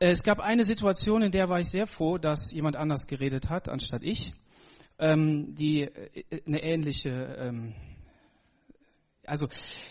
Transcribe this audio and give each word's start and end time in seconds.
Äh, 0.00 0.12
es 0.12 0.22
gab 0.22 0.40
eine 0.40 0.64
Situation, 0.64 1.22
in 1.22 1.30
der 1.30 1.48
war 1.48 1.60
ich 1.60 1.68
sehr 1.68 1.86
froh, 1.86 2.18
dass 2.18 2.50
jemand 2.52 2.74
anders 2.74 3.06
geredet 3.06 3.50
hat, 3.50 3.68
anstatt 3.68 4.02
ich, 4.02 4.32
ähm, 4.98 5.54
die 5.54 5.82
äh, 5.82 6.42
eine 6.46 6.62
ähnliche, 6.62 7.10
ähm, 7.10 7.74
also 9.26 9.46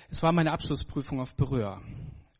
es 0.09 0.23
war 0.23 0.33
meine 0.33 0.51
Abschlussprüfung 0.51 1.21
auf 1.21 1.35
Berühr. 1.35 1.79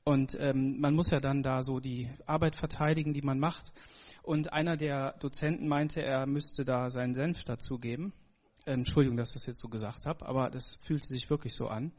Und 0.03 0.35
ähm, 0.39 0.79
man 0.79 0.95
muss 0.95 1.11
ja 1.11 1.19
dann 1.19 1.43
da 1.43 1.61
so 1.61 1.79
die 1.79 2.09
Arbeit 2.25 2.55
verteidigen, 2.55 3.13
die 3.13 3.21
man 3.21 3.37
macht. 3.39 3.71
Und 4.23 4.51
einer 4.51 4.75
der 4.75 5.13
Dozenten 5.19 5.67
meinte, 5.67 6.01
er 6.01 6.25
müsste 6.25 6.65
da 6.65 6.89
seinen 6.89 7.13
Senf 7.13 7.43
dazugeben. 7.43 8.13
Ähm, 8.65 8.79
Entschuldigung, 8.79 9.17
dass 9.17 9.29
ich 9.29 9.35
das 9.35 9.45
jetzt 9.45 9.59
so 9.59 9.69
gesagt 9.69 10.07
habe, 10.07 10.25
aber 10.25 10.49
das 10.49 10.79
fühlte 10.83 11.05
sich 11.05 11.29
wirklich 11.29 11.53
so 11.53 11.67
an. 11.67 11.91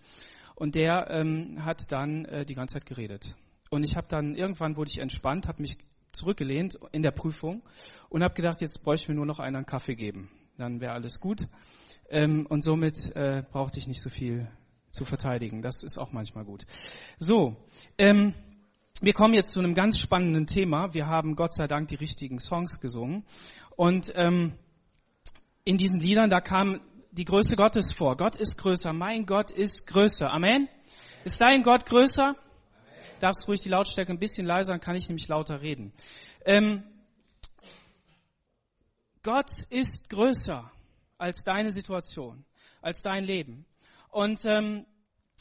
Und 0.56 0.74
der 0.74 1.08
ähm, 1.10 1.64
hat 1.64 1.92
dann 1.92 2.24
äh, 2.24 2.44
die 2.44 2.54
ganze 2.54 2.74
Zeit 2.74 2.86
geredet. 2.86 3.36
Und 3.72 3.84
ich 3.84 3.94
habe 3.94 4.08
dann, 4.08 4.34
irgendwann 4.34 4.76
wurde 4.76 4.90
ich 4.90 4.98
entspannt, 4.98 5.46
habe 5.46 5.62
mich 5.62 5.78
zurückgelehnt 6.10 6.76
in 6.90 7.02
der 7.02 7.12
Prüfung 7.12 7.62
und 8.08 8.24
habe 8.24 8.34
gedacht, 8.34 8.60
jetzt 8.60 8.82
bräuchte 8.82 9.04
ich 9.04 9.08
mir 9.08 9.14
nur 9.14 9.26
noch 9.26 9.38
einen 9.38 9.64
Kaffee 9.64 9.94
geben. 9.94 10.28
Dann 10.58 10.80
wäre 10.80 10.92
alles 10.92 11.20
gut. 11.20 11.46
Ähm, 12.08 12.46
und 12.46 12.64
somit 12.64 13.14
äh, 13.14 13.44
brauchte 13.48 13.78
ich 13.78 13.86
nicht 13.86 14.02
so 14.02 14.10
viel 14.10 14.48
zu 14.90 15.04
verteidigen. 15.04 15.62
Das 15.62 15.84
ist 15.84 15.98
auch 15.98 16.10
manchmal 16.10 16.44
gut. 16.44 16.66
So, 17.18 17.56
ähm, 17.96 18.34
wir 19.02 19.12
kommen 19.12 19.34
jetzt 19.34 19.52
zu 19.52 19.60
einem 19.60 19.74
ganz 19.74 20.00
spannenden 20.00 20.48
Thema. 20.48 20.92
Wir 20.92 21.06
haben 21.06 21.36
Gott 21.36 21.54
sei 21.54 21.68
Dank 21.68 21.86
die 21.86 21.94
richtigen 21.94 22.40
Songs 22.40 22.80
gesungen. 22.80 23.24
Und 23.76 24.12
ähm, 24.16 24.54
in 25.62 25.78
diesen 25.78 26.00
Liedern, 26.00 26.28
da 26.28 26.40
kam 26.40 26.80
die 27.12 27.24
Größe 27.24 27.54
Gottes 27.54 27.92
vor. 27.92 28.16
Gott 28.16 28.34
ist 28.34 28.58
größer. 28.58 28.92
Mein 28.92 29.26
Gott 29.26 29.52
ist 29.52 29.86
größer. 29.86 30.28
Amen. 30.28 30.68
Ist 31.22 31.40
dein 31.40 31.62
Gott 31.62 31.86
größer? 31.86 32.34
Darfst 33.20 33.46
ruhig 33.46 33.60
die 33.60 33.68
Lautstärke 33.68 34.12
ein 34.12 34.18
bisschen 34.18 34.46
leiser, 34.46 34.72
dann 34.72 34.80
kann 34.80 34.96
ich 34.96 35.08
nämlich 35.08 35.28
lauter 35.28 35.60
reden. 35.60 35.92
Ähm, 36.44 36.82
Gott 39.22 39.50
ist 39.68 40.08
größer 40.08 40.70
als 41.18 41.44
deine 41.44 41.70
Situation, 41.70 42.44
als 42.80 43.02
dein 43.02 43.24
Leben. 43.24 43.66
Und 44.08 44.44
ähm, 44.46 44.86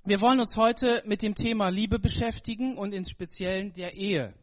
wir 0.04 0.20
wollen 0.22 0.42
uns 0.42 0.58
heute 0.58 1.02
mit 1.06 1.22
dem 1.22 1.36
Thema 1.36 1.70
Liebe 1.70 2.00
beschäftigen 2.00 2.78
und 2.78 2.94
in 2.94 3.06
Speziellen 3.06 3.72
der 3.74 3.94
Ehe. 3.94 4.34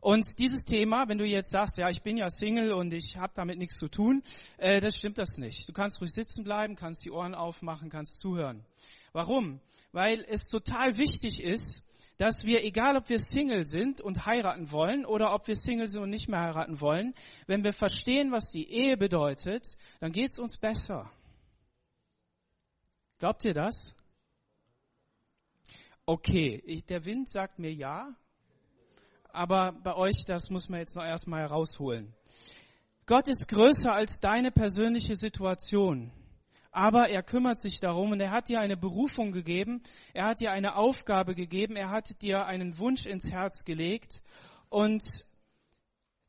Und 0.00 0.38
dieses 0.38 0.64
Thema, 0.64 1.08
wenn 1.08 1.18
du 1.18 1.26
jetzt 1.26 1.50
sagst, 1.50 1.78
ja, 1.78 1.88
ich 1.88 2.02
bin 2.02 2.16
ja 2.16 2.28
Single 2.30 2.72
und 2.72 2.92
ich 2.92 3.18
habe 3.18 3.32
damit 3.34 3.58
nichts 3.58 3.76
zu 3.76 3.88
tun, 3.88 4.22
äh, 4.56 4.80
das 4.80 4.96
stimmt 4.96 5.18
das 5.18 5.36
nicht. 5.36 5.68
Du 5.68 5.72
kannst 5.72 6.00
ruhig 6.00 6.12
sitzen 6.12 6.44
bleiben, 6.44 6.76
kannst 6.76 7.04
die 7.04 7.10
Ohren 7.10 7.34
aufmachen, 7.34 7.90
kannst 7.90 8.18
zuhören. 8.18 8.64
Warum? 9.12 9.60
Weil 9.92 10.24
es 10.28 10.48
total 10.48 10.96
wichtig 10.96 11.42
ist, 11.42 11.86
dass 12.20 12.44
wir, 12.44 12.62
egal 12.64 12.98
ob 12.98 13.08
wir 13.08 13.18
Single 13.18 13.64
sind 13.64 14.02
und 14.02 14.26
heiraten 14.26 14.70
wollen 14.70 15.06
oder 15.06 15.32
ob 15.32 15.48
wir 15.48 15.56
Single 15.56 15.88
sind 15.88 16.02
und 16.02 16.10
nicht 16.10 16.28
mehr 16.28 16.40
heiraten 16.40 16.78
wollen, 16.78 17.14
wenn 17.46 17.64
wir 17.64 17.72
verstehen, 17.72 18.30
was 18.30 18.50
die 18.50 18.70
Ehe 18.70 18.98
bedeutet, 18.98 19.78
dann 20.00 20.12
geht's 20.12 20.38
uns 20.38 20.58
besser. 20.58 21.10
Glaubt 23.18 23.42
ihr 23.46 23.54
das? 23.54 23.96
Okay, 26.04 26.62
ich, 26.66 26.84
der 26.84 27.06
Wind 27.06 27.30
sagt 27.30 27.58
mir 27.58 27.72
ja, 27.72 28.14
aber 29.32 29.72
bei 29.72 29.94
euch, 29.94 30.26
das 30.26 30.50
muss 30.50 30.68
man 30.68 30.80
jetzt 30.80 30.96
noch 30.96 31.04
erstmal 31.04 31.40
herausholen. 31.40 32.14
Gott 33.06 33.28
ist 33.28 33.48
größer 33.48 33.94
als 33.94 34.20
deine 34.20 34.50
persönliche 34.50 35.14
Situation. 35.14 36.12
Aber 36.72 37.08
er 37.08 37.22
kümmert 37.22 37.58
sich 37.58 37.80
darum 37.80 38.12
und 38.12 38.20
er 38.20 38.30
hat 38.30 38.48
dir 38.48 38.60
eine 38.60 38.76
Berufung 38.76 39.32
gegeben, 39.32 39.82
er 40.14 40.26
hat 40.26 40.40
dir 40.40 40.52
eine 40.52 40.76
Aufgabe 40.76 41.34
gegeben, 41.34 41.74
er 41.74 41.90
hat 41.90 42.22
dir 42.22 42.46
einen 42.46 42.78
Wunsch 42.78 43.06
ins 43.06 43.30
Herz 43.30 43.64
gelegt. 43.64 44.22
Und 44.68 45.26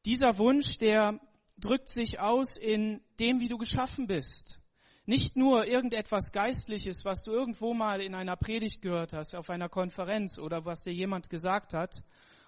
dieser 0.06 0.40
Wunsch, 0.40 0.80
der 0.80 1.20
drückt 1.58 1.90
sich 1.90 2.20
aus 2.20 2.58
in 2.58 3.02
dem, 3.20 3.40
wie 3.40 3.50
du 3.50 3.58
geschaffen 3.58 4.08
bist. 4.08 4.62
Nicht 5.06 5.36
nur 5.36 5.68
irgendetwas 5.68 6.32
Geistliches, 6.32 7.06
was 7.06 7.24
du 7.24 7.32
irgendwo 7.32 7.74
mal 7.74 8.02
in 8.02 8.16
einer 8.16 8.36
Predigt 8.36 8.82
gehört 8.82 9.14
hast, 9.14 9.36
auf 9.36 9.50
einer 9.50 9.70
Konferenz 9.70 10.40
oder 10.40 10.66
was 10.66 10.82
dir 10.82 10.94
jemand 10.94 11.30
gesagt 11.30 11.74
hat, 11.74 12.04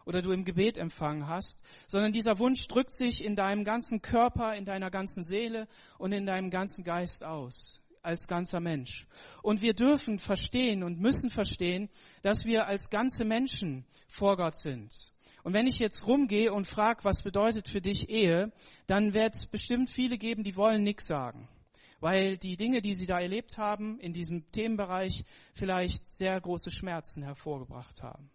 oder 0.05 0.21
du 0.21 0.31
im 0.31 0.45
Gebet 0.45 0.77
empfangen 0.77 1.27
hast, 1.27 1.63
sondern 1.87 2.11
dieser 2.11 2.39
Wunsch 2.39 2.67
drückt 2.67 2.93
sich 2.93 3.23
in 3.23 3.35
deinem 3.35 3.63
ganzen 3.63 4.01
Körper, 4.01 4.55
in 4.55 4.65
deiner 4.65 4.91
ganzen 4.91 5.23
Seele 5.23 5.67
und 5.97 6.11
in 6.11 6.25
deinem 6.25 6.49
ganzen 6.49 6.83
Geist 6.83 7.23
aus, 7.23 7.82
als 8.03 8.27
ganzer 8.27 8.59
Mensch. 8.59 9.07
Und 9.41 9.61
wir 9.61 9.73
dürfen 9.73 10.19
verstehen 10.19 10.83
und 10.83 10.99
müssen 10.99 11.29
verstehen, 11.29 11.89
dass 12.21 12.45
wir 12.45 12.67
als 12.67 12.89
ganze 12.89 13.25
Menschen 13.25 13.85
vor 14.07 14.37
Gott 14.37 14.57
sind. 14.57 15.13
Und 15.43 15.53
wenn 15.53 15.67
ich 15.67 15.79
jetzt 15.79 16.07
rumgehe 16.07 16.53
und 16.53 16.67
frage, 16.67 17.03
was 17.03 17.21
bedeutet 17.21 17.67
für 17.67 17.81
dich 17.81 18.09
Ehe, 18.09 18.51
dann 18.87 19.13
wird 19.13 19.35
es 19.35 19.45
bestimmt 19.45 19.89
viele 19.89 20.17
geben, 20.17 20.43
die 20.43 20.55
wollen 20.55 20.83
nichts 20.83 21.05
sagen. 21.05 21.49
Weil 21.99 22.37
die 22.37 22.57
Dinge, 22.57 22.81
die 22.81 22.93
sie 22.93 23.05
da 23.05 23.19
erlebt 23.19 23.57
haben, 23.57 23.99
in 23.99 24.13
diesem 24.13 24.49
Themenbereich 24.51 25.23
vielleicht 25.53 26.13
sehr 26.13 26.39
große 26.39 26.71
Schmerzen 26.71 27.23
hervorgebracht 27.23 28.01
haben. 28.03 28.29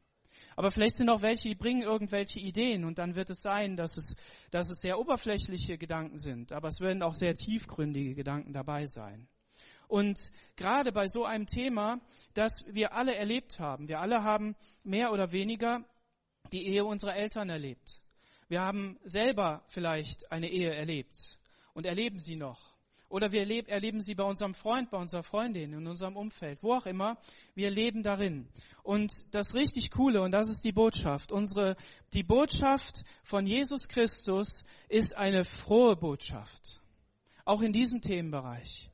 Aber 0.56 0.70
vielleicht 0.70 0.96
sind 0.96 1.08
auch 1.08 1.22
welche, 1.22 1.48
die 1.48 1.54
bringen 1.54 1.82
irgendwelche 1.82 2.40
Ideen 2.40 2.84
und 2.84 2.98
dann 2.98 3.14
wird 3.14 3.30
es 3.30 3.42
sein, 3.42 3.76
dass 3.76 3.96
es, 3.96 4.16
dass 4.50 4.70
es 4.70 4.80
sehr 4.80 4.98
oberflächliche 4.98 5.78
Gedanken 5.78 6.18
sind, 6.18 6.52
aber 6.52 6.68
es 6.68 6.80
werden 6.80 7.02
auch 7.02 7.14
sehr 7.14 7.34
tiefgründige 7.34 8.14
Gedanken 8.14 8.52
dabei 8.52 8.86
sein. 8.86 9.28
Und 9.88 10.32
gerade 10.56 10.92
bei 10.92 11.06
so 11.06 11.24
einem 11.24 11.46
Thema, 11.46 12.00
das 12.34 12.64
wir 12.68 12.92
alle 12.92 13.14
erlebt 13.16 13.58
haben, 13.58 13.88
wir 13.88 14.00
alle 14.00 14.22
haben 14.22 14.54
mehr 14.84 15.12
oder 15.12 15.32
weniger 15.32 15.84
die 16.52 16.68
Ehe 16.68 16.84
unserer 16.84 17.16
Eltern 17.16 17.48
erlebt. 17.48 18.02
Wir 18.48 18.60
haben 18.60 18.98
selber 19.02 19.64
vielleicht 19.66 20.30
eine 20.30 20.48
Ehe 20.48 20.72
erlebt 20.72 21.40
und 21.72 21.86
erleben 21.86 22.18
sie 22.18 22.36
noch. 22.36 22.78
Oder 23.10 23.32
wir 23.32 23.68
erleben 23.68 24.02
sie 24.02 24.14
bei 24.14 24.24
unserem 24.24 24.54
Freund, 24.54 24.90
bei 24.90 24.98
unserer 24.98 25.22
Freundin, 25.22 25.72
in 25.72 25.86
unserem 25.86 26.16
Umfeld, 26.16 26.62
wo 26.62 26.74
auch 26.74 26.84
immer. 26.84 27.16
Wir 27.54 27.70
leben 27.70 28.02
darin. 28.02 28.46
Und 28.82 29.34
das 29.34 29.54
richtig 29.54 29.90
Coole, 29.90 30.20
und 30.20 30.32
das 30.32 30.50
ist 30.50 30.62
die 30.62 30.72
Botschaft, 30.72 31.32
unsere, 31.32 31.76
die 32.12 32.22
Botschaft 32.22 33.04
von 33.22 33.46
Jesus 33.46 33.88
Christus 33.88 34.66
ist 34.88 35.16
eine 35.16 35.44
frohe 35.44 35.96
Botschaft. 35.96 36.82
Auch 37.46 37.62
in 37.62 37.72
diesem 37.72 38.02
Themenbereich. 38.02 38.87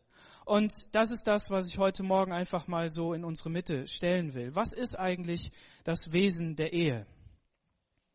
Und 0.45 0.95
das 0.95 1.11
ist 1.11 1.27
das, 1.27 1.51
was 1.51 1.69
ich 1.69 1.79
heute 1.79 2.03
Morgen 2.03 2.33
einfach 2.33 2.67
mal 2.67 2.91
so 2.91 3.15
in 3.15 3.25
unsere 3.25 3.49
Mitte 3.49 3.87
stellen 3.87 4.35
will. 4.35 4.55
Was 4.55 4.75
ist 4.75 4.95
eigentlich 4.95 5.53
das 5.85 6.13
Wesen 6.13 6.55
der 6.57 6.75
Ehe? 6.75 7.07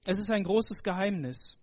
Es 0.05 0.19
ist 0.19 0.31
ein 0.31 0.43
großes 0.43 0.83
Geheimnis. 0.83 1.57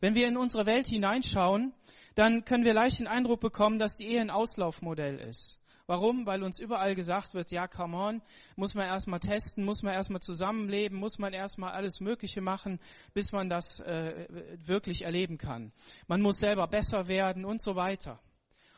Wenn 0.00 0.14
wir 0.14 0.28
in 0.28 0.36
unsere 0.36 0.64
Welt 0.64 0.86
hineinschauen, 0.86 1.74
dann 2.14 2.44
können 2.44 2.64
wir 2.64 2.74
leicht 2.74 3.00
den 3.00 3.08
Eindruck 3.08 3.40
bekommen, 3.40 3.80
dass 3.80 3.96
die 3.96 4.06
Ehe 4.06 4.20
ein 4.20 4.30
Auslaufmodell 4.30 5.18
ist. 5.18 5.58
Warum? 5.86 6.24
Weil 6.24 6.44
uns 6.44 6.60
überall 6.60 6.94
gesagt 6.94 7.34
wird, 7.34 7.50
ja, 7.50 7.66
come 7.66 7.96
on, 7.96 8.22
muss 8.54 8.74
man 8.74 8.86
erstmal 8.86 9.18
testen, 9.18 9.64
muss 9.64 9.82
man 9.82 9.94
erstmal 9.94 10.20
zusammenleben, 10.20 10.98
muss 10.98 11.18
man 11.18 11.32
erstmal 11.32 11.72
alles 11.72 12.00
Mögliche 12.00 12.40
machen, 12.40 12.78
bis 13.12 13.32
man 13.32 13.48
das 13.48 13.80
äh, 13.80 14.26
wirklich 14.64 15.02
erleben 15.02 15.38
kann. 15.38 15.72
Man 16.06 16.20
muss 16.20 16.38
selber 16.38 16.68
besser 16.68 17.08
werden 17.08 17.44
und 17.44 17.60
so 17.60 17.74
weiter. 17.74 18.20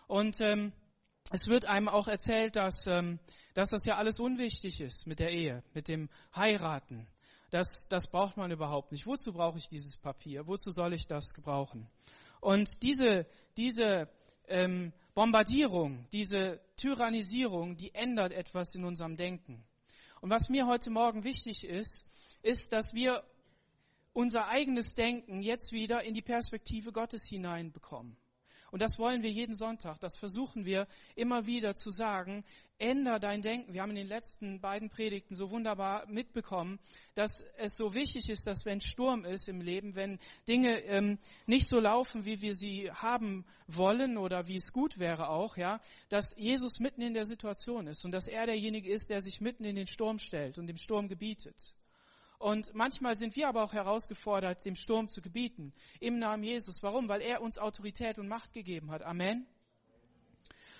Und 0.07 0.41
ähm, 0.41 0.73
es 1.31 1.49
wird 1.49 1.65
einem 1.65 1.89
auch 1.89 2.09
erzählt, 2.09 2.57
dass, 2.57 2.87
ähm, 2.87 3.19
dass 3.55 3.71
das 3.71 3.85
ja 3.85 3.97
alles 3.97 4.21
unwichtig 4.21 4.81
ist 4.81 5.07
mit 5.07 5.21
der 5.21 5.31
Ehe, 5.31 5.63
mit 5.73 5.89
dem 5.89 6.09
Heiraten. 6.35 7.07
Das, 7.51 7.89
das 7.89 8.09
braucht 8.09 8.37
man 8.37 8.51
überhaupt 8.51 8.93
nicht. 8.93 9.07
Wozu 9.07 9.33
brauche 9.33 9.59
ich 9.59 9.69
dieses 9.69 9.97
Papier? 9.97 10.47
Wozu 10.47 10.71
soll 10.71 10.93
ich 10.93 11.07
das 11.07 11.35
gebrauchen? 11.35 11.89
Und 12.41 12.83
diese, 12.83 13.27
diese 13.57 14.09
ähm, 14.49 14.93
Bombardierung, 15.15 16.07
diese 16.13 16.61
Tyrannisierung, 16.77 17.77
die 17.77 17.95
ändert 17.95 18.33
etwas 18.33 18.75
in 18.75 18.85
unserem 18.85 19.17
Denken. 19.17 19.65
Und 20.21 20.31
was 20.31 20.49
mir 20.49 20.67
heute 20.67 20.91
Morgen 20.91 21.25
wichtig 21.25 21.65
ist, 21.65 22.07
ist, 22.43 22.73
dass 22.73 22.93
wir 22.93 23.25
unser 24.13 24.49
eigenes 24.49 24.95
Denken 24.95 25.41
jetzt 25.41 25.73
wieder 25.73 26.03
in 26.03 26.15
die 26.15 26.23
Perspektive 26.23 26.93
Gottes 26.93 27.25
hineinbekommen. 27.25 28.17
Und 28.75 28.83
das 28.83 28.99
wollen 28.99 29.23
wir 29.23 29.31
jeden 29.31 29.55
Sonntag. 29.55 30.01
Das 30.01 30.17
versuchen 30.17 30.65
wir 30.65 30.89
immer 31.15 31.47
wieder 31.47 31.77
zu 31.77 31.93
sagen. 31.93 32.45
Änder 32.77 33.21
dein 33.21 33.41
Denken. 33.41 33.73
Wir 33.73 33.83
haben 33.83 33.91
in 33.91 33.99
den 33.99 34.09
letzten 34.09 34.61
beiden 34.61 34.91
Predigten 34.91 35.37
so 35.37 35.53
wunderbar 35.53 36.09
mitbekommen, 36.09 36.81
dass 37.15 37.43
es 37.57 37.77
so 37.77 37.95
wichtig 37.95 38.29
ist, 38.31 38.49
dass 38.49 38.65
wenn 38.65 38.81
Sturm 38.81 39.25
ist 39.25 39.49
im 39.49 39.61
Leben, 39.61 39.95
wenn 39.95 40.19
Dinge 40.49 40.81
ähm, 40.87 41.21
nicht 41.47 41.69
so 41.69 41.79
laufen, 41.79 42.25
wie 42.25 42.43
wir 42.43 42.57
sie 42.57 42.91
haben 42.91 43.45
wollen 43.69 44.19
oder 44.19 44.49
wie 44.49 44.57
es 44.57 44.73
gut 44.73 44.99
wäre 44.99 45.29
auch, 45.29 45.57
ja, 45.57 45.81
dass 46.09 46.35
Jesus 46.37 46.81
mitten 46.81 47.03
in 47.03 47.15
der 47.15 47.27
Situation 47.27 47.87
ist 47.87 48.05
und 48.05 48.11
dass 48.11 48.27
er 48.27 48.45
derjenige 48.45 48.91
ist, 48.91 49.09
der 49.09 49.21
sich 49.21 49.41
mitten 49.41 49.63
in 49.63 49.77
den 49.77 49.87
Sturm 49.87 50.19
stellt 50.19 50.59
und 50.59 50.67
dem 50.67 50.79
Sturm 50.79 51.07
gebietet. 51.07 51.77
Und 52.45 52.75
manchmal 52.75 53.17
sind 53.17 53.37
wir 53.37 53.49
aber 53.49 53.65
auch 53.65 53.73
herausgefordert, 53.73 54.67
dem 54.67 54.75
Sturm 54.75 55.09
zu 55.09 55.23
gebieten. 55.23 55.73
Im 55.99 56.19
Namen 56.19 56.43
Jesus. 56.43 56.83
Warum? 56.83 57.09
Weil 57.09 57.23
er 57.23 57.41
uns 57.41 57.57
Autorität 57.57 58.19
und 58.19 58.29
Macht 58.29 58.53
gegeben 58.53 58.91
hat. 58.91 59.03
Amen. 59.03 59.47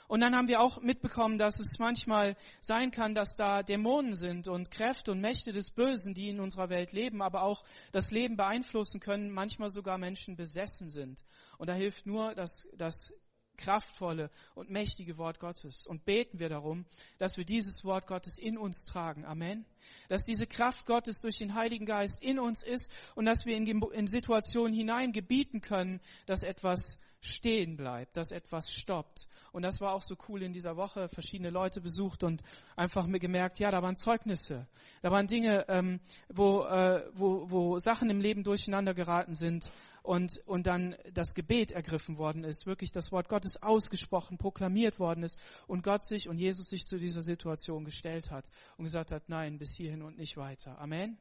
Und 0.07 0.21
dann 0.21 0.37
haben 0.37 0.47
wir 0.47 0.61
auch 0.61 0.83
mitbekommen, 0.83 1.39
dass 1.39 1.61
es 1.61 1.79
manchmal 1.79 2.37
sein 2.61 2.91
kann, 2.91 3.15
dass 3.15 3.37
da 3.37 3.63
Dämonen 3.63 4.15
sind 4.15 4.47
und 4.47 4.71
Kräfte 4.71 5.13
und 5.13 5.23
Mächte 5.23 5.53
des 5.53 5.71
Bösen, 5.71 6.13
die 6.13 6.29
in 6.29 6.39
unserer 6.39 6.69
Welt 6.69 6.93
leben, 6.93 7.23
aber 7.23 7.43
auch 7.45 7.65
das 7.93 8.11
Leben 8.11 8.37
beeinflussen 8.37 9.01
können, 9.01 9.31
manchmal 9.31 9.71
sogar 9.71 9.97
Menschen 9.97 10.37
besessen 10.37 10.91
sind. 10.91 11.25
Und 11.57 11.71
da 11.71 11.73
hilft 11.73 12.05
nur 12.05 12.35
das, 12.35 12.69
das 12.77 13.15
kraftvolle 13.57 14.31
und 14.55 14.71
mächtige 14.71 15.19
Wort 15.19 15.41
Gottes. 15.41 15.87
Und 15.87 16.05
beten 16.05 16.39
wir 16.39 16.49
darum, 16.49 16.85
dass 17.19 17.37
wir 17.37 17.45
dieses 17.45 17.85
Wort 17.85 18.07
Gottes 18.07 18.39
in 18.39 18.59
uns 18.59 18.85
tragen. 18.85 19.25
Amen. 19.25 19.65
Dass 20.09 20.25
diese 20.25 20.47
Kraft 20.47 20.87
Gottes 20.87 21.21
durch 21.21 21.39
den 21.39 21.55
Heiligen 21.55 21.87
Geist 21.87 22.23
in 22.23 22.39
uns 22.39 22.63
ist 22.63 22.91
und 23.15 23.25
dass 23.27 23.45
wir 23.45 23.57
in, 23.57 24.07
Situationen 24.07 24.75
hinein 24.75 25.13
gebieten 25.13 25.61
können, 25.61 26.01
dass 26.27 26.43
etwas 26.43 26.99
stehen 27.25 27.77
bleibt, 27.77 28.17
dass 28.17 28.33
etwas 28.33 28.73
stoppt. 28.73 29.29
Und 29.53 29.63
das 29.63 29.81
war 29.81 29.95
auch 29.95 30.03
so 30.03 30.17
cool 30.29 30.43
in 30.43 30.53
dieser 30.53 30.77
Woche, 30.77 31.09
verschiedene 31.09 31.51
Leute 31.51 31.81
besucht 31.81 32.23
und 32.23 32.43
einfach 32.77 33.07
mir 33.07 33.19
gemerkt, 33.19 33.59
ja, 33.59 33.71
da 33.71 33.83
waren 33.83 33.97
Zeugnisse, 33.97 34.67
da 35.01 35.11
waren 35.11 35.27
Dinge, 35.27 35.65
ähm, 35.69 36.01
wo, 36.29 36.65
äh, 36.65 37.09
wo, 37.15 37.51
wo 37.51 37.79
Sachen 37.79 38.11
im 38.11 38.21
Leben 38.21 38.45
durcheinander 38.45 38.95
geraten 38.95 39.35
sind 39.35 39.71
und, 40.05 40.43
und 40.45 40.67
dann 40.67 40.95
das 41.15 41.35
Gebet 41.35 41.73
ergriffen 41.73 42.19
worden 42.19 42.45
ist, 42.45 42.67
wirklich 42.67 42.93
das 42.93 43.11
Wort 43.11 43.31
Gottes 43.31 43.63
ausgesprochen, 43.63 44.37
proklamiert 44.37 45.01
worden 45.01 45.25
ist 45.25 45.41
und 45.67 45.83
Gott 45.83 46.05
sich 46.05 46.29
und 46.29 46.37
Jesus 46.37 46.69
sich 46.69 46.87
zu 46.87 46.99
dieser 46.99 47.23
Situation 47.23 47.87
gestellt 47.87 48.31
hat 48.31 48.51
und 48.77 48.85
gesagt 48.85 49.13
hat, 49.13 49.31
nein, 49.31 49.59
bis 49.59 49.75
hierhin 49.75 50.03
und 50.03 50.19
nicht 50.19 50.37
weiter. 50.37 50.79
Amen. 50.79 51.17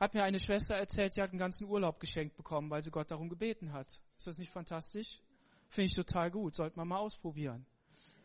Hat 0.00 0.14
mir 0.14 0.24
eine 0.24 0.38
Schwester 0.38 0.74
erzählt, 0.74 1.12
sie 1.12 1.20
hat 1.20 1.30
einen 1.30 1.38
ganzen 1.38 1.66
Urlaub 1.66 2.00
geschenkt 2.00 2.34
bekommen, 2.34 2.70
weil 2.70 2.82
sie 2.82 2.90
Gott 2.90 3.10
darum 3.10 3.28
gebeten 3.28 3.74
hat. 3.74 3.88
Ist 4.16 4.26
das 4.26 4.38
nicht 4.38 4.52
fantastisch? 4.52 5.20
Finde 5.68 5.86
ich 5.86 5.94
total 5.94 6.30
gut. 6.30 6.54
Sollte 6.54 6.78
man 6.78 6.88
mal 6.88 6.98
ausprobieren. 6.98 7.66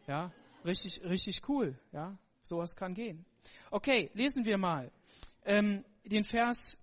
Ja, 0.07 0.31
richtig, 0.63 1.03
richtig 1.03 1.41
cool. 1.49 1.77
Ja, 1.91 2.17
sowas 2.41 2.77
kann 2.77 2.93
gehen. 2.93 3.25
Okay, 3.69 4.11
lesen 4.13 4.45
wir 4.45 4.57
mal 4.57 4.91
ähm, 5.43 5.83
den 6.05 6.23
Vers 6.23 6.77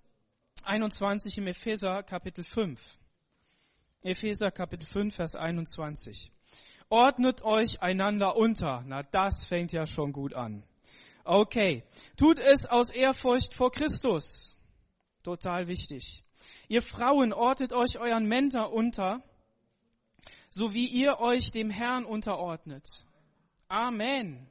21 0.64 1.38
im 1.38 1.46
Epheser 1.46 2.02
Kapitel 2.02 2.44
5. 2.44 2.80
Epheser 4.02 4.50
Kapitel 4.50 4.86
5, 4.86 5.14
Vers 5.14 5.36
21. 5.36 6.32
Ordnet 6.88 7.42
euch 7.42 7.82
einander 7.82 8.36
unter. 8.36 8.82
Na, 8.86 9.02
das 9.02 9.44
fängt 9.44 9.72
ja 9.72 9.86
schon 9.86 10.12
gut 10.12 10.34
an. 10.34 10.64
Okay. 11.24 11.84
Tut 12.16 12.38
es 12.38 12.66
aus 12.66 12.90
Ehrfurcht 12.90 13.54
vor 13.54 13.70
Christus. 13.70 14.56
Total 15.22 15.68
wichtig. 15.68 16.24
Ihr 16.68 16.82
Frauen, 16.82 17.32
ordnet 17.32 17.72
euch 17.72 17.98
euren 17.98 18.26
Männer 18.26 18.72
unter, 18.72 19.22
so 20.48 20.72
wie 20.72 20.86
ihr 20.86 21.20
euch 21.20 21.52
dem 21.52 21.70
Herrn 21.70 22.04
unterordnet. 22.04 23.06
Amen. 23.68 24.48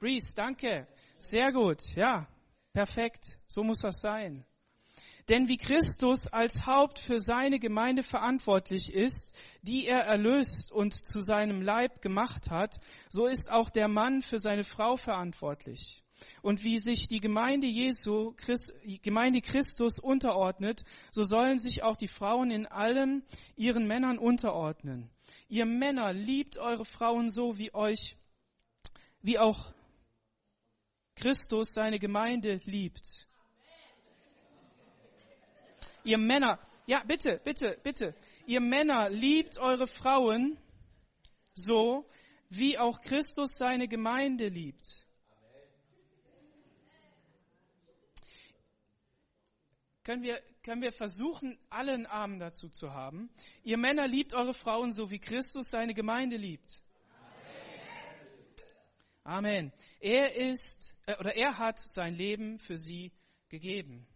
Reese, 0.00 0.34
danke. 0.34 0.86
Sehr 1.18 1.52
gut. 1.52 1.94
Ja, 1.96 2.26
perfekt. 2.72 3.40
So 3.46 3.62
muss 3.64 3.80
das 3.80 4.00
sein. 4.00 4.44
Denn 5.28 5.48
wie 5.48 5.56
Christus 5.56 6.26
als 6.26 6.66
Haupt 6.66 6.98
für 6.98 7.18
seine 7.18 7.58
Gemeinde 7.58 8.02
verantwortlich 8.02 8.92
ist, 8.92 9.34
die 9.62 9.86
er 9.86 10.00
erlöst 10.00 10.70
und 10.70 10.92
zu 10.92 11.20
seinem 11.20 11.62
Leib 11.62 12.02
gemacht 12.02 12.50
hat, 12.50 12.80
so 13.08 13.26
ist 13.26 13.50
auch 13.50 13.70
der 13.70 13.88
Mann 13.88 14.20
für 14.20 14.38
seine 14.38 14.64
Frau 14.64 14.96
verantwortlich. 14.96 16.02
Und 16.42 16.62
wie 16.62 16.78
sich 16.78 17.08
die 17.08 17.20
Gemeinde 17.20 17.66
Jesu, 17.66 18.34
Gemeinde 19.02 19.40
Christus 19.40 19.98
unterordnet, 19.98 20.84
so 21.10 21.24
sollen 21.24 21.58
sich 21.58 21.82
auch 21.82 21.96
die 21.96 22.08
Frauen 22.08 22.50
in 22.50 22.66
allem 22.66 23.22
ihren 23.56 23.86
Männern 23.86 24.18
unterordnen. 24.18 25.10
Ihr 25.48 25.66
Männer 25.66 26.12
liebt 26.12 26.58
eure 26.58 26.84
Frauen 26.84 27.30
so, 27.30 27.58
wie 27.58 27.74
euch, 27.74 28.16
wie 29.22 29.38
auch 29.38 29.72
Christus 31.16 31.72
seine 31.72 31.98
Gemeinde 31.98 32.60
liebt. 32.64 33.23
Ihr 36.04 36.18
Männer, 36.18 36.58
ja, 36.86 37.02
bitte, 37.06 37.40
bitte, 37.44 37.78
bitte. 37.82 38.14
Ihr 38.46 38.60
Männer 38.60 39.08
liebt 39.08 39.58
eure 39.58 39.86
Frauen 39.86 40.58
so, 41.54 42.06
wie 42.50 42.78
auch 42.78 43.00
Christus 43.00 43.56
seine 43.56 43.88
Gemeinde 43.88 44.48
liebt. 44.48 45.06
Können 50.04 50.22
wir, 50.22 50.42
können 50.62 50.82
wir 50.82 50.92
versuchen, 50.92 51.58
allen 51.70 52.04
Armen 52.04 52.38
dazu 52.38 52.68
zu 52.68 52.92
haben? 52.92 53.30
Ihr 53.62 53.78
Männer 53.78 54.06
liebt 54.06 54.34
eure 54.34 54.52
Frauen 54.52 54.92
so, 54.92 55.10
wie 55.10 55.18
Christus 55.18 55.70
seine 55.70 55.94
Gemeinde 55.94 56.36
liebt. 56.36 56.84
Amen. 59.22 59.72
Er 60.00 60.36
ist, 60.36 60.94
äh, 61.06 61.16
oder 61.16 61.34
er 61.34 61.56
hat 61.56 61.78
sein 61.78 62.14
Leben 62.14 62.58
für 62.58 62.76
sie 62.76 63.10
gegeben. 63.48 64.06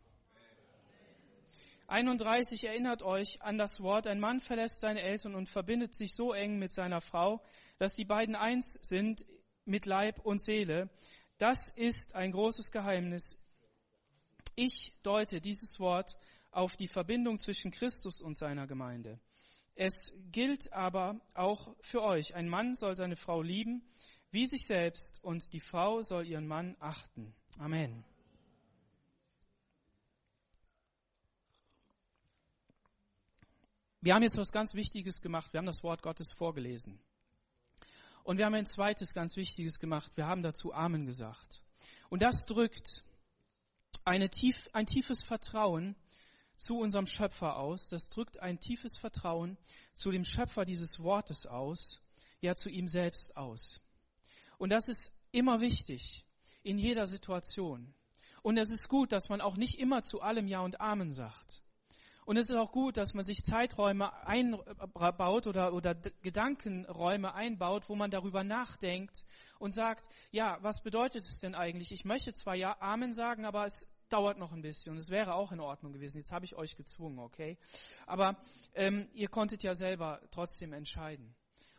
31 1.89 2.65
erinnert 2.65 3.03
euch 3.03 3.43
an 3.43 3.59
das 3.59 3.81
Wort, 3.81 4.07
ein 4.07 4.21
Mann 4.21 4.41
verlässt 4.41 4.81
seine 4.81 5.03
Eltern 5.03 5.35
und 5.35 5.49
verbindet 5.49 5.95
sich 5.95 6.15
so 6.15 6.33
eng 6.33 6.59
mit 6.59 6.71
seiner 6.71 7.01
Frau, 7.01 7.43
dass 7.79 7.95
die 7.95 8.05
beiden 8.05 8.37
eins 8.37 8.75
sind 8.83 9.27
mit 9.65 9.87
Leib 9.87 10.21
und 10.25 10.43
Seele. 10.43 10.91
Das 11.39 11.69
ist 11.69 12.15
ein 12.15 12.33
großes 12.33 12.71
Geheimnis. 12.71 13.43
Ich 14.55 14.93
deute 15.03 15.41
dieses 15.41 15.81
Wort 15.81 16.19
auf 16.51 16.77
die 16.77 16.89
Verbindung 16.89 17.39
zwischen 17.39 17.71
Christus 17.71 18.21
und 18.23 18.37
seiner 18.37 18.67
Gemeinde. 18.67 19.19
Es 19.75 20.13
gilt 20.33 20.73
aber 20.73 21.21
auch 21.35 21.75
für 21.81 22.03
euch. 22.03 22.35
Ein 22.35 22.49
Mann 22.49 22.75
soll 22.75 22.97
seine 22.97 23.17
Frau 23.17 23.43
lieben 23.43 23.83
wie 24.31 24.47
sich 24.47 24.67
selbst 24.67 25.23
und 25.23 25.53
die 25.53 25.61
Frau 25.61 26.03
soll 26.03 26.27
ihren 26.27 26.47
Mann 26.47 26.77
achten. 26.81 27.35
Amen. 27.59 28.05
Wir 34.01 34.15
haben 34.15 34.23
jetzt 34.23 34.37
was 34.37 34.53
ganz 34.53 34.75
Wichtiges 34.75 35.21
gemacht. 35.23 35.53
Wir 35.53 35.59
haben 35.59 35.67
das 35.67 35.83
Wort 35.83 36.03
Gottes 36.03 36.33
vorgelesen. 36.33 37.01
Und 38.23 38.39
wir 38.39 38.47
haben 38.47 38.55
ein 38.55 38.67
zweites 38.67 39.13
ganz 39.13 39.37
Wichtiges 39.37 39.81
gemacht. 39.81 40.17
Wir 40.17 40.27
haben 40.27 40.43
dazu 40.43 40.73
Amen 40.73 41.05
gesagt. 41.05 41.65
Und 42.09 42.23
das 42.23 42.47
drückt 42.47 43.03
eine 44.05 44.31
tief, 44.31 44.71
ein 44.73 44.87
tiefes 44.87 45.23
Vertrauen 45.23 45.97
zu 46.57 46.79
unserem 46.79 47.07
Schöpfer 47.07 47.57
aus. 47.57 47.89
Das 47.89 48.09
drückt 48.09 48.39
ein 48.39 48.61
tiefes 48.61 48.97
Vertrauen 48.97 49.57
zu 49.95 50.11
dem 50.11 50.25
Schöpfer 50.25 50.65
dieses 50.65 51.01
Wortes 51.03 51.47
aus, 51.47 52.01
ja 52.41 52.55
zu 52.55 52.69
ihm 52.69 52.87
selbst 52.87 53.37
aus. 53.37 53.81
Und 54.59 54.71
das 54.71 54.89
ist 54.89 55.13
immer 55.33 55.61
wichtig 55.61 56.25
in 56.63 56.79
jeder 56.79 57.07
Situation. 57.07 57.95
Und 58.43 58.59
es 58.59 58.71
ist 58.71 58.89
gut, 58.89 59.11
dass 59.11 59.29
man 59.29 59.41
auch 59.41 59.57
nicht 59.57 59.79
immer 59.81 60.03
zu 60.03 60.21
allem 60.21 60.47
Ja 60.47 60.61
und 60.61 60.81
Amen 60.81 61.11
sagt. 61.11 61.63
Und 62.29 62.37
es 62.37 62.51
ist 62.51 62.57
auch 62.57 62.73
gut, 62.73 62.99
dass 62.99 63.15
man 63.15 63.25
sich 63.25 63.43
Zeiträume 63.43 64.13
einbaut 64.27 65.47
oder, 65.47 65.73
oder 65.73 65.95
Gedankenräume 65.95 67.33
einbaut, 67.33 67.89
wo 67.89 67.95
man 67.95 68.11
darüber 68.11 68.45
nachdenkt 68.45 69.25
und 69.59 69.73
sagt, 69.73 70.11
ja, 70.31 70.59
was 70.61 70.83
bedeutet 70.83 71.23
es 71.23 71.41
denn 71.41 71.55
eigentlich? 71.55 71.91
Ich 71.91 72.05
möchte 72.05 72.35
zwar 72.35 72.55
Ja, 72.55 72.77
Amen 72.81 73.15
sagen, 73.15 73.47
aber 73.47 73.65
es 73.65 73.91
dauert 74.11 74.37
noch 74.37 74.53
ein 74.53 74.61
bisschen 74.61 74.95
es 74.99 75.09
wäre 75.09 75.33
auch 75.33 75.53
in 75.53 75.61
Ordnung 75.61 75.95
gewesen. 75.95 76.19
Jetzt 76.19 76.31
habe 76.31 76.45
ich 76.45 76.55
euch 76.55 76.77
gezwungen, 76.77 77.19
okay? 77.19 77.57
Aber 78.07 78.37
ähm, 78.75 79.09
ihr 79.15 79.29
konntet 79.29 79.63
ja 79.63 79.75
selber 79.75 80.21
trotzdem 80.31 80.75
entscheiden. 80.75 81.35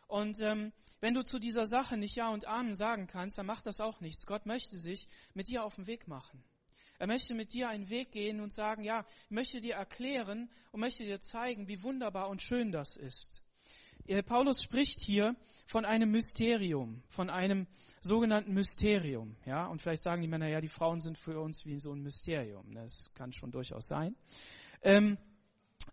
Und 0.08 0.40
ähm, 0.40 0.72
wenn 0.98 1.14
du 1.14 1.22
zu 1.22 1.38
dieser 1.38 1.68
Sache 1.68 1.96
nicht 1.96 2.16
Ja 2.16 2.28
und 2.28 2.46
Amen 2.46 2.74
sagen 2.74 3.06
kannst, 3.06 3.38
dann 3.38 3.46
macht 3.46 3.68
das 3.68 3.80
auch 3.80 4.00
nichts. 4.00 4.26
Gott 4.26 4.46
möchte 4.46 4.76
sich 4.78 5.06
mit 5.32 5.46
dir 5.46 5.62
auf 5.62 5.76
den 5.76 5.86
Weg 5.86 6.08
machen. 6.08 6.42
Er 7.00 7.06
möchte 7.06 7.34
mit 7.34 7.54
dir 7.54 7.70
einen 7.70 7.88
Weg 7.88 8.12
gehen 8.12 8.42
und 8.42 8.52
sagen, 8.52 8.84
ja, 8.84 9.06
möchte 9.30 9.58
dir 9.60 9.76
erklären 9.76 10.50
und 10.70 10.80
möchte 10.80 11.02
dir 11.02 11.18
zeigen, 11.18 11.66
wie 11.66 11.82
wunderbar 11.82 12.28
und 12.28 12.42
schön 12.42 12.72
das 12.72 12.94
ist. 12.94 13.42
Paulus 14.26 14.62
spricht 14.62 15.00
hier 15.00 15.34
von 15.64 15.86
einem 15.86 16.10
Mysterium, 16.10 17.02
von 17.08 17.30
einem 17.30 17.66
sogenannten 18.02 18.52
Mysterium, 18.52 19.34
ja, 19.46 19.66
und 19.66 19.80
vielleicht 19.80 20.02
sagen 20.02 20.20
die 20.20 20.28
Männer, 20.28 20.48
ja, 20.48 20.60
die 20.60 20.68
Frauen 20.68 21.00
sind 21.00 21.16
für 21.16 21.40
uns 21.40 21.64
wie 21.64 21.80
so 21.80 21.90
ein 21.90 22.02
Mysterium, 22.02 22.74
das 22.74 23.10
kann 23.14 23.32
schon 23.32 23.50
durchaus 23.50 23.86
sein. 23.86 24.14
Ähm, 24.82 25.16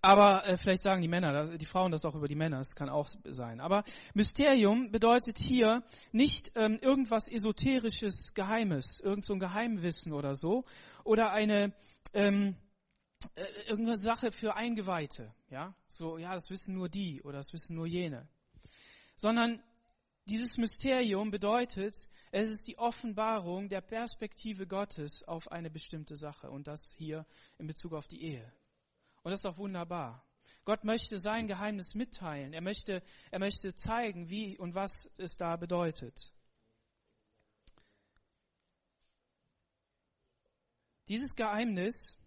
aber 0.02 0.46
äh, 0.48 0.58
vielleicht 0.58 0.82
sagen 0.82 1.02
die 1.02 1.08
Männer, 1.08 1.58
die 1.58 1.66
Frauen 1.66 1.92
das 1.92 2.06
auch 2.06 2.16
über 2.16 2.28
die 2.28 2.36
Männer, 2.36 2.58
das 2.58 2.76
kann 2.76 2.90
auch 2.90 3.08
sein. 3.26 3.60
Aber 3.60 3.84
Mysterium 4.14 4.92
bedeutet 4.92 5.38
hier 5.38 5.84
nicht 6.12 6.52
ähm, 6.56 6.78
irgendwas 6.82 7.30
esoterisches, 7.30 8.34
Geheimes, 8.34 9.00
irgend 9.00 9.26
so 9.26 9.34
ein 9.34 9.40
Geheimwissen 9.40 10.14
oder 10.14 10.36
so, 10.36 10.66
oder 11.08 11.32
eine 11.32 11.74
ähm, 12.14 12.56
äh, 13.36 13.46
irgendeine 13.68 13.98
Sache 13.98 14.32
für 14.32 14.56
Eingeweihte, 14.56 15.34
ja, 15.50 15.76
so 15.88 16.18
ja, 16.18 16.34
das 16.34 16.50
wissen 16.50 16.76
nur 16.76 16.90
die 16.90 17.22
oder 17.24 17.38
das 17.38 17.54
wissen 17.54 17.76
nur 17.76 17.88
jene, 17.88 18.28
sondern 19.16 19.64
dieses 20.26 20.58
Mysterium 20.58 21.32
bedeutet, 21.32 22.10
es 22.32 22.50
ist 22.50 22.68
die 22.68 22.78
Offenbarung 22.78 23.70
der 23.70 23.80
Perspektive 23.80 24.68
Gottes 24.68 25.24
auf 25.24 25.52
eine 25.52 25.70
bestimmte 25.70 26.18
Sache 26.18 26.50
und 26.52 26.68
das 26.68 26.94
hier 26.98 27.26
in 27.58 27.68
Bezug 27.68 27.94
auf 27.94 28.10
die 28.10 28.22
Ehe. 28.22 28.54
Und 29.24 29.32
das 29.32 29.40
ist 29.40 29.46
doch 29.46 29.58
wunderbar. 29.58 30.24
Gott 30.66 30.84
möchte 30.84 31.18
sein 31.18 31.48
Geheimnis 31.48 31.96
mitteilen. 31.96 32.52
Er 32.52 32.62
möchte, 32.62 33.02
er 33.32 33.40
möchte 33.40 33.74
zeigen, 33.74 34.30
wie 34.30 34.58
und 34.58 34.76
was 34.76 35.10
es 35.18 35.38
da 35.38 35.56
bedeutet. 35.56 36.34
Dieses 41.08 41.36
Geheimnis 41.36 42.18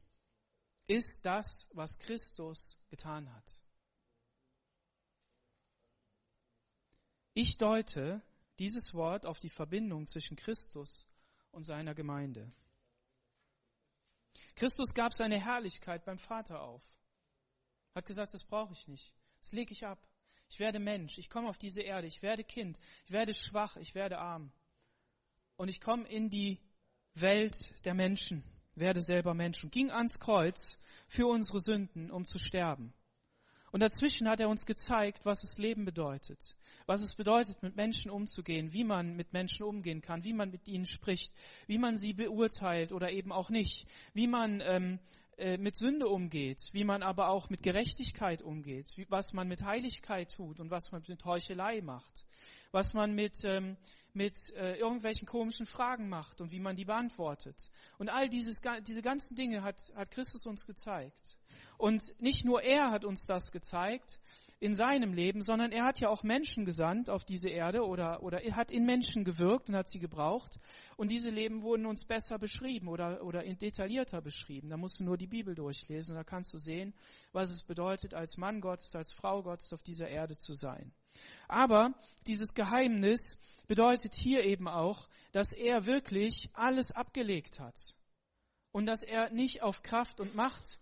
ist 0.87 1.25
das, 1.27 1.69
was 1.73 1.99
Christus 1.99 2.79
getan 2.89 3.33
hat. 3.35 3.63
Ich 7.35 7.59
deute 7.59 8.23
dieses 8.59 8.93
Wort 8.95 9.25
auf 9.25 9.39
die 9.39 9.49
Verbindung 9.49 10.07
zwischen 10.07 10.37
Christus 10.37 11.09
und 11.53 11.65
seiner 11.65 11.95
Gemeinde. 11.95 12.53
Christus 14.57 14.95
gab 14.95 15.13
seine 15.13 15.39
Herrlichkeit 15.39 16.05
beim 16.05 16.19
Vater 16.19 16.61
auf. 16.63 16.83
Hat 17.95 18.07
gesagt, 18.07 18.35
das 18.35 18.45
brauche 18.45 18.73
ich 18.73 18.89
nicht. 18.89 19.15
Das 19.41 19.53
lege 19.53 19.73
ich 19.73 19.87
ab. 19.87 20.07
Ich 20.49 20.59
werde 20.59 20.79
Mensch. 20.79 21.19
Ich 21.19 21.31
komme 21.31 21.49
auf 21.49 21.59
diese 21.59 21.83
Erde. 21.83 22.07
Ich 22.07 22.23
werde 22.23 22.45
Kind. 22.45 22.79
Ich 23.07 23.13
werde 23.13 23.35
schwach. 23.35 23.77
Ich 23.77 23.95
werde 23.95 24.19
arm. 24.19 24.53
Und 25.57 25.69
ich 25.69 25.81
komme 25.81 26.09
in 26.09 26.31
die 26.31 26.59
Welt 27.15 27.75
der 27.85 27.95
Menschen. 27.95 28.45
Werde 28.75 29.03
selber 29.03 29.35
Mensch. 29.35 29.63
Und 29.65 29.73
ging 29.73 29.91
ans 29.91 30.21
Kreuz 30.21 30.79
für 31.09 31.27
unsere 31.27 31.61
Sünden, 31.61 32.11
um 32.11 32.25
zu 32.25 32.39
sterben. 32.39 32.93
Und 33.73 33.81
dazwischen 33.81 34.29
hat 34.29 34.41
er 34.41 34.49
uns 34.49 34.67
gezeigt, 34.67 35.25
was 35.25 35.43
das 35.43 35.59
Leben 35.59 35.85
bedeutet. 35.85 36.57
Was 36.87 37.03
es 37.03 37.15
bedeutet, 37.15 37.63
mit 37.63 37.77
Menschen 37.77 38.11
umzugehen, 38.11 38.73
wie 38.73 38.83
man 38.85 39.15
mit 39.15 39.33
Menschen 39.33 39.65
umgehen 39.65 40.01
kann, 40.01 40.25
wie 40.25 40.33
man 40.33 40.51
mit 40.51 40.67
ihnen 40.67 40.87
spricht, 40.87 41.33
wie 41.69 41.79
man 41.79 41.97
sie 41.97 42.13
beurteilt 42.13 42.93
oder 42.93 43.13
eben 43.13 43.31
auch 43.31 43.49
nicht, 43.49 43.87
wie 44.13 44.27
man 44.27 44.61
ähm, 44.61 44.99
äh, 45.37 45.57
mit 45.57 45.77
Sünde 45.77 46.09
umgeht, 46.09 46.69
wie 46.73 46.85
man 46.85 47.03
aber 47.03 47.29
auch 47.29 47.49
mit 47.49 47.63
Gerechtigkeit 47.63 48.43
umgeht, 48.43 48.93
wie, 48.97 49.07
was 49.09 49.33
man 49.33 49.47
mit 49.47 49.65
Heiligkeit 49.65 50.35
tut 50.35 50.61
und 50.61 50.71
was 50.71 50.91
man 50.91 51.03
mit 51.07 51.25
Heuchelei 51.25 51.81
macht, 51.81 52.27
was 52.73 52.95
man 52.95 53.15
mit, 53.15 53.45
ähm, 53.45 53.77
mit 54.13 54.53
äh, 54.57 54.77
irgendwelchen 54.77 55.27
komischen 55.27 55.67
Fragen 55.67 56.09
macht 56.09 56.41
und 56.41 56.53
wie 56.53 56.61
man 56.61 56.77
die 56.77 56.85
beantwortet. 56.85 57.71
Und 57.99 58.09
all 58.09 58.29
dieses, 58.29 58.61
diese 58.87 59.03
ganzen 59.03 59.37
Dinge 59.37 59.63
hat, 59.63 59.81
hat 59.95 60.11
Christus 60.11 60.47
uns 60.47 60.67
gezeigt. 60.67 61.39
Und 61.79 62.03
nicht 62.21 62.45
nur 62.45 62.63
er 62.63 62.91
hat 62.91 63.05
uns 63.05 63.25
das 63.25 63.53
gezeigt 63.53 64.21
in 64.59 64.75
seinem 64.75 65.15
Leben, 65.15 65.41
sondern 65.41 65.73
er 65.73 65.85
hat 65.85 66.01
ja 66.01 66.11
auch 66.11 66.23
Menschen 66.23 66.67
gesandt 66.67 67.09
auf 67.09 67.25
diese 67.25 67.49
Erde 67.49 67.87
oder, 67.87 68.23
oder 68.23 68.43
er 68.43 68.57
hat 68.57 68.71
in 68.71 68.85
Menschen 68.85 69.25
gewirkt 69.25 69.71
und 69.71 69.77
hat 69.77 69.89
sie 69.89 69.99
gebraucht. 69.99 70.59
Und 70.99 71.11
diese 71.11 71.31
Leben 71.31 71.63
wurden 71.63 71.87
uns 71.87 72.05
besser 72.05 72.39
beschrieben 72.39 72.89
oder, 72.89 73.25
oder 73.25 73.43
detaillierter 73.43 74.21
beschrieben. 74.21 74.69
Da 74.69 74.77
musst 74.77 75.01
du 75.01 75.05
nur 75.05 75.17
die 75.17 75.27
Bibel 75.27 75.55
durchlesen 75.55 76.13
und 76.13 76.19
da 76.19 76.25
kannst 76.25 76.53
du 76.53 76.59
sehen, 76.59 76.93
was 77.33 77.51
es 77.51 77.63
bedeutet, 77.63 78.13
als 78.13 78.37
Mann 78.37 78.61
Gottes, 78.61 78.95
als 78.95 79.13
Frau 79.13 79.43
Gottes 79.43 79.73
auf 79.73 79.83
dieser 79.83 80.09
Erde 80.09 80.37
zu 80.37 80.53
sein. 80.53 80.93
Aber 81.49 81.95
dieses 82.27 82.55
Geheimnis 82.55 83.39
bedeutet 83.67 84.15
hier 84.15 84.45
eben 84.45 84.69
auch, 84.69 85.09
dass 85.33 85.53
er 85.53 85.87
wirklich 85.87 86.51
alles 86.55 86.93
abgelegt 86.93 87.61
hat. 87.61 87.97
Und 88.73 88.87
dass 88.87 89.03
er 89.03 89.31
nicht 89.31 89.63
auf 89.63 89.83
Kraft 89.83 90.21
und 90.21 90.35
Macht 90.35 90.79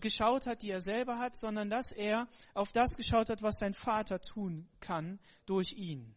geschaut 0.00 0.46
hat, 0.46 0.62
die 0.62 0.70
er 0.70 0.80
selber 0.80 1.18
hat, 1.18 1.36
sondern 1.36 1.70
dass 1.70 1.90
er 1.90 2.28
auf 2.54 2.72
das 2.72 2.96
geschaut 2.96 3.28
hat, 3.28 3.42
was 3.42 3.58
sein 3.58 3.74
Vater 3.74 4.20
tun 4.20 4.68
kann 4.80 5.18
durch 5.46 5.72
ihn. 5.72 6.14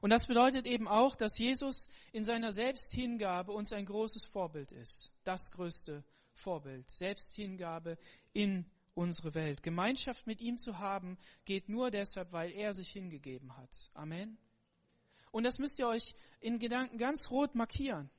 Und 0.00 0.10
das 0.10 0.26
bedeutet 0.26 0.66
eben 0.66 0.86
auch, 0.86 1.16
dass 1.16 1.38
Jesus 1.38 1.88
in 2.12 2.24
seiner 2.24 2.52
Selbsthingabe 2.52 3.52
uns 3.52 3.72
ein 3.72 3.86
großes 3.86 4.26
Vorbild 4.26 4.70
ist. 4.72 5.12
Das 5.24 5.50
größte 5.50 6.04
Vorbild. 6.32 6.88
Selbsthingabe 6.90 7.98
in 8.32 8.66
unsere 8.94 9.34
Welt. 9.34 9.62
Gemeinschaft 9.62 10.26
mit 10.26 10.40
ihm 10.40 10.58
zu 10.58 10.78
haben, 10.78 11.18
geht 11.44 11.68
nur 11.68 11.90
deshalb, 11.90 12.32
weil 12.32 12.52
er 12.52 12.72
sich 12.72 12.90
hingegeben 12.90 13.56
hat. 13.56 13.90
Amen. 13.94 14.38
Und 15.30 15.44
das 15.44 15.58
müsst 15.58 15.78
ihr 15.78 15.88
euch 15.88 16.14
in 16.40 16.58
Gedanken 16.58 16.98
ganz 16.98 17.30
rot 17.30 17.54
markieren 17.54 18.10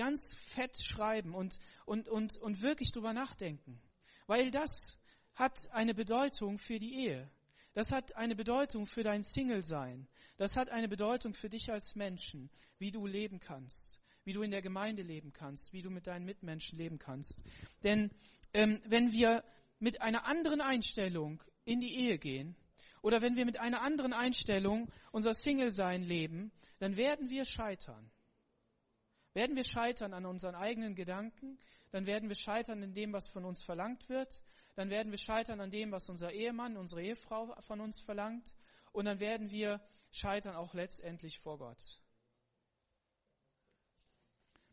ganz 0.00 0.34
fett 0.34 0.82
schreiben 0.82 1.34
und, 1.34 1.58
und, 1.84 2.08
und, 2.08 2.38
und 2.38 2.62
wirklich 2.62 2.90
drüber 2.90 3.12
nachdenken. 3.12 3.80
Weil 4.26 4.50
das 4.50 4.98
hat 5.34 5.70
eine 5.72 5.94
Bedeutung 5.94 6.58
für 6.58 6.78
die 6.78 6.94
Ehe. 6.94 7.30
Das 7.74 7.92
hat 7.92 8.16
eine 8.16 8.34
Bedeutung 8.34 8.86
für 8.86 9.02
dein 9.02 9.22
Single-Sein. 9.22 10.08
Das 10.38 10.56
hat 10.56 10.70
eine 10.70 10.88
Bedeutung 10.88 11.34
für 11.34 11.50
dich 11.50 11.70
als 11.70 11.94
Menschen, 11.96 12.50
wie 12.78 12.90
du 12.90 13.06
leben 13.06 13.40
kannst, 13.40 14.00
wie 14.24 14.32
du 14.32 14.40
in 14.40 14.50
der 14.50 14.62
Gemeinde 14.62 15.02
leben 15.02 15.34
kannst, 15.34 15.74
wie 15.74 15.82
du 15.82 15.90
mit 15.90 16.06
deinen 16.06 16.24
Mitmenschen 16.24 16.78
leben 16.78 16.98
kannst. 16.98 17.42
Denn 17.84 18.10
ähm, 18.54 18.80
wenn 18.86 19.12
wir 19.12 19.44
mit 19.80 20.00
einer 20.00 20.26
anderen 20.26 20.60
Einstellung 20.60 21.42
in 21.64 21.80
die 21.80 21.96
Ehe 21.96 22.18
gehen 22.18 22.56
oder 23.02 23.22
wenn 23.22 23.36
wir 23.36 23.44
mit 23.44 23.58
einer 23.58 23.82
anderen 23.82 24.12
Einstellung 24.12 24.90
unser 25.10 25.32
Single-Sein 25.32 26.02
leben, 26.02 26.52
dann 26.78 26.96
werden 26.96 27.30
wir 27.30 27.44
scheitern. 27.44 28.10
Werden 29.32 29.56
wir 29.56 29.64
scheitern 29.64 30.12
an 30.12 30.26
unseren 30.26 30.54
eigenen 30.54 30.94
Gedanken, 30.94 31.58
dann 31.92 32.06
werden 32.06 32.28
wir 32.28 32.36
scheitern 32.36 32.82
in 32.82 32.92
dem, 32.92 33.12
was 33.12 33.28
von 33.28 33.44
uns 33.44 33.62
verlangt 33.62 34.08
wird, 34.08 34.42
dann 34.76 34.90
werden 34.90 35.10
wir 35.10 35.18
scheitern 35.18 35.60
an 35.60 35.70
dem, 35.70 35.92
was 35.92 36.08
unser 36.08 36.32
Ehemann, 36.32 36.76
unsere 36.76 37.02
Ehefrau 37.02 37.54
von 37.60 37.80
uns 37.80 38.00
verlangt, 38.00 38.56
und 38.92 39.04
dann 39.04 39.20
werden 39.20 39.50
wir 39.50 39.80
scheitern 40.10 40.56
auch 40.56 40.74
letztendlich 40.74 41.38
vor 41.38 41.58
Gott. 41.58 42.00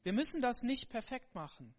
Wir 0.03 0.13
müssen 0.13 0.41
das 0.41 0.63
nicht 0.63 0.89
perfekt 0.89 1.35
machen, 1.35 1.75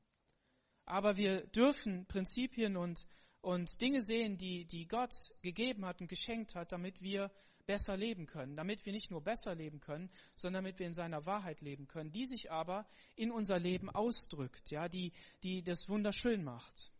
aber 0.85 1.16
wir 1.16 1.47
dürfen 1.47 2.06
Prinzipien 2.06 2.76
und, 2.76 3.06
und 3.40 3.80
Dinge 3.80 4.02
sehen, 4.02 4.37
die, 4.37 4.64
die 4.64 4.87
Gott 4.87 5.35
gegeben 5.42 5.85
hat 5.85 6.00
und 6.00 6.09
geschenkt 6.09 6.54
hat, 6.54 6.73
damit 6.73 7.02
wir 7.02 7.30
besser 7.66 7.97
leben 7.97 8.26
können, 8.26 8.57
damit 8.57 8.87
wir 8.87 8.92
nicht 8.92 9.11
nur 9.11 9.23
besser 9.23 9.54
leben 9.54 9.80
können, 9.80 10.11
sondern 10.35 10.64
damit 10.64 10.78
wir 10.78 10.87
in 10.87 10.95
seiner 10.95 11.26
Wahrheit 11.26 11.61
leben 11.61 11.87
können, 11.87 12.11
die 12.11 12.25
sich 12.25 12.50
aber 12.50 12.87
in 13.14 13.30
unser 13.30 13.59
Leben 13.59 13.90
ausdrückt, 13.90 14.71
ja, 14.71 14.88
die, 14.88 15.12
die 15.42 15.62
das 15.62 15.88
wunderschön 15.88 16.42
macht. 16.42 16.90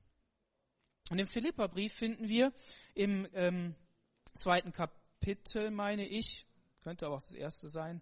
Und 1.11 1.19
im 1.19 1.27
Philipperbrief 1.27 1.95
finden 1.95 2.29
wir 2.29 2.53
im 2.95 3.27
ähm, 3.33 3.75
zweiten 4.35 4.73
Kapitel, 4.73 5.71
meine 5.71 6.07
ich, 6.07 6.47
könnte 6.89 7.05
aber 7.05 7.17
auch 7.17 7.21
das 7.21 7.35
erste 7.35 7.69
sein, 7.69 8.01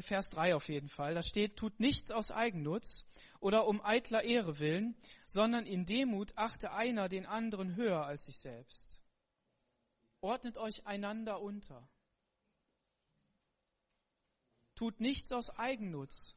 Vers 0.00 0.30
3 0.30 0.56
auf 0.56 0.68
jeden 0.68 0.88
Fall, 0.88 1.14
da 1.14 1.22
steht, 1.22 1.56
tut 1.56 1.78
nichts 1.78 2.10
aus 2.10 2.32
Eigennutz 2.32 3.04
oder 3.38 3.68
um 3.68 3.80
eitler 3.82 4.24
Ehre 4.24 4.58
willen, 4.58 4.96
sondern 5.28 5.64
in 5.64 5.86
Demut 5.86 6.36
achte 6.36 6.72
einer 6.72 7.08
den 7.08 7.24
anderen 7.24 7.76
höher 7.76 8.04
als 8.04 8.24
sich 8.24 8.36
selbst. 8.40 9.00
Ordnet 10.20 10.58
euch 10.58 10.88
einander 10.88 11.40
unter. 11.40 11.88
Tut 14.74 14.98
nichts 15.00 15.30
aus 15.30 15.50
Eigennutz 15.50 16.36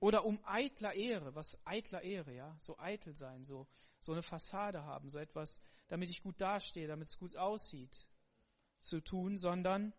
oder 0.00 0.24
um 0.24 0.44
eitler 0.46 0.94
Ehre, 0.94 1.36
was 1.36 1.64
eitler 1.64 2.02
Ehre, 2.02 2.34
ja, 2.34 2.56
so 2.58 2.76
eitel 2.80 3.14
sein, 3.14 3.44
so, 3.44 3.68
so 4.00 4.10
eine 4.10 4.22
Fassade 4.22 4.82
haben, 4.82 5.08
so 5.08 5.20
etwas, 5.20 5.60
damit 5.86 6.10
ich 6.10 6.24
gut 6.24 6.40
dastehe, 6.40 6.88
damit 6.88 7.06
es 7.06 7.18
gut 7.18 7.36
aussieht, 7.36 8.08
zu 8.80 9.00
tun, 9.00 9.38
sondern 9.38 9.94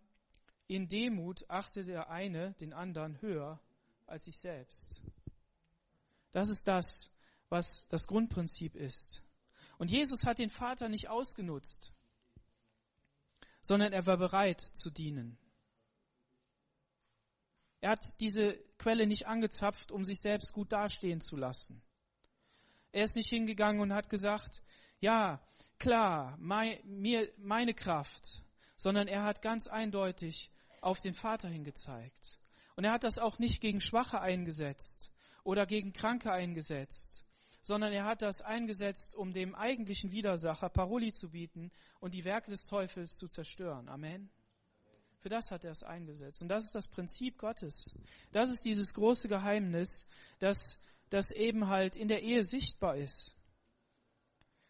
in 0.67 0.87
Demut 0.87 1.49
achte 1.49 1.83
der 1.83 2.09
eine 2.09 2.53
den 2.53 2.73
anderen 2.73 3.21
höher 3.21 3.59
als 4.07 4.25
sich 4.25 4.37
selbst. 4.37 5.01
Das 6.31 6.49
ist 6.49 6.67
das, 6.67 7.11
was 7.49 7.87
das 7.89 8.07
Grundprinzip 8.07 8.75
ist. 8.75 9.23
Und 9.77 9.91
Jesus 9.91 10.25
hat 10.25 10.39
den 10.39 10.49
Vater 10.49 10.89
nicht 10.89 11.09
ausgenutzt 11.09 11.93
sondern 13.65 13.93
er 13.93 14.05
war 14.05 14.17
bereit 14.17 14.61
zu 14.61 14.91
dienen. 14.91 15.39
Er 17.81 17.89
hat 17.91 18.19
diese 18.19 18.59
Quelle 18.77 19.07
nicht 19.07 19.25
angezapft, 19.25 19.91
um 19.91 20.05
sich 20.05 20.21
selbst 20.21 20.53
gut 20.53 20.71
dastehen 20.71 21.19
zu 21.19 21.35
lassen. 21.35 21.81
Er 22.91 23.05
ist 23.05 23.15
nicht 23.15 23.29
hingegangen 23.29 23.81
und 23.81 23.91
hat 23.91 24.11
gesagt, 24.11 24.61
ja, 24.99 25.41
klar, 25.79 26.37
mein, 26.39 26.77
mir, 26.83 27.27
meine 27.37 27.73
Kraft, 27.73 28.43
sondern 28.75 29.07
er 29.07 29.23
hat 29.23 29.41
ganz 29.41 29.65
eindeutig 29.65 30.51
auf 30.85 31.01
den 31.01 31.15
Vater 31.15 31.49
hingezeigt. 31.49 32.39
Und 32.75 32.83
er 32.83 32.91
hat 32.91 33.03
das 33.03 33.17
auch 33.17 33.39
nicht 33.39 33.59
gegen 33.59 33.81
Schwache 33.81 34.21
eingesetzt 34.21 35.11
oder 35.43 35.65
gegen 35.65 35.93
Kranke 35.93 36.31
eingesetzt, 36.31 37.25
sondern 37.61 37.91
er 37.91 38.05
hat 38.05 38.21
das 38.21 38.41
eingesetzt, 38.41 39.15
um 39.15 39.33
dem 39.33 39.55
eigentlichen 39.55 40.11
Widersacher 40.11 40.69
Paroli 40.69 41.11
zu 41.11 41.31
bieten 41.31 41.71
und 41.99 42.13
die 42.13 42.23
Werke 42.23 42.51
des 42.51 42.67
Teufels 42.67 43.17
zu 43.17 43.27
zerstören. 43.27 43.89
Amen. 43.89 44.29
Für 45.17 45.29
das 45.29 45.49
hat 45.49 45.63
er 45.63 45.71
es 45.71 45.81
eingesetzt. 45.81 46.43
Und 46.43 46.49
das 46.49 46.65
ist 46.65 46.75
das 46.75 46.87
Prinzip 46.87 47.39
Gottes. 47.39 47.97
Das 48.31 48.49
ist 48.49 48.63
dieses 48.63 48.93
große 48.93 49.27
Geheimnis, 49.27 50.07
das, 50.37 50.79
das 51.09 51.31
eben 51.31 51.67
halt 51.67 51.95
in 51.97 52.07
der 52.07 52.21
Ehe 52.21 52.43
sichtbar 52.43 52.97
ist. 52.97 53.35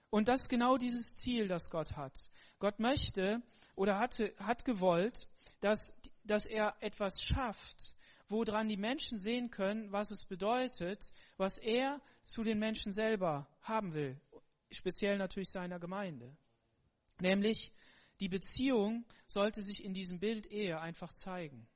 Und 0.10 0.30
das 0.30 0.44
ist 0.44 0.50
genau 0.50 0.78
dieses 0.78 1.18
Ziel, 1.18 1.50
das 1.50 1.70
Gott 1.70 1.98
hat. 1.98 2.30
Gott 2.60 2.80
möchte 2.80 3.42
oder 3.76 4.00
hatte, 4.00 4.34
hat 4.38 4.64
gewollt, 4.64 5.28
dass, 5.66 5.98
dass 6.24 6.46
er 6.46 6.76
etwas 6.80 7.24
schafft, 7.24 7.96
woran 8.28 8.68
die 8.68 8.78
Menschen 8.78 9.18
sehen 9.18 9.50
können, 9.50 9.92
was 9.92 10.12
es 10.12 10.24
bedeutet, 10.24 11.12
was 11.38 11.58
er 11.58 12.00
zu 12.22 12.44
den 12.44 12.60
Menschen 12.60 12.92
selber 12.92 13.48
haben 13.62 13.96
will. 13.96 14.22
speziell 14.70 15.18
natürlich 15.18 15.50
seiner 15.50 15.80
Gemeinde. 15.80 16.38
Nämlich, 17.20 17.72
die 18.20 18.30
Beziehung 18.30 19.06
sollte 19.26 19.64
sich 19.64 19.84
in 19.84 19.96
diesem 19.96 20.20
Bild 20.20 20.46
Ehe 20.52 20.80
einfach 20.80 21.12
zeigen. 21.12 21.68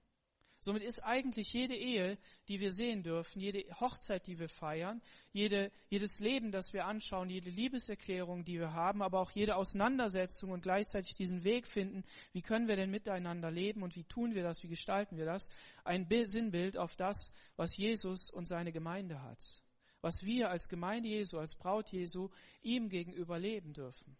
Somit 0.62 0.84
ist 0.84 1.00
eigentlich 1.00 1.54
jede 1.54 1.76
Ehe, 1.76 2.18
die 2.50 2.60
wir 2.60 2.74
sehen 2.74 3.02
dürfen, 3.02 3.40
jede 3.40 3.64
Hochzeit, 3.80 4.28
die 4.28 4.40
wir 4.40 4.50
feiern, 4.50 5.02
jede, 5.32 5.72
jedes 5.88 6.20
Leben, 6.20 6.52
das 6.52 6.74
wir 6.74 6.86
anschauen, 6.86 7.30
jede 7.30 7.50
Liebeserklärung, 7.50 8.44
die 8.44 8.60
wir 8.60 8.74
haben, 8.74 9.02
aber 9.02 9.22
auch 9.22 9.32
jede 9.32 9.56
Auseinandersetzung 9.56 10.52
und 10.52 10.62
gleichzeitig 10.62 11.16
diesen 11.16 11.46
Weg 11.46 11.66
finden, 11.66 12.04
wie 12.34 12.42
können 12.42 12.68
wir 12.68 12.76
denn 12.76 12.92
miteinander 12.92 13.50
leben 13.50 13.84
und 13.84 13.96
wie 13.96 14.04
tun 14.04 14.36
wir 14.36 14.44
das, 14.44 14.62
wie 14.62 14.68
gestalten 14.68 15.16
wir 15.16 15.26
das, 15.26 15.50
ein 15.86 16.08
Sinnbild 16.26 16.78
auf 16.78 16.98
das, 16.98 17.32
was 17.56 17.78
Jesus 17.78 18.30
und 18.30 18.46
seine 18.46 18.74
Gemeinde 18.74 19.22
hat. 19.22 19.64
Was 20.02 20.24
wir 20.24 20.50
als 20.50 20.68
Gemeinde 20.68 21.08
Jesu, 21.08 21.38
als 21.38 21.56
Braut 21.56 21.90
Jesu 21.92 22.30
ihm 22.62 22.90
gegenüber 22.90 23.40
leben 23.40 23.72
dürfen. 23.72 24.18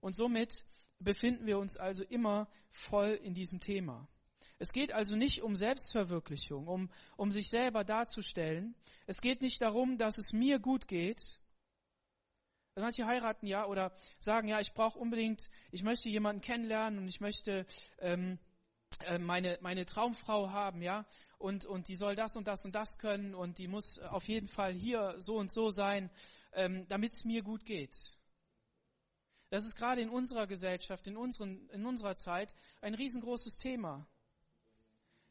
Und 0.00 0.16
somit 0.16 0.66
befinden 0.98 1.46
wir 1.46 1.58
uns 1.58 1.76
also 1.76 2.02
immer 2.02 2.48
voll 2.68 3.12
in 3.22 3.34
diesem 3.34 3.60
Thema. 3.60 4.08
Es 4.58 4.72
geht 4.72 4.92
also 4.92 5.16
nicht 5.16 5.42
um 5.42 5.56
Selbstverwirklichung, 5.56 6.66
um, 6.66 6.90
um 7.16 7.30
sich 7.30 7.48
selber 7.48 7.84
darzustellen. 7.84 8.74
Es 9.06 9.20
geht 9.20 9.42
nicht 9.42 9.60
darum, 9.62 9.98
dass 9.98 10.18
es 10.18 10.32
mir 10.32 10.58
gut 10.58 10.88
geht. 10.88 11.40
Manche 12.74 13.06
heiraten 13.06 13.46
ja 13.46 13.66
oder 13.66 13.92
sagen 14.18 14.48
ja, 14.48 14.58
ich 14.60 14.72
brauche 14.72 14.98
unbedingt, 14.98 15.50
ich 15.70 15.82
möchte 15.82 16.08
jemanden 16.08 16.40
kennenlernen 16.40 17.00
und 17.00 17.08
ich 17.08 17.20
möchte 17.20 17.66
ähm, 17.98 18.38
äh, 19.06 19.18
meine 19.18 19.58
meine 19.60 19.84
Traumfrau 19.84 20.50
haben, 20.50 20.80
ja, 20.80 21.04
und 21.36 21.66
und 21.66 21.88
die 21.88 21.96
soll 21.96 22.14
das 22.14 22.34
und 22.34 22.48
das 22.48 22.64
und 22.64 22.74
das 22.74 22.98
können 22.98 23.34
und 23.34 23.58
die 23.58 23.68
muss 23.68 23.98
auf 23.98 24.26
jeden 24.26 24.48
Fall 24.48 24.72
hier 24.72 25.14
so 25.18 25.36
und 25.36 25.52
so 25.52 25.68
sein, 25.68 26.10
ähm, 26.54 26.86
damit 26.88 27.12
es 27.12 27.26
mir 27.26 27.42
gut 27.42 27.66
geht. 27.66 28.16
Das 29.52 29.66
ist 29.66 29.76
gerade 29.76 30.00
in 30.00 30.08
unserer 30.08 30.46
Gesellschaft, 30.46 31.06
in, 31.06 31.18
unseren, 31.18 31.68
in 31.68 31.84
unserer 31.84 32.16
Zeit 32.16 32.54
ein 32.80 32.94
riesengroßes 32.94 33.58
Thema. 33.58 34.06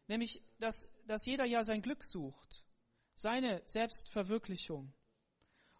Nämlich, 0.07 0.41
dass, 0.59 0.89
dass 1.07 1.25
jeder 1.25 1.45
ja 1.45 1.63
sein 1.63 1.81
Glück 1.81 2.03
sucht, 2.03 2.65
seine 3.15 3.61
Selbstverwirklichung. 3.65 4.93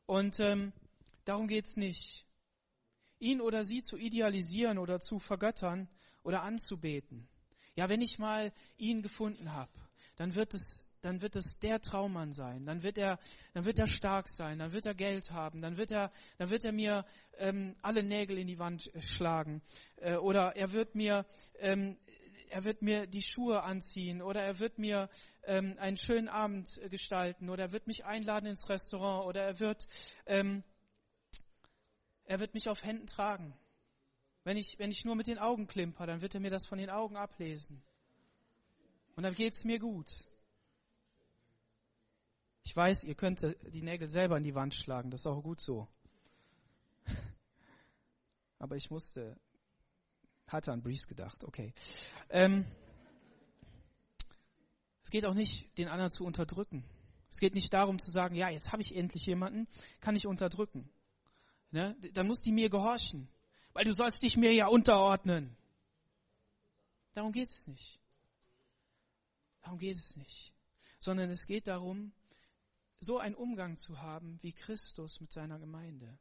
Und 0.06 0.40
ähm, 0.40 0.74
darum 1.26 1.48
geht's 1.48 1.78
nicht. 1.78 2.26
Ihn 3.20 3.42
oder 3.42 3.64
sie 3.64 3.84
zu 3.84 3.98
idealisieren 3.98 4.78
oder 4.78 5.00
zu 5.00 5.20
vergöttern 5.20 5.90
oder 6.24 6.44
anzubeten. 6.44 7.28
Ja, 7.76 7.90
wenn 7.90 8.02
ich 8.02 8.20
mal 8.20 8.52
ihn 8.78 9.02
gefunden 9.02 9.54
habe, 9.54 9.72
dann 10.16 10.36
wird 10.36 10.54
es 10.54 10.86
dann 11.02 11.22
wird 11.22 11.36
es 11.36 11.60
der 11.60 11.82
Traummann 11.82 12.32
sein, 12.32 12.66
dann 12.66 12.84
wird 12.84 12.98
er, 12.98 13.20
dann 13.54 13.66
wird 13.66 13.80
er 13.80 13.88
stark 13.88 14.30
sein, 14.30 14.60
dann 14.60 14.72
wird 14.72 14.86
er 14.86 14.94
Geld 14.94 15.32
haben, 15.32 15.62
dann 15.62 15.78
wird 15.78 15.92
er, 15.92 16.12
dann 16.38 16.50
wird 16.50 16.64
er 16.64 16.72
mir 16.72 17.06
ähm, 17.38 17.74
alle 17.82 18.04
Nägel 18.04 18.38
in 18.38 18.48
die 18.48 18.60
Wand 18.60 18.92
schlagen 19.00 19.62
äh, 19.98 20.16
oder 20.16 20.56
er 20.56 20.74
wird 20.74 20.96
mir 20.96 21.26
ähm, 21.60 21.98
er 22.52 22.66
wird 22.66 22.82
mir 22.82 23.08
die 23.08 23.22
Schuhe 23.22 23.64
anziehen 23.64 24.22
oder 24.22 24.42
er 24.42 24.60
wird 24.60 24.78
mir 24.78 25.10
ähm, 25.44 25.76
einen 25.80 25.98
schönen 25.98 26.28
Abend 26.28 26.82
gestalten 26.90 27.50
oder 27.50 27.64
er 27.64 27.72
wird 27.72 27.88
mich 27.88 28.06
einladen 28.06 28.46
ins 28.46 28.70
Restaurant 28.70 29.26
oder 29.26 29.42
er 29.42 29.60
wird, 29.60 29.88
ähm, 30.26 30.64
er 32.26 32.40
wird 32.40 32.54
mich 32.54 32.70
auf 32.70 32.84
Händen 32.84 33.08
tragen. 33.08 33.54
Wenn 34.44 34.58
ich, 34.58 34.80
wenn 34.80 34.92
ich 34.92 35.06
nur 35.06 35.16
mit 35.16 35.28
den 35.28 35.38
Augen 35.38 35.68
klimper, 35.68 36.06
dann 36.06 36.22
wird 36.22 36.36
er 36.36 36.42
mir 36.42 36.50
das 36.50 36.66
von 36.66 36.78
den 36.78 36.90
Augen 36.90 37.16
ablesen. 37.16 37.82
Und 39.16 39.24
dann 39.24 39.36
geht's 39.36 39.64
mir 39.64 39.80
gut. 39.80 40.28
Ich 42.64 42.76
weiß, 42.76 43.06
ihr 43.06 43.16
könnt 43.16 43.46
die 43.74 43.82
Nägel 43.82 44.10
selber 44.10 44.38
in 44.38 44.44
die 44.44 44.56
Wand 44.56 44.76
schlagen, 44.76 45.10
das 45.10 45.22
ist 45.22 45.28
auch 45.28 45.42
gut 45.42 45.62
so. 45.62 45.88
Aber 48.60 48.76
ich 48.76 48.90
musste 48.90 49.38
hatte 50.52 50.72
an 50.72 50.82
Breeze 50.82 51.08
gedacht, 51.08 51.44
okay. 51.44 51.74
Ähm, 52.30 52.66
es 55.04 55.10
geht 55.10 55.26
auch 55.26 55.34
nicht, 55.34 55.78
den 55.78 55.88
anderen 55.88 56.12
zu 56.12 56.26
unterdrücken. 56.26 56.86
Es 57.30 57.40
geht 57.40 57.56
nicht 57.56 57.74
darum 57.74 57.98
zu 57.98 58.12
sagen, 58.12 58.36
ja, 58.36 58.50
jetzt 58.50 58.72
habe 58.72 58.82
ich 58.82 58.96
endlich 58.96 59.26
jemanden, 59.26 59.68
kann 60.02 60.16
ich 60.16 60.28
unterdrücken. 60.28 60.90
Ne? 61.72 61.96
Dann 62.14 62.28
muss 62.28 62.42
die 62.42 62.52
mir 62.52 62.70
gehorchen, 62.70 63.30
weil 63.74 63.86
du 63.86 63.94
sollst 63.94 64.22
dich 64.22 64.36
mir 64.36 64.54
ja 64.54 64.68
unterordnen. 64.68 65.56
Darum 67.14 67.32
geht 67.32 67.50
es 67.50 67.68
nicht. 67.68 68.00
Darum 69.62 69.80
geht 69.80 69.98
es 69.98 70.18
nicht. 70.18 70.54
Sondern 71.00 71.30
es 71.30 71.48
geht 71.48 71.68
darum, 71.68 72.12
so 73.00 73.18
einen 73.18 73.36
Umgang 73.36 73.76
zu 73.78 74.02
haben 74.02 74.38
wie 74.42 74.54
Christus 74.54 75.20
mit 75.22 75.32
seiner 75.32 75.60
Gemeinde. 75.60 76.18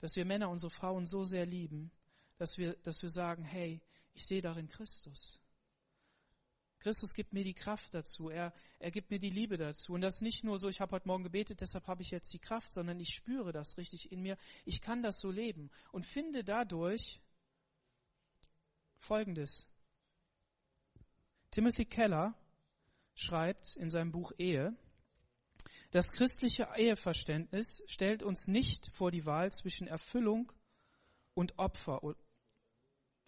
Dass 0.00 0.16
wir 0.16 0.24
Männer 0.24 0.50
unsere 0.50 0.70
Frauen 0.70 1.06
so 1.06 1.24
sehr 1.24 1.46
lieben, 1.46 1.92
dass 2.36 2.58
wir, 2.58 2.74
dass 2.82 3.02
wir 3.02 3.08
sagen, 3.08 3.44
hey, 3.44 3.80
ich 4.14 4.26
sehe 4.26 4.42
darin 4.42 4.68
Christus. 4.68 5.40
Christus 6.84 7.14
gibt 7.14 7.32
mir 7.32 7.44
die 7.44 7.54
Kraft 7.54 7.94
dazu, 7.94 8.28
er, 8.28 8.52
er 8.78 8.90
gibt 8.90 9.10
mir 9.10 9.18
die 9.18 9.30
Liebe 9.30 9.56
dazu. 9.56 9.94
Und 9.94 10.02
das 10.02 10.20
nicht 10.20 10.44
nur 10.44 10.58
so, 10.58 10.68
ich 10.68 10.82
habe 10.82 10.92
heute 10.92 11.08
Morgen 11.08 11.24
gebetet, 11.24 11.62
deshalb 11.62 11.86
habe 11.86 12.02
ich 12.02 12.10
jetzt 12.10 12.32
die 12.34 12.38
Kraft, 12.38 12.74
sondern 12.74 13.00
ich 13.00 13.14
spüre 13.14 13.52
das 13.52 13.78
richtig 13.78 14.12
in 14.12 14.20
mir. 14.20 14.36
Ich 14.66 14.82
kann 14.82 15.02
das 15.02 15.18
so 15.18 15.30
leben 15.30 15.70
und 15.92 16.04
finde 16.04 16.44
dadurch 16.44 17.22
Folgendes. 18.98 19.66
Timothy 21.50 21.86
Keller 21.86 22.34
schreibt 23.14 23.76
in 23.76 23.88
seinem 23.88 24.12
Buch 24.12 24.32
Ehe, 24.36 24.76
das 25.90 26.12
christliche 26.12 26.68
Eheverständnis 26.76 27.82
stellt 27.86 28.22
uns 28.22 28.46
nicht 28.46 28.90
vor 28.92 29.10
die 29.10 29.24
Wahl 29.24 29.52
zwischen 29.52 29.86
Erfüllung 29.86 30.52
und 31.32 31.58
Opfer 31.58 32.02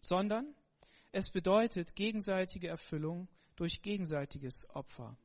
sondern 0.06 0.54
es 1.12 1.30
bedeutet 1.30 1.94
gegenseitige 1.94 2.68
Erfüllung 2.68 3.28
durch 3.56 3.82
gegenseitiges 3.82 4.68
Opfer. 4.70 5.16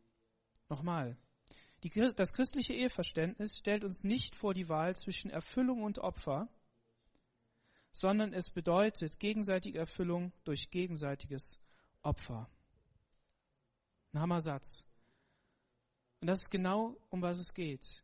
Nochmal. 0.70 1.17
Die, 1.84 1.89
das 1.89 2.34
christliche 2.34 2.74
Eheverständnis 2.74 3.58
stellt 3.58 3.84
uns 3.84 4.04
nicht 4.04 4.36
vor 4.36 4.54
die 4.54 4.70
Wahl 4.70 4.96
zwischen 4.96 5.32
Erfüllung 5.32 5.84
und 5.84 6.00
Opfer, 6.00 6.48
sondern 7.91 8.34
es 8.34 8.50
bedeutet 8.50 9.20
gegenseitige 9.20 9.80
Erfüllung 9.80 10.32
durch 10.44 10.70
gegenseitiges 10.70 11.60
Opfer. 12.04 12.50
Ein 14.13 14.22
Hammersatz. 14.22 14.86
Und 16.22 16.28
das 16.28 16.44
ist 16.44 16.50
genau, 16.52 16.96
um 17.10 17.22
was 17.22 17.39
es 17.39 17.54
geht. 17.54 18.04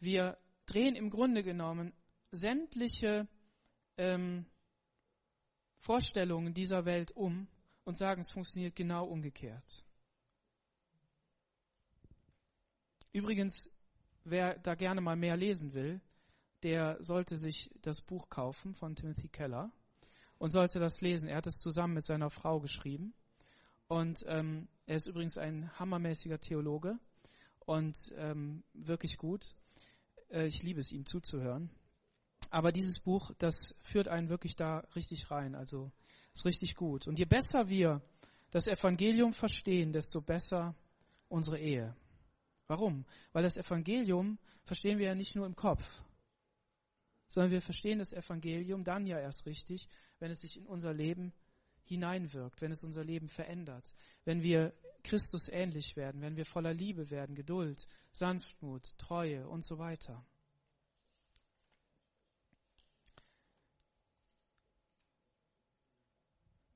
Wir 0.00 0.38
drehen 0.66 0.96
im 0.96 1.10
Grunde 1.10 1.42
genommen 1.42 1.92
sämtliche 2.30 3.28
ähm, 3.96 4.46
Vorstellungen 5.78 6.54
dieser 6.54 6.84
Welt 6.84 7.12
um 7.12 7.48
und 7.84 7.96
sagen, 7.96 8.20
es 8.20 8.30
funktioniert 8.30 8.76
genau 8.76 9.06
umgekehrt. 9.06 9.84
Übrigens, 13.12 13.72
wer 14.24 14.58
da 14.58 14.74
gerne 14.74 15.00
mal 15.00 15.16
mehr 15.16 15.36
lesen 15.36 15.74
will, 15.74 16.00
der 16.62 17.02
sollte 17.02 17.36
sich 17.36 17.70
das 17.82 18.02
Buch 18.02 18.28
kaufen 18.28 18.74
von 18.74 18.94
Timothy 18.94 19.28
Keller 19.28 19.72
und 20.38 20.50
sollte 20.50 20.78
das 20.80 21.00
lesen. 21.00 21.28
Er 21.28 21.36
hat 21.36 21.46
es 21.46 21.58
zusammen 21.58 21.94
mit 21.94 22.04
seiner 22.04 22.30
Frau 22.30 22.60
geschrieben. 22.60 23.14
Und 23.86 24.24
ähm, 24.26 24.68
er 24.86 24.96
ist 24.96 25.06
übrigens 25.06 25.38
ein 25.38 25.70
hammermäßiger 25.78 26.38
Theologe 26.38 26.98
und 27.60 28.12
ähm, 28.16 28.62
wirklich 28.74 29.16
gut. 29.16 29.54
Äh, 30.30 30.46
ich 30.46 30.62
liebe 30.62 30.80
es, 30.80 30.92
ihm 30.92 31.06
zuzuhören. 31.06 31.70
Aber 32.50 32.72
dieses 32.72 33.00
Buch, 33.00 33.32
das 33.38 33.78
führt 33.82 34.08
einen 34.08 34.28
wirklich 34.28 34.56
da 34.56 34.78
richtig 34.94 35.30
rein. 35.30 35.54
Also 35.54 35.90
ist 36.32 36.44
richtig 36.44 36.74
gut. 36.74 37.06
Und 37.06 37.18
je 37.18 37.24
besser 37.24 37.68
wir 37.68 38.02
das 38.50 38.66
Evangelium 38.66 39.32
verstehen, 39.32 39.92
desto 39.92 40.20
besser 40.20 40.74
unsere 41.28 41.58
Ehe. 41.58 41.94
Warum? 42.66 43.04
Weil 43.32 43.42
das 43.42 43.56
Evangelium 43.56 44.38
verstehen 44.62 44.98
wir 44.98 45.06
ja 45.06 45.14
nicht 45.14 45.34
nur 45.36 45.46
im 45.46 45.56
Kopf, 45.56 46.02
sondern 47.28 47.52
wir 47.52 47.60
verstehen 47.60 47.98
das 47.98 48.12
Evangelium 48.12 48.84
dann 48.84 49.06
ja 49.06 49.18
erst 49.18 49.46
richtig, 49.46 49.88
wenn 50.18 50.30
es 50.30 50.40
sich 50.40 50.58
in 50.58 50.66
unser 50.66 50.92
Leben 50.92 51.32
hineinwirkt, 51.84 52.60
wenn 52.60 52.72
es 52.72 52.84
unser 52.84 53.04
Leben 53.04 53.28
verändert, 53.28 53.94
wenn 54.24 54.42
wir 54.42 54.74
Christus 55.02 55.48
ähnlich 55.48 55.96
werden, 55.96 56.20
wenn 56.20 56.36
wir 56.36 56.44
voller 56.44 56.74
Liebe 56.74 57.10
werden, 57.10 57.34
Geduld, 57.34 57.86
Sanftmut, 58.12 58.98
Treue 58.98 59.48
und 59.48 59.64
so 59.64 59.78
weiter. 59.78 60.24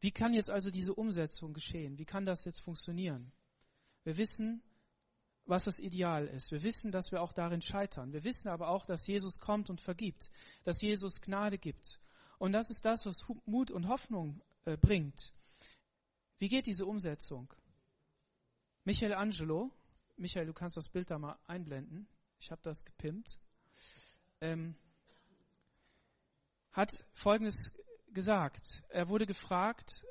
Wie 0.02 0.10
kann 0.10 0.34
jetzt 0.34 0.50
also 0.50 0.72
diese 0.72 0.94
Umsetzung 0.94 1.54
geschehen? 1.54 1.96
Wie 1.96 2.04
kann 2.04 2.26
das 2.26 2.44
jetzt 2.44 2.60
funktionieren? 2.60 3.30
Wir 4.02 4.16
wissen, 4.16 4.60
was 5.44 5.62
das 5.62 5.78
Ideal 5.78 6.26
ist. 6.26 6.50
Wir 6.50 6.64
wissen, 6.64 6.90
dass 6.90 7.12
wir 7.12 7.22
auch 7.22 7.32
darin 7.32 7.62
scheitern. 7.62 8.12
Wir 8.12 8.24
wissen 8.24 8.48
aber 8.48 8.68
auch, 8.68 8.84
dass 8.84 9.06
Jesus 9.06 9.38
kommt 9.38 9.70
und 9.70 9.80
vergibt, 9.80 10.32
dass 10.64 10.82
Jesus 10.82 11.20
Gnade 11.20 11.56
gibt. 11.56 12.00
Und 12.38 12.52
das 12.52 12.68
ist 12.68 12.84
das, 12.84 13.06
was 13.06 13.24
Mut 13.46 13.70
und 13.70 13.86
Hoffnung 13.86 14.42
äh, 14.64 14.76
bringt. 14.76 15.34
Wie 16.38 16.48
geht 16.48 16.66
diese 16.66 16.84
Umsetzung? 16.84 17.54
Michael 18.82 19.14
Angelo, 19.14 19.70
Michael, 20.16 20.46
du 20.46 20.52
kannst 20.52 20.76
das 20.76 20.88
Bild 20.88 21.10
da 21.10 21.18
mal 21.20 21.38
einblenden. 21.46 22.08
Ich 22.40 22.50
habe 22.50 22.60
das 22.62 22.84
gepimpt. 22.84 23.38
ähm, 24.40 24.74
hat 26.72 27.04
Folgendes 27.12 27.78
gesagt. 28.12 28.84
Er 28.88 29.08
wurde 29.08 29.26
gefragt, 29.26 30.04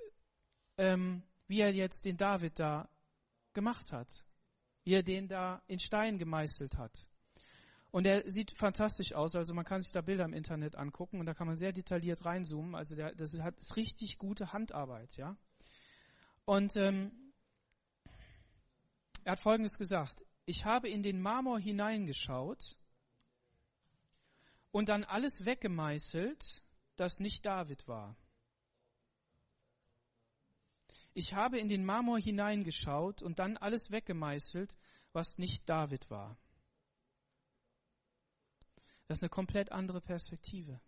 ähm, 0.77 1.23
wie 1.47 1.61
er 1.61 1.71
jetzt 1.71 2.05
den 2.05 2.17
David 2.17 2.59
da 2.59 2.89
gemacht 3.53 3.91
hat, 3.91 4.25
wie 4.83 4.93
er 4.93 5.03
den 5.03 5.27
da 5.27 5.61
in 5.67 5.79
Stein 5.79 6.17
gemeißelt 6.17 6.77
hat. 6.77 7.09
Und 7.91 8.07
er 8.07 8.29
sieht 8.29 8.51
fantastisch 8.51 9.13
aus, 9.13 9.35
also 9.35 9.53
man 9.53 9.65
kann 9.65 9.81
sich 9.81 9.91
da 9.91 9.99
Bilder 9.99 10.23
im 10.23 10.33
Internet 10.33 10.77
angucken 10.77 11.19
und 11.19 11.25
da 11.25 11.33
kann 11.33 11.47
man 11.47 11.57
sehr 11.57 11.73
detailliert 11.73 12.23
reinzoomen. 12.23 12.73
Also 12.73 12.95
der, 12.95 13.13
das 13.13 13.37
hat 13.39 13.57
ist 13.57 13.75
richtig 13.75 14.17
gute 14.17 14.53
Handarbeit, 14.53 15.17
ja. 15.17 15.35
Und 16.45 16.77
ähm, 16.77 17.11
er 19.25 19.33
hat 19.33 19.41
Folgendes 19.41 19.77
gesagt: 19.77 20.25
Ich 20.45 20.63
habe 20.63 20.89
in 20.89 21.03
den 21.03 21.21
Marmor 21.21 21.59
hineingeschaut 21.59 22.77
und 24.71 24.87
dann 24.87 25.03
alles 25.03 25.43
weggemeißelt, 25.43 26.63
das 26.95 27.19
nicht 27.19 27.45
David 27.45 27.87
war. 27.87 28.15
Ich 31.13 31.33
habe 31.33 31.59
in 31.59 31.67
den 31.67 31.83
Marmor 31.83 32.19
hineingeschaut 32.19 33.21
und 33.21 33.39
dann 33.39 33.57
alles 33.57 33.91
weggemeißelt, 33.91 34.77
was 35.11 35.37
nicht 35.37 35.67
David 35.67 36.09
war. 36.09 36.37
Das 39.07 39.17
ist 39.17 39.23
eine 39.23 39.29
komplett 39.29 39.71
andere 39.71 39.99
Perspektive. 39.99 40.79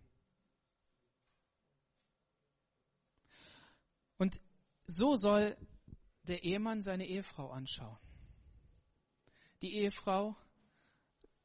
Und 4.18 4.40
so 4.86 5.16
soll 5.16 5.58
der 6.24 6.44
Ehemann 6.44 6.82
seine 6.82 7.06
Ehefrau 7.06 7.52
anschauen. 7.52 7.98
Die 9.62 9.76
Ehefrau 9.76 10.38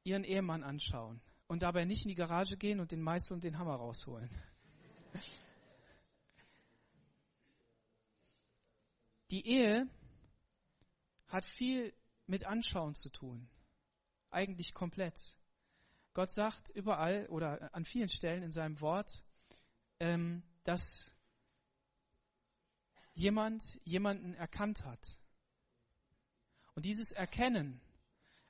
ihren 0.04 0.22
Ehemann 0.22 0.62
anschauen 0.62 1.20
und 1.48 1.62
dabei 1.62 1.84
nicht 1.84 2.04
in 2.04 2.10
die 2.10 2.14
Garage 2.14 2.56
gehen 2.56 2.78
und 2.78 2.92
den 2.92 3.02
Meißel 3.02 3.34
und 3.34 3.42
den 3.42 3.58
Hammer 3.58 3.74
rausholen. 3.74 4.30
Die 9.30 9.46
Ehe 9.46 9.88
hat 11.26 11.44
viel 11.44 11.92
mit 12.26 12.44
Anschauen 12.44 12.94
zu 12.94 13.10
tun. 13.10 13.48
Eigentlich 14.30 14.72
komplett. 14.74 15.18
Gott 16.14 16.32
sagt 16.32 16.70
überall 16.70 17.26
oder 17.28 17.74
an 17.74 17.84
vielen 17.84 18.08
Stellen 18.08 18.42
in 18.42 18.52
seinem 18.52 18.80
Wort, 18.80 19.24
ähm, 20.00 20.42
dass 20.64 21.14
jemand 23.14 23.78
jemanden 23.84 24.34
erkannt 24.34 24.84
hat. 24.84 25.18
Und 26.74 26.84
dieses 26.84 27.12
Erkennen, 27.12 27.80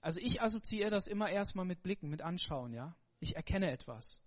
also 0.00 0.20
ich 0.20 0.40
assoziiere 0.40 0.90
das 0.90 1.06
immer 1.06 1.30
erstmal 1.30 1.64
mit 1.64 1.82
Blicken, 1.82 2.08
mit 2.08 2.22
Anschauen, 2.22 2.72
ja. 2.72 2.96
Ich 3.20 3.36
erkenne 3.36 3.70
etwas. 3.70 4.22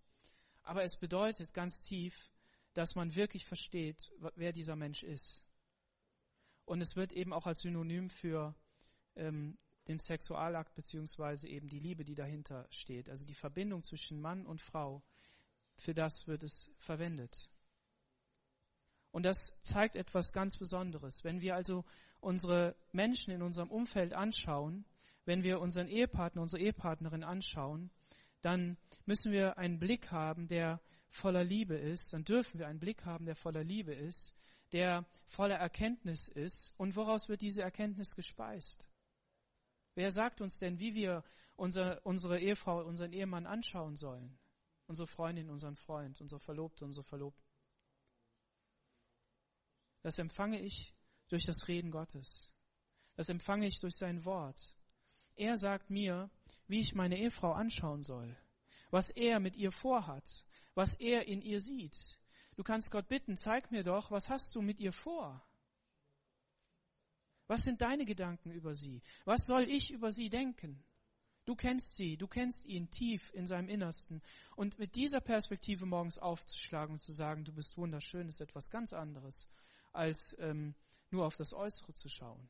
Aber 0.63 0.83
es 0.83 0.97
bedeutet 0.97 1.53
ganz 1.53 1.83
tief, 1.83 2.31
dass 2.73 2.95
man 2.95 3.15
wirklich 3.15 3.45
versteht, 3.45 4.11
wer 4.35 4.51
dieser 4.51 4.75
Mensch 4.75 5.03
ist. 5.03 5.45
Und 6.65 6.81
es 6.81 6.95
wird 6.95 7.13
eben 7.13 7.33
auch 7.33 7.47
als 7.47 7.61
Synonym 7.61 8.09
für 8.09 8.55
ähm, 9.15 9.57
den 9.87 9.99
Sexualakt 9.99 10.75
beziehungsweise 10.75 11.49
eben 11.49 11.67
die 11.67 11.79
Liebe, 11.79 12.05
die 12.05 12.15
dahinter 12.15 12.67
steht, 12.69 13.09
also 13.09 13.25
die 13.25 13.33
Verbindung 13.33 13.83
zwischen 13.83 14.21
Mann 14.21 14.45
und 14.45 14.61
Frau, 14.61 15.03
für 15.75 15.93
das 15.93 16.27
wird 16.27 16.43
es 16.43 16.71
verwendet. 16.77 17.51
Und 19.11 19.23
das 19.23 19.61
zeigt 19.61 19.95
etwas 19.95 20.31
ganz 20.31 20.57
Besonderes. 20.57 21.23
Wenn 21.23 21.41
wir 21.41 21.55
also 21.55 21.83
unsere 22.21 22.75
Menschen 22.91 23.33
in 23.33 23.41
unserem 23.41 23.69
Umfeld 23.69 24.13
anschauen, 24.13 24.85
wenn 25.25 25.43
wir 25.43 25.59
unseren 25.59 25.87
Ehepartner, 25.87 26.41
unsere 26.41 26.63
Ehepartnerin 26.63 27.23
anschauen, 27.23 27.91
dann 28.41 28.77
müssen 29.05 29.31
wir 29.31 29.57
einen 29.57 29.79
Blick 29.79 30.11
haben, 30.11 30.47
der 30.47 30.81
voller 31.09 31.43
Liebe 31.43 31.75
ist, 31.75 32.13
dann 32.13 32.23
dürfen 32.23 32.59
wir 32.59 32.67
einen 32.67 32.79
Blick 32.79 33.05
haben, 33.05 33.25
der 33.25 33.35
voller 33.35 33.63
Liebe 33.63 33.93
ist, 33.93 34.35
der 34.71 35.05
voller 35.25 35.57
Erkenntnis 35.57 36.27
ist. 36.27 36.73
Und 36.77 36.95
woraus 36.95 37.29
wird 37.29 37.41
diese 37.41 37.61
Erkenntnis 37.61 38.15
gespeist? 38.15 38.89
Wer 39.95 40.11
sagt 40.11 40.41
uns 40.41 40.59
denn, 40.59 40.79
wie 40.79 40.95
wir 40.95 41.23
unser, 41.55 42.03
unsere 42.05 42.39
Ehefrau, 42.39 42.83
unseren 42.85 43.11
Ehemann 43.13 43.45
anschauen 43.45 43.95
sollen? 43.95 44.39
Unsere 44.87 45.07
Freundin, 45.07 45.49
unseren 45.49 45.75
Freund, 45.75 46.19
unsere 46.21 46.39
Verlobte, 46.39 46.85
unsere 46.85 47.03
Verlobten. 47.03 47.45
Das 50.01 50.17
empfange 50.17 50.59
ich 50.59 50.95
durch 51.27 51.45
das 51.45 51.67
Reden 51.67 51.91
Gottes. 51.91 52.55
Das 53.15 53.29
empfange 53.29 53.67
ich 53.67 53.79
durch 53.79 53.95
sein 53.95 54.25
Wort. 54.25 54.77
Er 55.35 55.57
sagt 55.57 55.89
mir, 55.89 56.29
wie 56.67 56.79
ich 56.79 56.95
meine 56.95 57.17
Ehefrau 57.17 57.53
anschauen 57.53 58.03
soll, 58.03 58.37
was 58.89 59.09
er 59.09 59.39
mit 59.39 59.55
ihr 59.55 59.71
vorhat, 59.71 60.45
was 60.75 60.95
er 60.95 61.27
in 61.27 61.41
ihr 61.41 61.59
sieht. 61.59 62.19
Du 62.55 62.63
kannst 62.63 62.91
Gott 62.91 63.07
bitten, 63.07 63.35
zeig 63.35 63.71
mir 63.71 63.83
doch, 63.83 64.11
was 64.11 64.29
hast 64.29 64.55
du 64.55 64.61
mit 64.61 64.79
ihr 64.79 64.93
vor? 64.93 65.45
Was 67.47 67.63
sind 67.63 67.81
deine 67.81 68.05
Gedanken 68.05 68.51
über 68.51 68.75
sie? 68.75 69.01
Was 69.25 69.45
soll 69.45 69.63
ich 69.63 69.91
über 69.91 70.11
sie 70.11 70.29
denken? 70.29 70.83
Du 71.45 71.55
kennst 71.55 71.95
sie, 71.95 72.17
du 72.17 72.27
kennst 72.27 72.65
ihn 72.65 72.91
tief 72.91 73.33
in 73.33 73.47
seinem 73.47 73.67
Innersten. 73.67 74.21
Und 74.55 74.77
mit 74.79 74.95
dieser 74.95 75.21
Perspektive 75.21 75.85
morgens 75.85 76.17
aufzuschlagen 76.17 76.93
und 76.93 76.99
zu 76.99 77.11
sagen, 77.11 77.43
du 77.43 77.51
bist 77.51 77.77
wunderschön, 77.77 78.29
ist 78.29 78.41
etwas 78.41 78.69
ganz 78.69 78.93
anderes, 78.93 79.49
als 79.91 80.37
ähm, 80.39 80.75
nur 81.09 81.25
auf 81.25 81.35
das 81.35 81.53
Äußere 81.53 81.93
zu 81.93 82.09
schauen. 82.09 82.49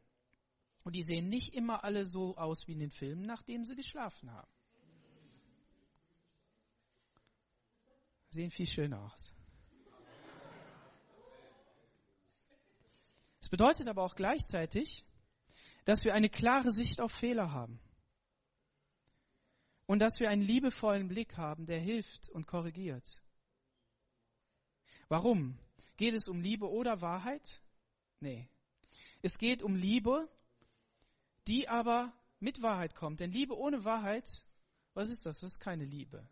Und 0.83 0.95
die 0.95 1.03
sehen 1.03 1.29
nicht 1.29 1.53
immer 1.53 1.83
alle 1.83 2.05
so 2.05 2.35
aus 2.37 2.67
wie 2.67 2.73
in 2.73 2.79
den 2.79 2.91
Filmen, 2.91 3.23
nachdem 3.23 3.63
sie 3.63 3.75
geschlafen 3.75 4.31
haben. 4.31 4.51
Sehen 8.29 8.49
viel 8.49 8.65
schöner 8.65 9.01
aus. 9.01 9.35
Es 13.41 13.49
bedeutet 13.49 13.87
aber 13.89 14.03
auch 14.03 14.15
gleichzeitig, 14.15 15.03
dass 15.85 16.05
wir 16.05 16.13
eine 16.13 16.29
klare 16.29 16.71
Sicht 16.71 17.01
auf 17.01 17.11
Fehler 17.11 17.51
haben. 17.51 17.79
Und 19.85 19.99
dass 19.99 20.19
wir 20.19 20.29
einen 20.29 20.41
liebevollen 20.41 21.09
Blick 21.09 21.37
haben, 21.37 21.65
der 21.65 21.79
hilft 21.79 22.29
und 22.29 22.47
korrigiert. 22.47 23.21
Warum? 25.09 25.57
Geht 25.97 26.13
es 26.13 26.29
um 26.29 26.39
Liebe 26.39 26.69
oder 26.69 27.01
Wahrheit? 27.01 27.61
Nee. 28.21 28.47
Es 29.21 29.37
geht 29.37 29.61
um 29.61 29.75
Liebe, 29.75 30.29
die 31.47 31.67
aber 31.69 32.13
mit 32.39 32.61
Wahrheit 32.61 32.95
kommt. 32.95 33.19
Denn 33.19 33.31
Liebe 33.31 33.57
ohne 33.57 33.85
Wahrheit, 33.85 34.45
was 34.93 35.09
ist 35.09 35.25
das? 35.25 35.39
Das 35.39 35.53
ist 35.53 35.59
keine 35.59 35.85
Liebe. 35.85 36.27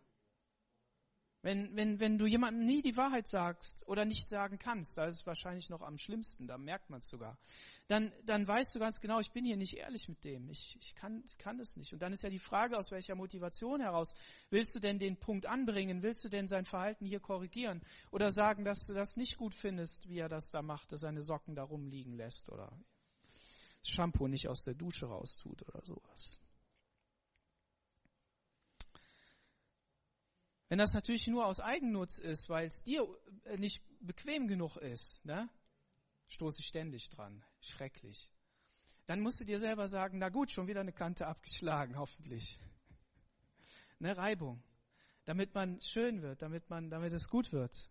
Wenn, 1.41 1.73
wenn, 1.73 2.01
wenn 2.01 2.17
du 2.17 2.25
jemandem 2.25 2.65
nie 2.65 2.81
die 2.81 2.97
Wahrheit 2.97 3.25
sagst 3.25 3.87
oder 3.87 4.03
nicht 4.03 4.27
sagen 4.27 4.59
kannst, 4.59 4.97
da 4.97 5.05
ist 5.05 5.21
es 5.21 5.25
wahrscheinlich 5.25 5.69
noch 5.69 5.81
am 5.81 5.97
schlimmsten, 5.97 6.47
da 6.47 6.57
merkt 6.57 6.89
man 6.89 6.99
es 6.99 7.07
sogar, 7.07 7.37
dann, 7.87 8.11
dann 8.25 8.45
weißt 8.45 8.75
du 8.75 8.79
ganz 8.79 8.99
genau, 8.99 9.21
ich 9.21 9.31
bin 9.31 9.45
hier 9.45 9.55
nicht 9.55 9.77
ehrlich 9.77 10.09
mit 10.09 10.25
dem, 10.25 10.49
ich, 10.49 10.77
ich 10.81 10.95
kann, 10.95 11.23
kann 11.37 11.57
das 11.57 11.77
nicht. 11.77 11.93
Und 11.93 12.01
dann 12.01 12.11
ist 12.11 12.23
ja 12.23 12.29
die 12.29 12.39
Frage, 12.39 12.77
aus 12.77 12.91
welcher 12.91 13.15
Motivation 13.15 13.79
heraus 13.79 14.15
willst 14.49 14.75
du 14.75 14.79
denn 14.79 14.99
den 14.99 15.15
Punkt 15.15 15.45
anbringen, 15.45 16.03
willst 16.03 16.25
du 16.25 16.29
denn 16.29 16.49
sein 16.49 16.65
Verhalten 16.65 17.05
hier 17.05 17.21
korrigieren 17.21 17.81
oder 18.11 18.31
sagen, 18.31 18.65
dass 18.65 18.85
du 18.85 18.93
das 18.93 19.15
nicht 19.15 19.37
gut 19.37 19.55
findest, 19.55 20.09
wie 20.09 20.19
er 20.19 20.29
das 20.29 20.51
da 20.51 20.61
macht, 20.61 20.91
dass 20.91 20.99
seine 20.99 21.21
Socken 21.21 21.55
da 21.55 21.63
rumliegen 21.63 22.17
lässt 22.17 22.49
oder 22.49 22.77
das 23.81 23.89
Shampoo 23.89 24.27
nicht 24.27 24.47
aus 24.47 24.63
der 24.63 24.73
Dusche 24.73 25.05
raustut 25.07 25.67
oder 25.67 25.85
sowas. 25.85 26.39
Wenn 30.69 30.77
das 30.77 30.93
natürlich 30.93 31.25
nur 31.27 31.47
aus 31.47 31.59
Eigennutz 31.59 32.19
ist, 32.19 32.47
weil 32.47 32.67
es 32.67 32.83
dir 32.83 33.07
äh, 33.45 33.57
nicht 33.57 33.83
bequem 33.99 34.47
genug 34.47 34.77
ist, 34.77 35.25
ne? 35.25 35.49
stoße 36.29 36.61
ich 36.61 36.67
ständig 36.67 37.09
dran. 37.09 37.43
Schrecklich. 37.59 38.31
Dann 39.07 39.21
musst 39.21 39.39
du 39.41 39.45
dir 39.45 39.57
selber 39.57 39.87
sagen, 39.87 40.19
na 40.19 40.29
gut, 40.29 40.51
schon 40.51 40.67
wieder 40.67 40.81
eine 40.81 40.93
Kante 40.93 41.25
abgeschlagen, 41.25 41.97
hoffentlich. 41.97 42.59
Eine 43.99 44.15
Reibung. 44.15 44.63
Damit 45.25 45.55
man 45.55 45.81
schön 45.81 46.21
wird, 46.21 46.43
damit 46.43 46.69
man, 46.69 46.91
damit 46.91 47.13
es 47.13 47.29
gut 47.29 47.51
wird. 47.51 47.89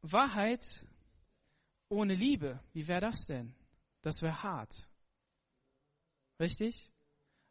Wahrheit 0.00 0.86
ohne 1.88 2.14
Liebe, 2.14 2.62
wie 2.72 2.88
wäre 2.88 3.00
das 3.00 3.26
denn? 3.26 3.54
Das 4.06 4.22
wäre 4.22 4.44
hart. 4.44 4.88
Richtig? 6.38 6.92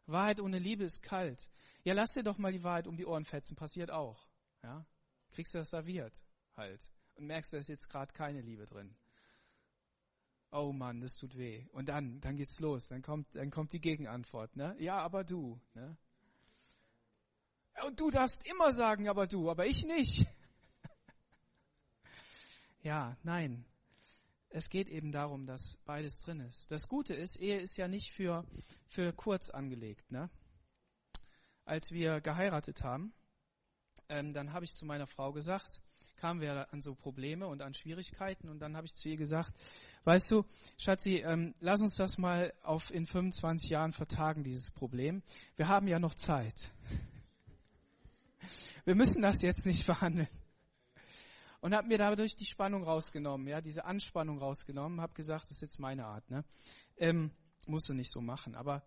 Wahrheit 0.06 0.40
ohne 0.40 0.58
Liebe 0.58 0.84
ist 0.84 1.02
kalt. 1.02 1.50
Ja, 1.84 1.92
lass 1.92 2.12
dir 2.12 2.22
doch 2.22 2.38
mal 2.38 2.50
die 2.50 2.64
Wahrheit 2.64 2.86
um 2.86 2.96
die 2.96 3.04
Ohren 3.04 3.26
fetzen, 3.26 3.56
passiert 3.56 3.90
auch. 3.90 4.26
Ja? 4.62 4.86
Kriegst 5.32 5.52
du 5.52 5.58
das 5.58 5.68
serviert 5.68 6.24
halt. 6.56 6.90
Und 7.16 7.26
merkst, 7.26 7.52
da 7.52 7.58
ist 7.58 7.68
jetzt 7.68 7.90
gerade 7.90 8.10
keine 8.14 8.40
Liebe 8.40 8.64
drin. 8.64 8.96
Oh 10.50 10.72
Mann, 10.72 11.02
das 11.02 11.18
tut 11.18 11.36
weh. 11.36 11.66
Und 11.72 11.90
dann, 11.90 12.20
dann 12.20 12.36
geht's 12.38 12.58
los. 12.58 12.88
Dann 12.88 13.02
kommt, 13.02 13.34
dann 13.34 13.50
kommt 13.50 13.74
die 13.74 13.80
Gegenantwort, 13.80 14.56
ne? 14.56 14.74
Ja, 14.78 14.96
aber 15.00 15.24
du, 15.24 15.60
ne? 15.74 15.98
Und 17.84 18.00
du 18.00 18.08
darfst 18.08 18.48
immer 18.48 18.72
sagen, 18.72 19.10
aber 19.10 19.26
du, 19.26 19.50
aber 19.50 19.66
ich 19.66 19.84
nicht. 19.84 20.26
ja, 22.82 23.14
nein. 23.24 23.66
Es 24.48 24.70
geht 24.70 24.88
eben 24.88 25.12
darum, 25.12 25.46
dass 25.46 25.76
beides 25.84 26.20
drin 26.20 26.40
ist. 26.40 26.70
Das 26.70 26.88
Gute 26.88 27.14
ist, 27.14 27.36
Ehe 27.36 27.60
ist 27.60 27.76
ja 27.76 27.88
nicht 27.88 28.12
für, 28.12 28.44
für 28.86 29.12
kurz 29.12 29.50
angelegt, 29.50 30.10
ne? 30.10 30.30
als 31.66 31.92
wir 31.92 32.20
geheiratet 32.20 32.82
haben, 32.84 33.12
ähm, 34.08 34.32
dann 34.32 34.52
habe 34.52 34.64
ich 34.64 34.72
zu 34.72 34.86
meiner 34.86 35.06
Frau 35.06 35.32
gesagt, 35.32 35.82
kamen 36.16 36.40
wir 36.40 36.72
an 36.72 36.80
so 36.80 36.94
Probleme 36.94 37.46
und 37.46 37.60
an 37.60 37.74
Schwierigkeiten 37.74 38.48
und 38.48 38.60
dann 38.60 38.76
habe 38.76 38.86
ich 38.86 38.94
zu 38.94 39.08
ihr 39.08 39.16
gesagt, 39.16 39.52
weißt 40.04 40.30
du, 40.30 40.44
Schatzi, 40.78 41.16
ähm, 41.16 41.54
lass 41.60 41.80
uns 41.80 41.96
das 41.96 42.16
mal 42.16 42.54
auf 42.62 42.90
in 42.90 43.04
25 43.04 43.68
Jahren 43.68 43.92
vertagen, 43.92 44.44
dieses 44.44 44.70
Problem. 44.70 45.22
Wir 45.56 45.68
haben 45.68 45.88
ja 45.88 45.98
noch 45.98 46.14
Zeit. 46.14 46.72
Wir 48.84 48.94
müssen 48.94 49.22
das 49.22 49.42
jetzt 49.42 49.66
nicht 49.66 49.84
verhandeln. 49.84 50.28
Und 51.60 51.74
habe 51.74 51.88
mir 51.88 51.98
dadurch 51.98 52.36
die 52.36 52.46
Spannung 52.46 52.84
rausgenommen, 52.84 53.48
ja, 53.48 53.60
diese 53.60 53.84
Anspannung 53.84 54.38
rausgenommen, 54.38 55.00
habe 55.00 55.14
gesagt, 55.14 55.44
das 55.44 55.52
ist 55.52 55.62
jetzt 55.62 55.80
meine 55.80 56.06
Art, 56.06 56.30
ne? 56.30 56.44
Ähm, 56.96 57.30
musst 57.66 57.88
du 57.88 57.94
nicht 57.94 58.10
so 58.10 58.20
machen, 58.20 58.54
aber 58.54 58.82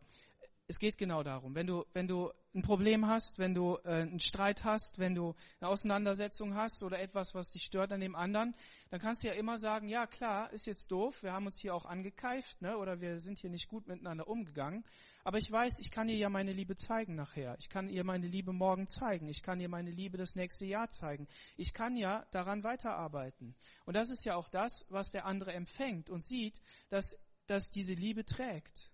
es 0.70 0.78
geht 0.78 1.00
genau 1.00 1.24
darum, 1.24 1.56
wenn 1.56 1.66
du, 1.66 1.84
wenn 1.94 2.08
du 2.08 2.32
ein 2.54 2.62
Problem 2.62 3.08
hast, 3.08 3.40
wenn 3.40 3.56
du 3.56 3.78
äh, 3.86 4.02
einen 4.02 4.20
Streit 4.20 4.64
hast, 4.64 5.00
wenn 5.00 5.16
du 5.16 5.34
eine 5.60 5.68
Auseinandersetzung 5.68 6.54
hast 6.54 6.84
oder 6.84 7.00
etwas, 7.00 7.34
was 7.34 7.50
dich 7.50 7.64
stört 7.64 7.92
an 7.92 8.02
dem 8.02 8.16
anderen, 8.16 8.56
dann 8.92 9.00
kannst 9.00 9.24
du 9.24 9.28
ja 9.28 9.34
immer 9.34 9.58
sagen, 9.58 9.88
ja 9.88 10.06
klar, 10.06 10.54
ist 10.54 10.68
jetzt 10.68 10.92
doof, 10.92 11.24
wir 11.24 11.34
haben 11.34 11.48
uns 11.48 11.58
hier 11.58 11.74
auch 11.74 11.88
angekeift, 11.88 12.62
ne, 12.62 12.78
oder 12.78 13.02
wir 13.02 13.20
sind 13.20 13.40
hier 13.40 13.50
nicht 13.50 13.68
gut 13.68 13.88
miteinander 13.88 14.28
umgegangen, 14.28 14.86
aber 15.24 15.40
ich 15.40 15.52
weiß, 15.52 15.80
ich 15.80 15.90
kann 15.90 16.08
ihr 16.08 16.18
ja 16.18 16.30
meine 16.30 16.54
Liebe 16.54 16.76
zeigen 16.76 17.16
nachher. 17.16 17.56
Ich 17.60 17.70
kann 17.70 17.90
ihr 17.90 18.04
meine 18.04 18.28
Liebe 18.28 18.54
morgen 18.54 18.88
zeigen. 18.88 19.28
Ich 19.28 19.42
kann 19.42 19.60
ihr 19.60 19.70
meine 19.70 19.92
Liebe 19.92 20.18
das 20.18 20.36
nächste 20.36 20.66
Jahr 20.66 20.90
zeigen. 20.90 21.28
Ich 21.58 21.74
kann 21.74 21.98
ja 21.98 22.26
daran 22.32 22.64
weiterarbeiten. 22.64 23.56
Und 23.86 23.96
das 23.96 24.12
ist 24.12 24.24
ja 24.24 24.36
auch 24.36 24.50
das, 24.50 24.86
was 24.90 25.10
der 25.10 25.26
andere 25.26 25.52
empfängt 25.52 26.10
und 26.10 26.24
sieht, 26.24 26.62
dass, 26.90 27.20
dass 27.48 27.70
diese 27.70 27.96
Liebe 27.96 28.24
trägt 28.24 28.92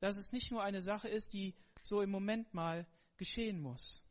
dass 0.00 0.18
es 0.18 0.32
nicht 0.32 0.50
nur 0.50 0.62
eine 0.62 0.80
Sache 0.80 1.08
ist, 1.08 1.32
die 1.32 1.54
so 1.82 2.02
im 2.02 2.10
Moment 2.10 2.54
mal 2.54 2.86
geschehen 3.16 3.60
muss 3.60 4.02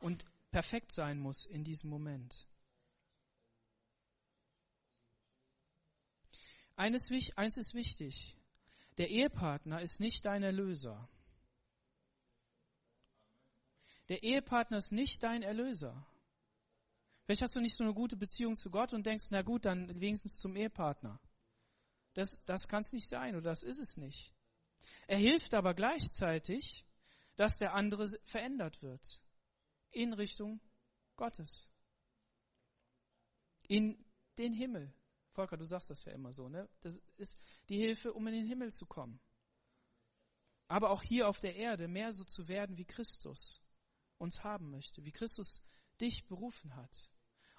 und 0.00 0.24
perfekt 0.50 0.92
sein 0.92 1.18
muss 1.18 1.46
in 1.46 1.64
diesem 1.64 1.90
Moment. 1.90 2.46
Eines, 6.76 7.10
eins 7.36 7.56
ist 7.56 7.74
wichtig. 7.74 8.36
Der 8.98 9.10
Ehepartner 9.10 9.80
ist 9.80 10.00
nicht 10.00 10.24
dein 10.24 10.42
Erlöser. 10.42 11.08
Der 14.08 14.22
Ehepartner 14.22 14.76
ist 14.76 14.92
nicht 14.92 15.22
dein 15.22 15.42
Erlöser. 15.42 16.06
Vielleicht 17.24 17.42
hast 17.42 17.56
du 17.56 17.60
nicht 17.60 17.76
so 17.76 17.84
eine 17.84 17.94
gute 17.94 18.16
Beziehung 18.16 18.56
zu 18.56 18.70
Gott 18.70 18.92
und 18.92 19.06
denkst, 19.06 19.26
na 19.30 19.42
gut, 19.42 19.64
dann 19.64 20.00
wenigstens 20.00 20.36
zum 20.36 20.56
Ehepartner. 20.56 21.18
Das, 22.12 22.44
das 22.44 22.68
kann 22.68 22.82
es 22.82 22.92
nicht 22.92 23.08
sein 23.08 23.34
oder 23.34 23.48
das 23.48 23.62
ist 23.62 23.78
es 23.78 23.96
nicht. 23.96 24.34
Er 25.06 25.18
hilft 25.18 25.54
aber 25.54 25.74
gleichzeitig, 25.74 26.86
dass 27.36 27.58
der 27.58 27.74
andere 27.74 28.08
verändert 28.24 28.82
wird 28.82 29.22
in 29.90 30.12
Richtung 30.12 30.60
Gottes. 31.16 31.70
In 33.66 34.04
den 34.38 34.52
Himmel. 34.52 34.92
Volker, 35.32 35.56
du 35.56 35.64
sagst 35.64 35.90
das 35.90 36.04
ja 36.04 36.12
immer 36.12 36.32
so, 36.32 36.48
ne? 36.48 36.68
Das 36.80 37.02
ist 37.16 37.38
die 37.68 37.78
Hilfe, 37.78 38.12
um 38.12 38.26
in 38.26 38.34
den 38.34 38.46
Himmel 38.46 38.72
zu 38.72 38.86
kommen. 38.86 39.20
Aber 40.68 40.90
auch 40.90 41.02
hier 41.02 41.28
auf 41.28 41.40
der 41.40 41.56
Erde 41.56 41.88
mehr 41.88 42.12
so 42.12 42.24
zu 42.24 42.48
werden, 42.48 42.78
wie 42.78 42.84
Christus 42.84 43.62
uns 44.18 44.44
haben 44.44 44.70
möchte, 44.70 45.04
wie 45.04 45.12
Christus 45.12 45.62
dich 46.00 46.26
berufen 46.26 46.76
hat. 46.76 47.12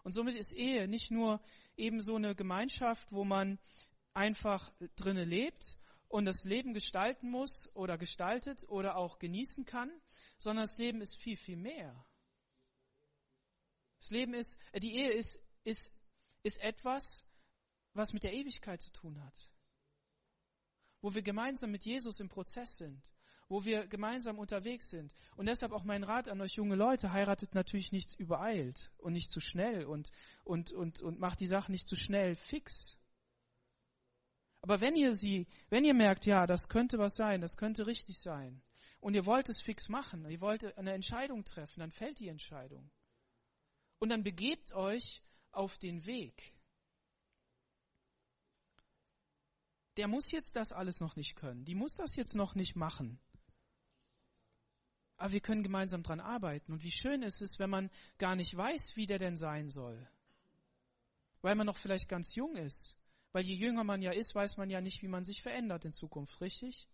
Und 0.04 0.14
somit 0.14 0.36
ist 0.36 0.54
Ehe 0.54 0.88
nicht 0.88 1.12
nur 1.12 1.42
eben 1.76 2.00
so 2.02 2.16
eine 2.16 2.36
Gemeinschaft, 2.36 3.12
wo 3.12 3.24
man 3.24 3.60
einfach 4.14 4.72
drinne 4.96 5.26
lebt 5.26 5.78
und 6.08 6.26
das 6.26 6.44
Leben 6.44 6.74
gestalten 6.74 7.30
muss 7.30 7.74
oder 7.76 7.98
gestaltet 7.98 8.68
oder 8.70 8.96
auch 8.96 9.20
genießen 9.20 9.66
kann, 9.66 9.92
sondern 10.38 10.66
das 10.66 10.78
Leben 10.78 11.02
ist 11.02 11.18
viel, 11.18 11.38
viel 11.38 11.58
mehr. 11.58 12.06
Das 14.00 14.12
Leben 14.12 14.34
ist, 14.34 14.60
äh, 14.72 14.80
die 14.80 14.96
Ehe 14.96 15.12
ist, 15.12 15.40
ist, 15.64 15.92
ist 16.44 16.62
etwas, 16.62 17.28
was 17.94 18.14
mit 18.14 18.24
der 18.24 18.34
Ewigkeit 18.34 18.82
zu 18.82 18.92
tun 18.92 19.22
hat. 19.24 19.54
Wo 21.02 21.14
wir 21.14 21.22
gemeinsam 21.22 21.72
mit 21.72 21.86
Jesus 21.86 22.20
im 22.20 22.30
Prozess 22.30 22.78
sind. 22.78 23.14
Wo 23.48 23.64
wir 23.64 23.88
gemeinsam 23.88 24.40
unterwegs 24.40 24.90
sind. 24.90 25.14
Und 25.36 25.48
deshalb 25.48 25.72
auch 25.72 25.84
mein 25.84 26.04
Rat 26.04 26.30
an 26.30 26.42
euch 26.42 26.54
junge 26.54 26.76
Leute, 26.76 27.14
heiratet 27.14 27.54
natürlich 27.54 27.92
nichts 27.92 28.14
übereilt 28.16 28.92
und 28.98 29.14
nicht 29.14 29.30
zu 29.30 29.40
schnell 29.40 29.86
und, 29.86 30.12
und, 30.44 30.72
und, 30.72 31.02
und 31.02 31.20
macht 31.20 31.40
die 31.40 31.48
Sache 31.48 31.72
nicht 31.72 31.88
zu 31.88 31.96
schnell 31.96 32.36
fix. 32.36 32.98
Aber 34.66 34.82
wenn 34.82 34.96
ihr 34.96 35.14
sie, 35.14 35.46
wenn 35.70 35.86
ihr 35.86 35.94
merkt, 35.94 36.26
ja, 36.26 36.48
das 36.48 36.70
könnte 36.70 36.98
was 36.98 37.16
sein, 37.16 37.40
das 37.40 37.56
könnte 37.56 37.86
richtig 37.86 38.18
sein, 38.18 38.64
und 39.00 39.14
ihr 39.14 39.28
wollt 39.28 39.48
es 39.48 39.62
fix 39.62 39.90
machen, 39.90 40.28
ihr 40.28 40.42
wollt 40.42 40.76
eine 40.76 40.94
Entscheidung 40.94 41.44
treffen, 41.46 41.82
dann 41.82 41.92
fällt 41.92 42.20
die 42.20 42.30
Entscheidung. 42.30 42.90
Und 44.00 44.10
dann 44.10 44.24
begebt 44.24 44.74
euch 44.74 45.22
auf 45.52 45.78
den 45.78 46.08
Weg. 46.08 46.56
Der 49.98 50.08
muss 50.08 50.32
jetzt 50.32 50.56
das 50.56 50.72
alles 50.72 51.00
noch 51.00 51.16
nicht 51.16 51.36
können. 51.36 51.64
Die 51.64 51.76
muss 51.76 51.96
das 51.96 52.16
jetzt 52.16 52.34
noch 52.34 52.56
nicht 52.56 52.76
machen. 52.76 53.20
Aber 55.18 55.32
wir 55.32 55.42
können 55.42 55.62
gemeinsam 55.62 56.02
dran 56.02 56.20
arbeiten. 56.20 56.72
Und 56.72 56.84
wie 56.84 56.90
schön 56.90 57.22
ist 57.22 57.44
es, 57.44 57.60
wenn 57.60 57.70
man 57.70 57.92
gar 58.18 58.36
nicht 58.36 58.58
weiß, 58.58 58.96
wie 58.96 59.06
der 59.06 59.20
denn 59.20 59.38
sein 59.38 59.70
soll. 59.70 60.10
Weil 61.42 61.54
man 61.54 61.68
noch 61.68 61.78
vielleicht 61.78 62.10
ganz 62.10 62.34
jung 62.34 62.56
ist. 62.56 62.98
Weil 63.36 63.44
je 63.44 63.56
jünger 63.56 63.84
man 63.84 64.02
ja 64.02 64.14
ist, 64.14 64.34
weiß 64.34 64.56
man 64.56 64.70
ja 64.70 64.80
nicht, 64.80 65.02
wie 65.02 65.10
man 65.10 65.26
sich 65.26 65.42
verändert 65.42 65.84
in 65.84 65.92
Zukunft, 65.92 66.40
richtig? 66.40 66.88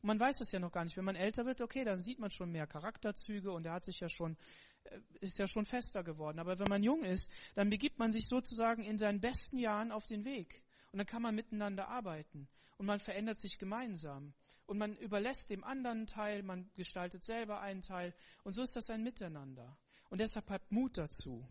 Und 0.00 0.06
man 0.06 0.20
weiß 0.20 0.40
es 0.40 0.52
ja 0.52 0.60
noch 0.60 0.70
gar 0.70 0.84
nicht. 0.84 0.96
Wenn 0.96 1.04
man 1.04 1.16
älter 1.16 1.46
wird, 1.46 1.60
okay, 1.60 1.82
dann 1.82 1.98
sieht 1.98 2.20
man 2.20 2.30
schon 2.30 2.52
mehr 2.52 2.68
Charakterzüge 2.68 3.50
und 3.50 3.66
er 3.66 3.72
hat 3.72 3.84
sich 3.84 3.98
ja 3.98 4.08
schon, 4.08 4.36
äh, 4.84 5.00
ist 5.18 5.38
ja 5.38 5.48
schon 5.48 5.66
fester 5.66 6.04
geworden. 6.04 6.38
Aber 6.38 6.60
wenn 6.60 6.68
man 6.68 6.84
jung 6.84 7.02
ist, 7.02 7.28
dann 7.56 7.70
begibt 7.70 7.98
man 7.98 8.12
sich 8.12 8.28
sozusagen 8.28 8.84
in 8.84 8.98
seinen 8.98 9.20
besten 9.20 9.58
Jahren 9.58 9.90
auf 9.90 10.06
den 10.06 10.24
Weg. 10.24 10.62
Und 10.92 10.98
dann 10.98 11.08
kann 11.08 11.22
man 11.22 11.34
miteinander 11.34 11.88
arbeiten. 11.88 12.46
Und 12.76 12.86
man 12.86 13.00
verändert 13.00 13.38
sich 13.38 13.58
gemeinsam. 13.58 14.32
Und 14.66 14.78
man 14.78 14.96
überlässt 14.98 15.50
dem 15.50 15.64
anderen 15.64 16.06
Teil, 16.06 16.44
man 16.44 16.70
gestaltet 16.76 17.24
selber 17.24 17.62
einen 17.62 17.82
Teil. 17.82 18.14
Und 18.44 18.52
so 18.52 18.62
ist 18.62 18.76
das 18.76 18.90
ein 18.90 19.02
Miteinander. 19.02 19.76
Und 20.08 20.20
deshalb 20.20 20.50
habt 20.50 20.70
Mut 20.70 20.98
dazu. 20.98 21.44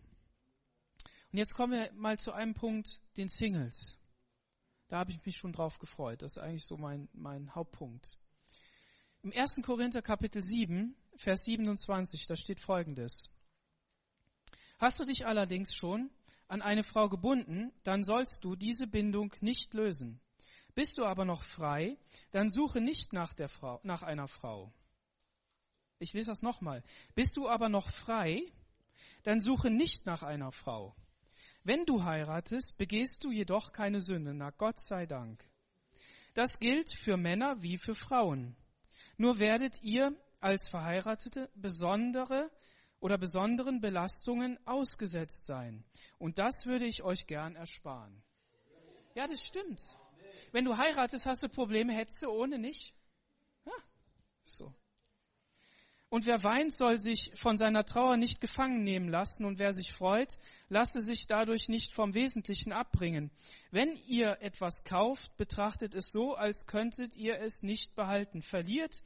Und 1.30 1.38
jetzt 1.38 1.54
kommen 1.54 1.74
wir 1.74 1.92
mal 1.92 2.18
zu 2.18 2.32
einem 2.32 2.54
Punkt, 2.54 3.02
den 3.18 3.28
Singles. 3.28 3.99
Da 4.90 4.98
habe 4.98 5.12
ich 5.12 5.24
mich 5.24 5.36
schon 5.36 5.52
drauf 5.52 5.78
gefreut. 5.78 6.20
Das 6.20 6.32
ist 6.32 6.38
eigentlich 6.38 6.66
so 6.66 6.76
mein, 6.76 7.08
mein 7.12 7.54
Hauptpunkt. 7.54 8.18
Im 9.22 9.32
1. 9.32 9.62
Korinther 9.62 10.02
Kapitel 10.02 10.42
7, 10.42 10.96
Vers 11.14 11.44
27, 11.44 12.26
da 12.26 12.34
steht 12.34 12.58
folgendes. 12.58 13.30
Hast 14.80 14.98
du 14.98 15.04
dich 15.04 15.26
allerdings 15.26 15.76
schon 15.76 16.10
an 16.48 16.60
eine 16.60 16.82
Frau 16.82 17.08
gebunden, 17.08 17.70
dann 17.84 18.02
sollst 18.02 18.42
du 18.44 18.56
diese 18.56 18.88
Bindung 18.88 19.32
nicht 19.40 19.74
lösen. 19.74 20.20
Bist 20.74 20.98
du 20.98 21.04
aber 21.04 21.24
noch 21.24 21.42
frei, 21.42 21.96
dann 22.32 22.50
suche 22.50 22.80
nicht 22.80 23.12
nach, 23.12 23.32
der 23.32 23.48
Frau, 23.48 23.78
nach 23.84 24.02
einer 24.02 24.26
Frau. 24.26 24.72
Ich 26.00 26.14
lese 26.14 26.32
das 26.32 26.42
nochmal. 26.42 26.82
Bist 27.14 27.36
du 27.36 27.48
aber 27.48 27.68
noch 27.68 27.90
frei, 27.90 28.42
dann 29.22 29.40
suche 29.40 29.70
nicht 29.70 30.04
nach 30.06 30.24
einer 30.24 30.50
Frau. 30.50 30.96
Wenn 31.62 31.84
du 31.84 32.04
heiratest, 32.04 32.78
begehst 32.78 33.24
du 33.24 33.30
jedoch 33.30 33.72
keine 33.72 34.00
Sünde, 34.00 34.32
na 34.32 34.50
Gott 34.50 34.80
sei 34.80 35.06
Dank. 35.06 35.44
Das 36.34 36.58
gilt 36.58 36.92
für 36.92 37.16
Männer 37.16 37.62
wie 37.62 37.76
für 37.76 37.94
Frauen. 37.94 38.56
Nur 39.16 39.38
werdet 39.38 39.82
ihr 39.82 40.16
als 40.40 40.68
Verheiratete 40.68 41.50
besondere 41.54 42.50
oder 43.00 43.18
besonderen 43.18 43.80
Belastungen 43.80 44.58
ausgesetzt 44.66 45.46
sein. 45.46 45.84
Und 46.18 46.38
das 46.38 46.66
würde 46.66 46.86
ich 46.86 47.02
euch 47.02 47.26
gern 47.26 47.56
ersparen. 47.56 48.22
Ja, 49.14 49.26
das 49.26 49.44
stimmt. 49.44 49.82
Wenn 50.52 50.64
du 50.64 50.76
heiratest, 50.76 51.26
hast 51.26 51.42
du 51.42 51.48
Probleme, 51.48 51.94
du 52.22 52.28
ohne 52.28 52.58
nicht. 52.58 52.94
Ja, 53.66 53.72
so. 54.42 54.74
Und 56.10 56.26
wer 56.26 56.42
weint, 56.42 56.74
soll 56.74 56.98
sich 56.98 57.30
von 57.36 57.56
seiner 57.56 57.84
Trauer 57.84 58.16
nicht 58.16 58.40
gefangen 58.40 58.82
nehmen 58.82 59.08
lassen, 59.08 59.44
und 59.44 59.60
wer 59.60 59.72
sich 59.72 59.92
freut, 59.92 60.38
lasse 60.68 61.00
sich 61.00 61.28
dadurch 61.28 61.68
nicht 61.68 61.92
vom 61.92 62.14
Wesentlichen 62.14 62.72
abbringen. 62.72 63.30
Wenn 63.70 63.96
ihr 64.08 64.38
etwas 64.40 64.82
kauft, 64.82 65.36
betrachtet 65.36 65.94
es 65.94 66.10
so, 66.10 66.34
als 66.34 66.66
könntet 66.66 67.14
ihr 67.14 67.38
es 67.38 67.62
nicht 67.62 67.94
behalten. 67.94 68.42
Verliert 68.42 69.04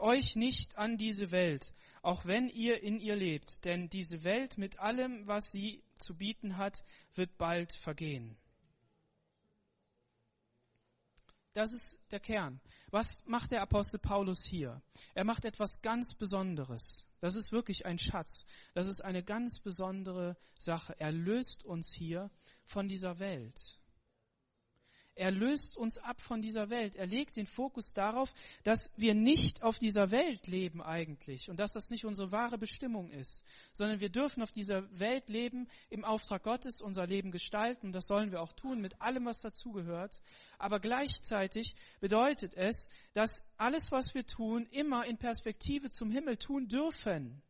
euch 0.00 0.34
nicht 0.34 0.76
an 0.76 0.96
diese 0.96 1.30
Welt, 1.30 1.74
auch 2.02 2.26
wenn 2.26 2.48
ihr 2.48 2.82
in 2.82 2.98
ihr 2.98 3.14
lebt, 3.14 3.64
denn 3.64 3.88
diese 3.88 4.24
Welt 4.24 4.58
mit 4.58 4.80
allem, 4.80 5.28
was 5.28 5.52
sie 5.52 5.84
zu 5.96 6.16
bieten 6.16 6.56
hat, 6.56 6.82
wird 7.14 7.38
bald 7.38 7.72
vergehen. 7.76 8.36
Das 11.52 11.74
ist 11.74 11.98
der 12.10 12.20
Kern. 12.20 12.60
Was 12.90 13.24
macht 13.26 13.52
der 13.52 13.60
Apostel 13.60 13.98
Paulus 13.98 14.42
hier? 14.42 14.80
Er 15.14 15.24
macht 15.24 15.44
etwas 15.44 15.82
ganz 15.82 16.14
Besonderes. 16.14 17.06
Das 17.20 17.36
ist 17.36 17.52
wirklich 17.52 17.84
ein 17.84 17.98
Schatz. 17.98 18.46
Das 18.74 18.86
ist 18.86 19.02
eine 19.02 19.22
ganz 19.22 19.60
besondere 19.60 20.36
Sache. 20.58 20.98
Er 20.98 21.12
löst 21.12 21.64
uns 21.64 21.92
hier 21.92 22.30
von 22.64 22.88
dieser 22.88 23.18
Welt. 23.18 23.78
Er 25.14 25.30
löst 25.30 25.76
uns 25.76 25.98
ab 25.98 26.20
von 26.20 26.40
dieser 26.40 26.70
Welt. 26.70 26.96
Er 26.96 27.06
legt 27.06 27.36
den 27.36 27.46
Fokus 27.46 27.92
darauf, 27.92 28.32
dass 28.62 28.92
wir 28.96 29.14
nicht 29.14 29.62
auf 29.62 29.78
dieser 29.78 30.10
Welt 30.10 30.46
leben 30.46 30.82
eigentlich 30.82 31.50
und 31.50 31.60
dass 31.60 31.72
das 31.72 31.90
nicht 31.90 32.06
unsere 32.06 32.32
wahre 32.32 32.56
Bestimmung 32.56 33.10
ist, 33.10 33.44
sondern 33.72 34.00
wir 34.00 34.08
dürfen 34.08 34.42
auf 34.42 34.52
dieser 34.52 34.88
Welt 34.98 35.28
leben, 35.28 35.68
im 35.90 36.04
Auftrag 36.04 36.42
Gottes 36.42 36.80
unser 36.80 37.06
Leben 37.06 37.30
gestalten 37.30 37.92
das 37.92 38.06
sollen 38.06 38.32
wir 38.32 38.40
auch 38.40 38.52
tun 38.52 38.80
mit 38.80 39.00
allem, 39.02 39.26
was 39.26 39.40
dazugehört. 39.40 40.22
Aber 40.58 40.80
gleichzeitig 40.80 41.74
bedeutet 42.00 42.54
es, 42.54 42.88
dass 43.12 43.42
alles, 43.58 43.92
was 43.92 44.14
wir 44.14 44.26
tun, 44.26 44.66
immer 44.70 45.04
in 45.04 45.18
Perspektive 45.18 45.90
zum 45.90 46.10
Himmel 46.10 46.38
tun 46.38 46.68
dürfen. 46.68 47.42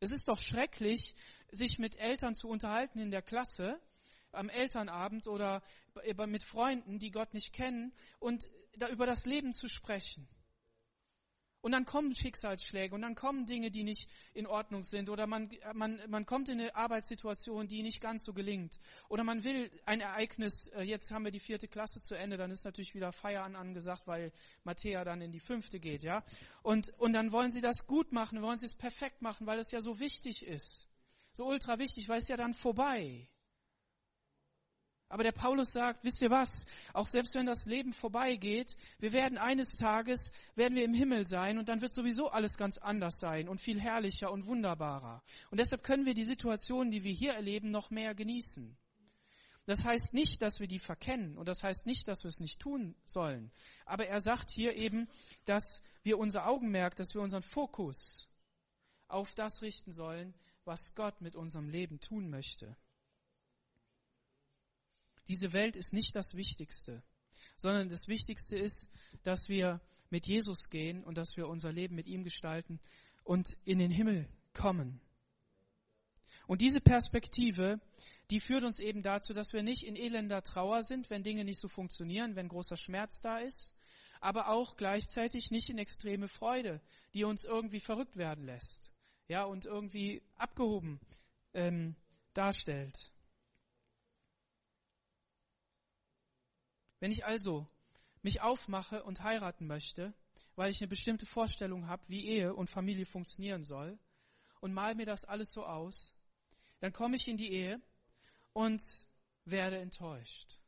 Es 0.00 0.12
ist 0.12 0.28
doch 0.28 0.38
schrecklich, 0.38 1.16
sich 1.50 1.78
mit 1.78 1.96
Eltern 1.96 2.34
zu 2.34 2.48
unterhalten 2.48 3.00
in 3.00 3.10
der 3.10 3.22
Klasse 3.22 3.80
am 4.38 4.48
Elternabend 4.48 5.28
oder 5.28 5.62
mit 6.26 6.42
Freunden, 6.42 6.98
die 6.98 7.10
Gott 7.10 7.34
nicht 7.34 7.52
kennen, 7.52 7.92
und 8.18 8.48
da 8.76 8.88
über 8.88 9.06
das 9.06 9.26
Leben 9.26 9.52
zu 9.52 9.68
sprechen. 9.68 10.28
Und 11.60 11.72
dann 11.72 11.84
kommen 11.84 12.14
Schicksalsschläge 12.14 12.94
und 12.94 13.02
dann 13.02 13.16
kommen 13.16 13.44
Dinge, 13.44 13.72
die 13.72 13.82
nicht 13.82 14.08
in 14.32 14.46
Ordnung 14.46 14.84
sind 14.84 15.10
oder 15.10 15.26
man, 15.26 15.50
man, 15.74 16.00
man 16.08 16.24
kommt 16.24 16.48
in 16.48 16.60
eine 16.60 16.76
Arbeitssituation, 16.76 17.66
die 17.66 17.82
nicht 17.82 18.00
ganz 18.00 18.24
so 18.24 18.32
gelingt. 18.32 18.78
Oder 19.08 19.24
man 19.24 19.42
will 19.42 19.68
ein 19.84 20.00
Ereignis, 20.00 20.68
äh, 20.68 20.82
jetzt 20.82 21.10
haben 21.10 21.24
wir 21.24 21.32
die 21.32 21.40
vierte 21.40 21.66
Klasse 21.66 22.00
zu 22.00 22.14
Ende, 22.14 22.36
dann 22.36 22.52
ist 22.52 22.64
natürlich 22.64 22.94
wieder 22.94 23.10
Feiern 23.10 23.56
angesagt, 23.56 24.06
weil 24.06 24.32
Matthäa 24.62 25.02
dann 25.02 25.20
in 25.20 25.32
die 25.32 25.40
fünfte 25.40 25.80
geht, 25.80 26.04
ja. 26.04 26.24
Und, 26.62 26.90
und 26.96 27.12
dann 27.12 27.32
wollen 27.32 27.50
sie 27.50 27.60
das 27.60 27.88
gut 27.88 28.12
machen, 28.12 28.40
wollen 28.40 28.58
sie 28.58 28.66
es 28.66 28.76
perfekt 28.76 29.20
machen, 29.20 29.48
weil 29.48 29.58
es 29.58 29.72
ja 29.72 29.80
so 29.80 29.98
wichtig 29.98 30.46
ist. 30.46 30.88
So 31.32 31.46
ultra 31.46 31.80
wichtig, 31.80 32.08
weil 32.08 32.20
es 32.20 32.28
ja 32.28 32.36
dann 32.36 32.54
vorbei. 32.54 33.26
Aber 35.10 35.22
der 35.22 35.32
Paulus 35.32 35.72
sagt, 35.72 36.04
wisst 36.04 36.20
ihr 36.20 36.30
was? 36.30 36.66
Auch 36.92 37.06
selbst 37.06 37.34
wenn 37.34 37.46
das 37.46 37.64
Leben 37.64 37.94
vorbeigeht, 37.94 38.76
wir 38.98 39.12
werden 39.12 39.38
eines 39.38 39.76
Tages, 39.76 40.32
werden 40.54 40.76
wir 40.76 40.84
im 40.84 40.92
Himmel 40.92 41.24
sein 41.24 41.58
und 41.58 41.68
dann 41.68 41.80
wird 41.80 41.94
sowieso 41.94 42.28
alles 42.28 42.58
ganz 42.58 42.76
anders 42.76 43.18
sein 43.18 43.48
und 43.48 43.60
viel 43.60 43.80
herrlicher 43.80 44.30
und 44.30 44.46
wunderbarer. 44.46 45.22
Und 45.50 45.60
deshalb 45.60 45.82
können 45.82 46.04
wir 46.04 46.12
die 46.12 46.24
Situationen, 46.24 46.90
die 46.90 47.04
wir 47.04 47.12
hier 47.12 47.32
erleben, 47.32 47.70
noch 47.70 47.90
mehr 47.90 48.14
genießen. 48.14 48.76
Das 49.64 49.84
heißt 49.84 50.12
nicht, 50.12 50.42
dass 50.42 50.60
wir 50.60 50.66
die 50.66 50.78
verkennen 50.78 51.36
und 51.36 51.46
das 51.46 51.62
heißt 51.62 51.86
nicht, 51.86 52.08
dass 52.08 52.24
wir 52.24 52.28
es 52.28 52.40
nicht 52.40 52.60
tun 52.60 52.94
sollen. 53.04 53.50
Aber 53.86 54.06
er 54.06 54.20
sagt 54.20 54.50
hier 54.50 54.74
eben, 54.76 55.08
dass 55.46 55.82
wir 56.02 56.18
unser 56.18 56.46
Augenmerk, 56.46 56.96
dass 56.96 57.14
wir 57.14 57.22
unseren 57.22 57.42
Fokus 57.42 58.30
auf 59.08 59.34
das 59.34 59.62
richten 59.62 59.92
sollen, 59.92 60.34
was 60.64 60.94
Gott 60.94 61.20
mit 61.20 61.34
unserem 61.34 61.68
Leben 61.68 62.00
tun 62.00 62.28
möchte. 62.30 62.76
Diese 65.28 65.52
Welt 65.52 65.76
ist 65.76 65.92
nicht 65.92 66.16
das 66.16 66.34
Wichtigste, 66.34 67.02
sondern 67.56 67.88
das 67.88 68.08
Wichtigste 68.08 68.56
ist, 68.58 68.90
dass 69.22 69.48
wir 69.48 69.80
mit 70.10 70.26
Jesus 70.26 70.70
gehen 70.70 71.04
und 71.04 71.18
dass 71.18 71.36
wir 71.36 71.48
unser 71.48 71.72
Leben 71.72 71.94
mit 71.94 72.06
ihm 72.06 72.24
gestalten 72.24 72.80
und 73.24 73.58
in 73.64 73.78
den 73.78 73.90
Himmel 73.90 74.26
kommen. 74.54 75.00
Und 76.46 76.62
diese 76.62 76.80
Perspektive, 76.80 77.78
die 78.30 78.40
führt 78.40 78.64
uns 78.64 78.80
eben 78.80 79.02
dazu, 79.02 79.34
dass 79.34 79.52
wir 79.52 79.62
nicht 79.62 79.84
in 79.84 79.96
elender 79.96 80.42
Trauer 80.42 80.82
sind, 80.82 81.10
wenn 81.10 81.22
Dinge 81.22 81.44
nicht 81.44 81.60
so 81.60 81.68
funktionieren, 81.68 82.36
wenn 82.36 82.48
großer 82.48 82.78
Schmerz 82.78 83.20
da 83.20 83.38
ist, 83.38 83.74
aber 84.20 84.48
auch 84.48 84.76
gleichzeitig 84.76 85.50
nicht 85.50 85.68
in 85.68 85.78
extreme 85.78 86.26
Freude, 86.26 86.80
die 87.12 87.24
uns 87.24 87.44
irgendwie 87.44 87.80
verrückt 87.80 88.16
werden 88.16 88.46
lässt, 88.46 88.90
ja, 89.28 89.44
und 89.44 89.66
irgendwie 89.66 90.22
abgehoben 90.36 91.00
ähm, 91.52 91.94
darstellt. 92.32 93.12
Wenn 97.00 97.12
ich 97.12 97.24
also 97.24 97.66
mich 98.22 98.40
aufmache 98.40 99.02
und 99.04 99.22
heiraten 99.22 99.66
möchte, 99.66 100.14
weil 100.56 100.70
ich 100.70 100.80
eine 100.80 100.88
bestimmte 100.88 101.26
Vorstellung 101.26 101.86
habe, 101.86 102.02
wie 102.08 102.26
Ehe 102.26 102.54
und 102.54 102.68
Familie 102.68 103.06
funktionieren 103.06 103.62
soll, 103.62 103.98
und 104.60 104.74
mal 104.74 104.94
mir 104.94 105.06
das 105.06 105.24
alles 105.24 105.52
so 105.52 105.64
aus, 105.64 106.16
dann 106.80 106.92
komme 106.92 107.16
ich 107.16 107.28
in 107.28 107.36
die 107.36 107.52
Ehe 107.52 107.80
und 108.52 108.82
werde 109.44 109.78
enttäuscht. 109.78 110.58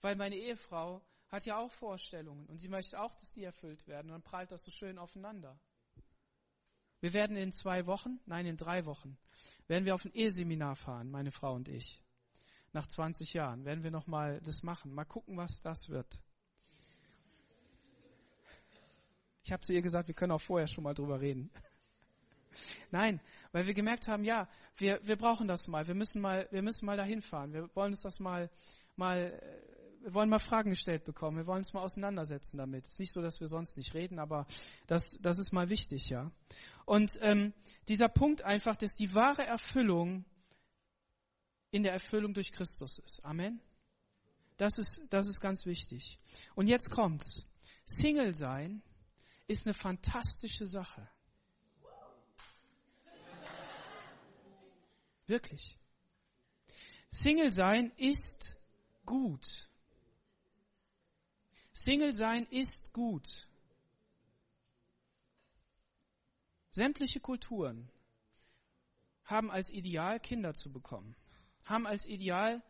Weil 0.00 0.16
meine 0.16 0.36
Ehefrau 0.36 1.02
hat 1.28 1.46
ja 1.46 1.58
auch 1.58 1.72
Vorstellungen 1.72 2.46
und 2.46 2.58
sie 2.58 2.68
möchte 2.68 3.00
auch, 3.00 3.14
dass 3.14 3.32
die 3.32 3.44
erfüllt 3.44 3.86
werden. 3.86 4.06
Und 4.06 4.12
dann 4.12 4.22
prallt 4.22 4.50
das 4.50 4.64
so 4.64 4.70
schön 4.70 4.98
aufeinander. 4.98 5.58
Wir 7.00 7.12
werden 7.12 7.36
in 7.36 7.52
zwei 7.52 7.86
Wochen, 7.86 8.20
nein, 8.26 8.46
in 8.46 8.56
drei 8.56 8.84
Wochen, 8.84 9.18
werden 9.66 9.84
wir 9.84 9.94
auf 9.94 10.04
ein 10.04 10.12
Eheseminar 10.12 10.74
fahren, 10.74 11.10
meine 11.10 11.30
Frau 11.30 11.54
und 11.54 11.68
ich 11.68 12.02
nach 12.78 12.86
20 12.86 13.32
Jahren 13.34 13.64
werden 13.64 13.82
wir 13.82 13.90
nochmal 13.90 14.40
das 14.44 14.62
machen. 14.62 14.94
Mal 14.94 15.04
gucken, 15.04 15.36
was 15.36 15.60
das 15.60 15.88
wird. 15.88 16.20
Ich 19.42 19.50
habe 19.50 19.62
zu 19.62 19.72
ihr 19.72 19.82
gesagt, 19.82 20.06
wir 20.06 20.14
können 20.14 20.30
auch 20.30 20.40
vorher 20.40 20.68
schon 20.68 20.84
mal 20.84 20.94
drüber 20.94 21.20
reden. 21.20 21.50
Nein, 22.92 23.20
weil 23.50 23.66
wir 23.66 23.74
gemerkt 23.74 24.06
haben, 24.06 24.22
ja, 24.22 24.48
wir, 24.76 25.00
wir 25.04 25.16
brauchen 25.16 25.48
das 25.48 25.66
mal. 25.66 25.88
Wir 25.88 25.96
müssen 25.96 26.20
mal, 26.20 26.46
wir 26.52 26.62
müssen 26.62 26.86
mal 26.86 26.96
dahin 26.96 27.20
fahren. 27.20 27.52
Wir 27.52 27.68
wollen 27.74 27.90
uns 27.90 28.02
das 28.02 28.20
mal, 28.20 28.48
mal, 28.94 29.42
wir 30.02 30.14
wollen 30.14 30.28
mal 30.28 30.38
Fragen 30.38 30.70
gestellt 30.70 31.04
bekommen. 31.04 31.36
Wir 31.36 31.48
wollen 31.48 31.58
uns 31.58 31.72
mal 31.72 31.82
auseinandersetzen 31.82 32.58
damit. 32.58 32.84
Es 32.84 32.92
ist 32.92 33.00
nicht 33.00 33.12
so, 33.12 33.22
dass 33.22 33.40
wir 33.40 33.48
sonst 33.48 33.76
nicht 33.76 33.92
reden, 33.94 34.20
aber 34.20 34.46
das, 34.86 35.18
das 35.20 35.40
ist 35.40 35.50
mal 35.50 35.68
wichtig, 35.68 36.10
ja. 36.10 36.30
Und 36.84 37.18
ähm, 37.22 37.54
dieser 37.88 38.08
Punkt 38.08 38.42
einfach, 38.42 38.76
dass 38.76 38.94
die 38.94 39.16
wahre 39.16 39.44
Erfüllung 39.44 40.24
in 41.70 41.82
der 41.82 41.92
Erfüllung 41.92 42.34
durch 42.34 42.52
Christus 42.52 42.98
ist. 42.98 43.24
Amen. 43.24 43.60
Das 44.56 44.78
ist, 44.78 45.06
das 45.10 45.28
ist 45.28 45.40
ganz 45.40 45.66
wichtig. 45.66 46.18
Und 46.54 46.66
jetzt 46.66 46.90
kommt's. 46.90 47.46
Single 47.84 48.34
sein 48.34 48.82
ist 49.46 49.66
eine 49.66 49.74
fantastische 49.74 50.66
Sache. 50.66 51.08
Wirklich. 55.26 55.78
Single 57.10 57.50
sein 57.50 57.92
ist 57.96 58.58
gut. 59.04 59.68
Single 61.72 62.12
sein 62.12 62.46
ist 62.50 62.92
gut. 62.92 63.46
Sämtliche 66.70 67.20
Kulturen 67.20 67.90
haben 69.24 69.50
als 69.50 69.70
Ideal 69.70 70.18
Kinder 70.20 70.54
zu 70.54 70.72
bekommen 70.72 71.14
haben 71.68 71.86
als 71.86 72.06
Ideal, 72.06 72.62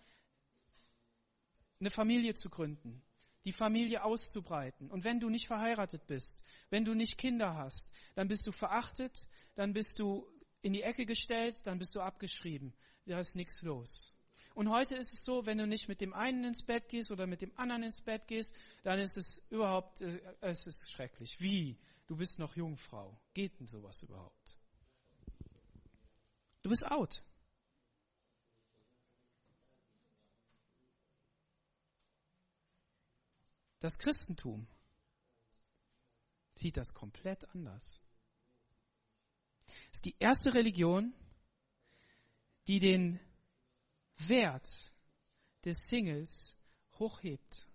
eine 1.81 1.91
Familie 1.91 2.35
zu 2.35 2.51
gründen, 2.51 3.03
die 3.45 3.53
Familie 3.53 4.05
auszubreiten. 4.05 4.91
Und 4.91 5.05
wenn 5.05 5.21
du 5.21 5.29
nicht 5.29 5.47
verheiratet 5.47 6.07
bist, 6.07 6.43
wenn 6.71 6.85
du 6.85 6.95
nicht 6.95 7.19
Kinder 7.19 7.55
hast, 7.55 7.93
dann 8.15 8.29
bist 8.29 8.47
du 8.47 8.53
verachtet, 8.53 9.29
dann 9.55 9.73
bist 9.73 9.99
du 10.01 10.29
in 10.61 10.73
die 10.73 10.83
Ecke 10.83 11.07
gestellt, 11.07 11.67
dann 11.67 11.79
bist 11.79 11.95
du 11.95 12.01
abgeschrieben. 12.01 12.75
Da 13.07 13.19
ist 13.19 13.37
nichts 13.37 13.63
los. 13.63 14.15
Und 14.55 14.71
heute 14.71 14.97
ist 14.97 15.13
es 15.13 15.23
so, 15.23 15.47
wenn 15.47 15.59
du 15.59 15.67
nicht 15.67 15.89
mit 15.89 16.01
dem 16.01 16.13
einen 16.13 16.43
ins 16.43 16.65
Bett 16.65 16.89
gehst 16.89 17.13
oder 17.13 17.29
mit 17.29 17.43
dem 17.43 17.57
anderen 17.57 17.85
ins 17.85 18.01
Bett 18.01 18.27
gehst, 18.27 18.53
dann 18.83 18.99
ist 18.99 19.17
es 19.17 19.47
überhaupt, 19.51 20.03
äh, 20.03 20.21
es 20.41 20.67
ist 20.67 20.91
schrecklich. 20.91 21.41
Wie? 21.41 21.79
Du 22.09 22.17
bist 22.17 22.41
noch 22.41 22.57
Jungfrau. 22.57 23.21
Geht 23.35 23.61
denn 23.61 23.69
sowas 23.69 24.03
überhaupt? 24.03 24.59
Du 26.63 26.71
bist 26.71 26.85
out. 26.91 27.25
Das 33.81 33.99
Christentum 33.99 34.67
sieht 36.55 36.77
das 36.77 36.95
komplett 36.95 37.49
anders. 37.55 38.01
Es 39.91 39.99
ist 39.99 40.05
die 40.05 40.17
erste 40.19 40.55
Religion, 40.55 41.13
die 42.67 42.81
den 42.81 43.21
Wert 44.17 44.95
des 45.65 45.87
Singles 45.87 46.57
hochhebt 46.99 47.69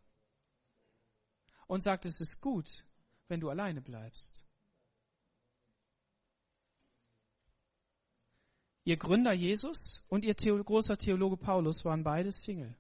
und 1.68 1.82
sagt, 1.82 2.06
es 2.06 2.20
ist 2.20 2.42
gut, 2.42 2.86
wenn 3.28 3.40
du 3.40 3.50
alleine 3.50 3.82
bleibst. 3.82 4.44
Ihr 8.86 8.98
Gründer 8.98 9.32
Jesus 9.32 10.04
und 10.10 10.26
ihr 10.26 10.36
Theo 10.36 10.62
großer 10.62 10.98
Theologe 10.98 11.38
Paulus 11.38 11.86
waren 11.86 12.04
beide 12.04 12.34
Single. 12.34 12.76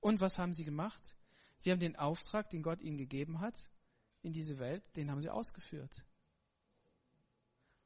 Und 0.00 0.20
was 0.20 0.38
haben 0.38 0.52
sie 0.52 0.64
gemacht? 0.64 1.14
Sie 1.60 1.70
haben 1.70 1.78
den 1.78 1.96
Auftrag, 1.96 2.48
den 2.48 2.62
Gott 2.62 2.80
ihnen 2.80 2.96
gegeben 2.96 3.40
hat, 3.40 3.70
in 4.22 4.32
diese 4.32 4.58
Welt, 4.58 4.82
den 4.96 5.10
haben 5.10 5.20
sie 5.20 5.28
ausgeführt. 5.28 6.02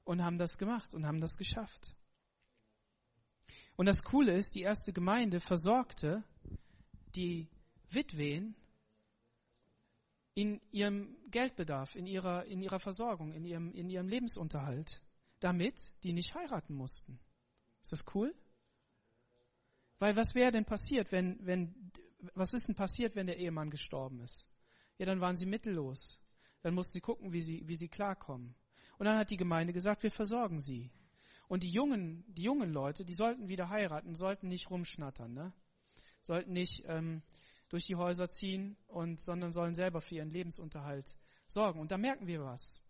Und 0.05 0.23
haben 0.23 0.39
das 0.39 0.59
gemacht 0.59 0.95
und 0.95 1.07
haben 1.07 1.21
das 1.21 1.37
geschafft. 1.37 1.97
Und 3.75 3.87
das 3.87 4.05
Coole 4.05 4.37
ist, 4.37 4.55
die 4.55 4.61
erste 4.61 4.93
Gemeinde 4.93 5.41
versorgte 5.41 6.23
die 7.17 7.49
Witwen 7.91 8.55
in 10.35 10.61
ihrem 10.71 11.17
Geldbedarf, 11.33 11.97
in 11.97 12.07
ihrer, 12.07 12.45
in 12.45 12.63
ihrer 12.63 12.79
Versorgung, 12.79 13.33
in 13.33 13.45
ihrem, 13.45 13.73
in 13.73 13.91
ihrem 13.91 14.07
Lebensunterhalt, 14.07 15.03
damit 15.41 15.93
die 16.05 16.13
nicht 16.13 16.37
heiraten 16.37 16.75
mussten. 16.75 17.19
Ist 17.83 17.91
das 17.91 18.05
cool? 18.15 18.33
Weil 19.99 20.15
was 20.15 20.37
wäre 20.37 20.53
denn 20.53 20.65
passiert, 20.65 21.11
wenn, 21.11 21.45
wenn, 21.45 21.91
was 22.35 22.55
ist 22.55 22.69
denn 22.69 22.75
passiert, 22.75 23.17
wenn 23.17 23.27
der 23.27 23.39
Ehemann 23.39 23.71
gestorben 23.71 24.21
ist? 24.21 24.49
Ja, 24.99 25.07
dann 25.07 25.21
waren 25.21 25.37
sie 25.37 25.47
mittellos. 25.47 26.21
Dann 26.63 26.75
mussten 26.75 26.95
sie 26.95 27.01
gucken, 27.01 27.33
wie 27.33 27.43
sie, 27.43 27.67
wie 27.67 27.77
sie 27.77 27.89
klarkommen. 27.89 28.55
Und 28.99 29.07
dann 29.07 29.19
hat 29.19 29.31
die 29.31 29.37
Gemeinde 29.37 29.73
gesagt, 29.73 30.03
wir 30.03 30.11
versorgen 30.11 30.61
sie. 30.61 30.91
Und 31.49 31.63
die 31.63 31.71
jungen, 31.71 32.25
die 32.29 32.43
jungen 32.43 32.73
Leute, 32.73 33.05
die 33.05 33.15
sollten 33.15 33.49
wieder 33.49 33.69
heiraten, 33.69 34.15
sollten 34.15 34.49
nicht 34.49 34.71
rumschnattern, 34.71 35.35
ne? 35.35 35.53
Sollten 36.23 36.53
nicht 36.53 36.85
ähm, 36.87 37.23
durch 37.69 37.85
die 37.85 37.97
Häuser 37.97 38.31
ziehen 38.31 38.77
und, 38.87 39.21
sondern 39.21 39.53
sollen 39.53 39.75
selber 39.75 40.01
für 40.01 40.17
ihren 40.17 40.31
Lebensunterhalt 40.31 41.19
sorgen. 41.47 41.81
Und 41.81 41.91
da 41.91 41.99
merken 41.99 42.27
wir 42.27 42.43
was. 42.43 42.83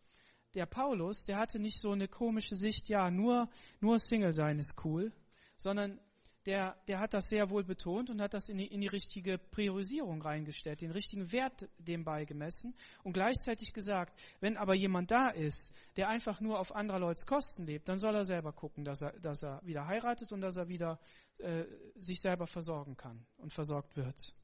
Der 0.54 0.66
Paulus, 0.66 1.24
der 1.24 1.38
hatte 1.38 1.58
nicht 1.58 1.80
so 1.80 1.90
eine 1.90 2.06
komische 2.06 2.54
Sicht, 2.54 2.88
ja, 2.88 3.10
nur, 3.10 3.48
nur 3.80 3.98
Single 3.98 4.32
sein 4.32 4.60
ist 4.60 4.84
cool, 4.84 5.12
sondern 5.56 5.98
der, 6.46 6.76
der 6.88 7.00
hat 7.00 7.14
das 7.14 7.28
sehr 7.28 7.50
wohl 7.50 7.64
betont 7.64 8.10
und 8.10 8.20
hat 8.20 8.34
das 8.34 8.48
in 8.48 8.58
die, 8.58 8.66
in 8.66 8.80
die 8.80 8.86
richtige 8.86 9.38
Priorisierung 9.38 10.20
reingestellt, 10.20 10.80
den 10.80 10.90
richtigen 10.90 11.32
Wert 11.32 11.68
dem 11.78 12.04
beigemessen 12.04 12.74
und 13.02 13.14
gleichzeitig 13.14 13.72
gesagt, 13.72 14.18
wenn 14.40 14.56
aber 14.56 14.74
jemand 14.74 15.10
da 15.10 15.28
ist, 15.28 15.74
der 15.96 16.08
einfach 16.08 16.40
nur 16.40 16.58
auf 16.58 16.74
anderer 16.74 16.98
Leute 16.98 17.24
Kosten 17.26 17.64
lebt, 17.64 17.88
dann 17.88 17.98
soll 17.98 18.14
er 18.14 18.24
selber 18.24 18.52
gucken, 18.52 18.84
dass 18.84 19.02
er, 19.02 19.12
dass 19.20 19.42
er 19.42 19.60
wieder 19.64 19.86
heiratet 19.86 20.32
und 20.32 20.40
dass 20.40 20.56
er 20.56 20.68
wieder 20.68 20.98
äh, 21.38 21.64
sich 21.96 22.20
selber 22.20 22.46
versorgen 22.46 22.96
kann 22.96 23.24
und 23.36 23.52
versorgt 23.52 23.96
wird. 23.96 24.34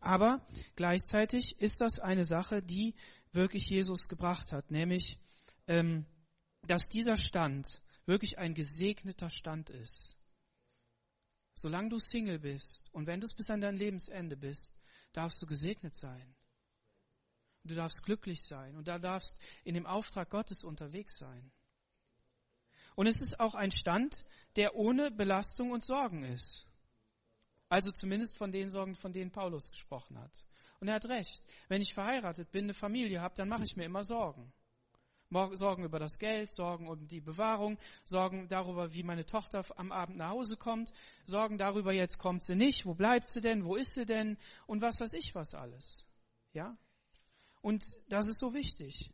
Aber 0.00 0.46
gleichzeitig 0.76 1.60
ist 1.60 1.80
das 1.80 1.98
eine 1.98 2.24
Sache, 2.24 2.62
die 2.62 2.94
wirklich 3.32 3.68
Jesus 3.68 4.08
gebracht 4.08 4.52
hat, 4.52 4.70
nämlich, 4.70 5.18
ähm, 5.66 6.06
dass 6.66 6.88
dieser 6.88 7.16
Stand 7.16 7.82
wirklich 8.06 8.38
ein 8.38 8.54
gesegneter 8.54 9.30
Stand 9.30 9.70
ist. 9.70 10.17
Solange 11.58 11.88
du 11.88 11.98
Single 11.98 12.38
bist 12.38 12.88
und 12.92 13.08
wenn 13.08 13.20
du 13.20 13.26
es 13.26 13.34
bis 13.34 13.50
an 13.50 13.60
dein 13.60 13.76
Lebensende 13.76 14.36
bist, 14.36 14.78
darfst 15.12 15.42
du 15.42 15.46
gesegnet 15.46 15.92
sein. 15.92 16.36
Du 17.64 17.74
darfst 17.74 18.04
glücklich 18.04 18.42
sein 18.44 18.76
und 18.76 18.86
da 18.86 19.00
darfst 19.00 19.42
in 19.64 19.74
dem 19.74 19.84
Auftrag 19.84 20.30
Gottes 20.30 20.62
unterwegs 20.62 21.18
sein. 21.18 21.50
Und 22.94 23.08
es 23.08 23.20
ist 23.20 23.40
auch 23.40 23.56
ein 23.56 23.72
Stand, 23.72 24.24
der 24.54 24.76
ohne 24.76 25.10
Belastung 25.10 25.72
und 25.72 25.84
Sorgen 25.84 26.22
ist. 26.22 26.70
Also 27.68 27.90
zumindest 27.90 28.38
von 28.38 28.52
den 28.52 28.68
Sorgen, 28.68 28.94
von 28.94 29.12
denen 29.12 29.32
Paulus 29.32 29.72
gesprochen 29.72 30.16
hat. 30.16 30.46
Und 30.78 30.86
er 30.86 30.94
hat 30.94 31.06
recht. 31.06 31.42
Wenn 31.66 31.82
ich 31.82 31.92
verheiratet 31.92 32.52
bin, 32.52 32.66
eine 32.66 32.74
Familie 32.74 33.20
habe, 33.20 33.34
dann 33.34 33.48
mache 33.48 33.64
ich 33.64 33.74
mir 33.74 33.84
immer 33.84 34.04
Sorgen. 34.04 34.52
Sorgen 35.30 35.84
über 35.84 35.98
das 35.98 36.18
Geld, 36.18 36.50
Sorgen 36.50 36.88
um 36.88 37.06
die 37.06 37.20
Bewahrung, 37.20 37.78
Sorgen 38.04 38.48
darüber, 38.48 38.94
wie 38.94 39.02
meine 39.02 39.26
Tochter 39.26 39.64
am 39.76 39.92
Abend 39.92 40.16
nach 40.16 40.30
Hause 40.30 40.56
kommt, 40.56 40.92
Sorgen 41.24 41.58
darüber, 41.58 41.92
jetzt 41.92 42.18
kommt 42.18 42.42
sie 42.44 42.56
nicht, 42.56 42.86
wo 42.86 42.94
bleibt 42.94 43.28
sie 43.28 43.40
denn, 43.40 43.64
wo 43.64 43.76
ist 43.76 43.94
sie 43.94 44.06
denn 44.06 44.38
und 44.66 44.80
was 44.80 45.00
weiß 45.00 45.12
ich 45.14 45.34
was 45.34 45.54
alles. 45.54 46.06
Ja? 46.52 46.76
Und 47.60 47.84
das 48.08 48.28
ist 48.28 48.40
so 48.40 48.54
wichtig. 48.54 49.10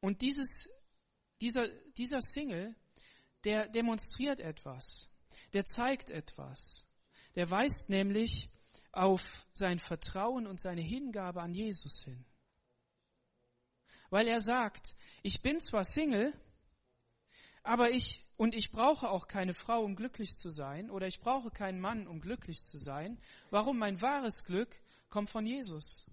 Und 0.00 0.22
dieses, 0.22 0.70
dieser, 1.40 1.68
dieser 1.96 2.20
Single, 2.20 2.74
der 3.44 3.68
demonstriert 3.68 4.40
etwas 4.40 5.12
der 5.52 5.64
zeigt 5.64 6.10
etwas. 6.10 6.86
Der 7.34 7.50
weist 7.50 7.88
nämlich 7.88 8.48
auf 8.92 9.46
sein 9.54 9.78
Vertrauen 9.78 10.46
und 10.46 10.60
seine 10.60 10.82
Hingabe 10.82 11.40
an 11.40 11.54
Jesus 11.54 12.04
hin. 12.04 12.24
Weil 14.12 14.28
er 14.28 14.40
sagt, 14.40 14.94
ich 15.22 15.40
bin 15.40 15.58
zwar 15.58 15.84
Single, 15.84 16.34
aber 17.62 17.92
ich, 17.92 18.22
und 18.36 18.54
ich 18.54 18.70
brauche 18.70 19.08
auch 19.08 19.26
keine 19.26 19.54
Frau, 19.54 19.82
um 19.82 19.96
glücklich 19.96 20.36
zu 20.36 20.50
sein, 20.50 20.90
oder 20.90 21.06
ich 21.06 21.20
brauche 21.20 21.50
keinen 21.50 21.80
Mann, 21.80 22.06
um 22.06 22.20
glücklich 22.20 22.60
zu 22.60 22.76
sein. 22.76 23.18
Warum? 23.48 23.78
Mein 23.78 24.02
wahres 24.02 24.44
Glück 24.44 24.68
kommt 25.08 25.30
von 25.30 25.46
Jesus. 25.46 26.04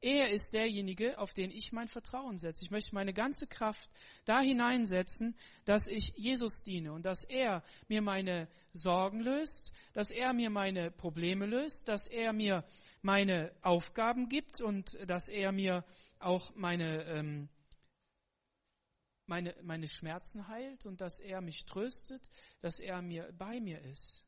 Er 0.00 0.30
ist 0.30 0.54
derjenige, 0.54 1.18
auf 1.18 1.34
den 1.34 1.50
ich 1.50 1.72
mein 1.72 1.88
Vertrauen 1.88 2.38
setze. 2.38 2.64
Ich 2.64 2.70
möchte 2.70 2.94
meine 2.94 3.12
ganze 3.12 3.46
Kraft 3.46 3.90
da 4.24 4.40
hineinsetzen, 4.40 5.36
dass 5.66 5.86
ich 5.86 6.14
Jesus 6.16 6.62
diene 6.62 6.94
und 6.94 7.04
dass 7.04 7.24
er 7.24 7.62
mir 7.88 8.00
meine 8.00 8.48
Sorgen 8.72 9.20
löst, 9.20 9.74
dass 9.92 10.10
er 10.10 10.32
mir 10.32 10.48
meine 10.48 10.90
Probleme 10.90 11.44
löst, 11.44 11.88
dass 11.88 12.06
er 12.06 12.32
mir 12.32 12.64
meine 13.02 13.52
Aufgaben 13.60 14.30
gibt 14.30 14.62
und 14.62 14.98
dass 15.06 15.28
er 15.28 15.52
mir 15.52 15.84
auch 16.24 16.54
meine, 16.54 17.04
ähm, 17.04 17.48
meine, 19.26 19.54
meine 19.62 19.88
Schmerzen 19.88 20.48
heilt 20.48 20.86
und 20.86 21.00
dass 21.00 21.20
er 21.20 21.40
mich 21.40 21.64
tröstet, 21.64 22.28
dass 22.60 22.80
er 22.80 23.02
mir 23.02 23.32
bei 23.32 23.60
mir 23.60 23.80
ist. 23.82 24.26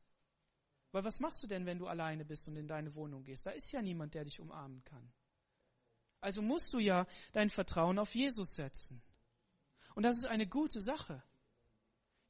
Weil 0.91 1.03
was 1.03 1.19
machst 1.19 1.43
du 1.43 1.47
denn, 1.47 1.65
wenn 1.65 1.79
du 1.79 1.87
alleine 1.87 2.25
bist 2.25 2.47
und 2.47 2.55
in 2.55 2.67
deine 2.67 2.95
Wohnung 2.95 3.23
gehst? 3.23 3.45
Da 3.45 3.51
ist 3.51 3.71
ja 3.71 3.81
niemand, 3.81 4.13
der 4.13 4.23
dich 4.23 4.39
umarmen 4.39 4.83
kann. 4.83 5.11
Also 6.21 6.41
musst 6.41 6.73
du 6.73 6.79
ja 6.79 7.05
dein 7.33 7.49
Vertrauen 7.49 7.99
auf 7.99 8.15
Jesus 8.15 8.55
setzen. 8.55 9.03
Und 9.95 10.03
das 10.03 10.17
ist 10.17 10.25
eine 10.25 10.47
gute 10.47 10.81
Sache. 10.81 11.21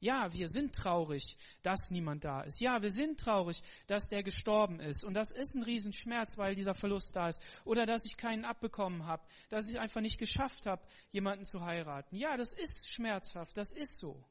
Ja, 0.00 0.32
wir 0.32 0.48
sind 0.48 0.74
traurig, 0.74 1.36
dass 1.62 1.90
niemand 1.90 2.24
da 2.24 2.42
ist. 2.42 2.60
Ja, 2.60 2.82
wir 2.82 2.90
sind 2.90 3.18
traurig, 3.18 3.62
dass 3.88 4.08
der 4.08 4.22
gestorben 4.22 4.78
ist. 4.78 5.04
Und 5.04 5.14
das 5.14 5.32
ist 5.32 5.54
ein 5.54 5.64
Riesenschmerz, 5.64 6.38
weil 6.38 6.54
dieser 6.54 6.74
Verlust 6.74 7.16
da 7.16 7.28
ist. 7.28 7.42
Oder 7.64 7.84
dass 7.84 8.04
ich 8.04 8.16
keinen 8.16 8.44
abbekommen 8.44 9.06
habe, 9.06 9.26
dass 9.48 9.68
ich 9.68 9.80
einfach 9.80 10.00
nicht 10.00 10.18
geschafft 10.18 10.66
habe, 10.66 10.86
jemanden 11.10 11.44
zu 11.44 11.64
heiraten. 11.64 12.14
Ja, 12.14 12.36
das 12.36 12.52
ist 12.52 12.88
schmerzhaft, 12.88 13.56
das 13.56 13.72
ist 13.72 13.98
so. 13.98 14.24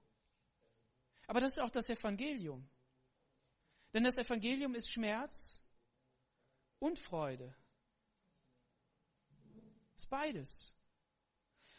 Aber 1.27 1.41
das 1.41 1.57
ist 1.57 1.59
auch 1.59 1.71
das 1.71 1.89
Evangelium. 1.89 2.69
Denn 3.93 4.05
das 4.05 4.17
Evangelium 4.17 4.73
ist 4.73 4.89
Schmerz 4.89 5.61
und 6.79 6.97
Freude. 6.97 7.53
Ist 9.97 10.09
beides. 10.09 10.76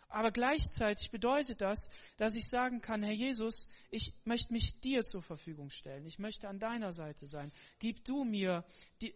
Aber 0.08 0.30
gleichzeitig 0.30 1.10
bedeutet 1.10 1.60
das, 1.60 1.90
dass 2.16 2.34
ich 2.34 2.48
sagen 2.48 2.80
kann, 2.80 3.02
Herr 3.02 3.12
Jesus, 3.12 3.68
ich 3.90 4.14
möchte 4.24 4.54
mich 4.54 4.80
dir 4.80 5.04
zur 5.04 5.20
Verfügung 5.20 5.68
stellen. 5.68 6.06
Ich 6.06 6.18
möchte 6.18 6.48
an 6.48 6.58
deiner 6.58 6.92
Seite 6.92 7.26
sein. 7.26 7.52
Gib 7.78 8.04
du 8.06 8.24
mir, 8.24 8.64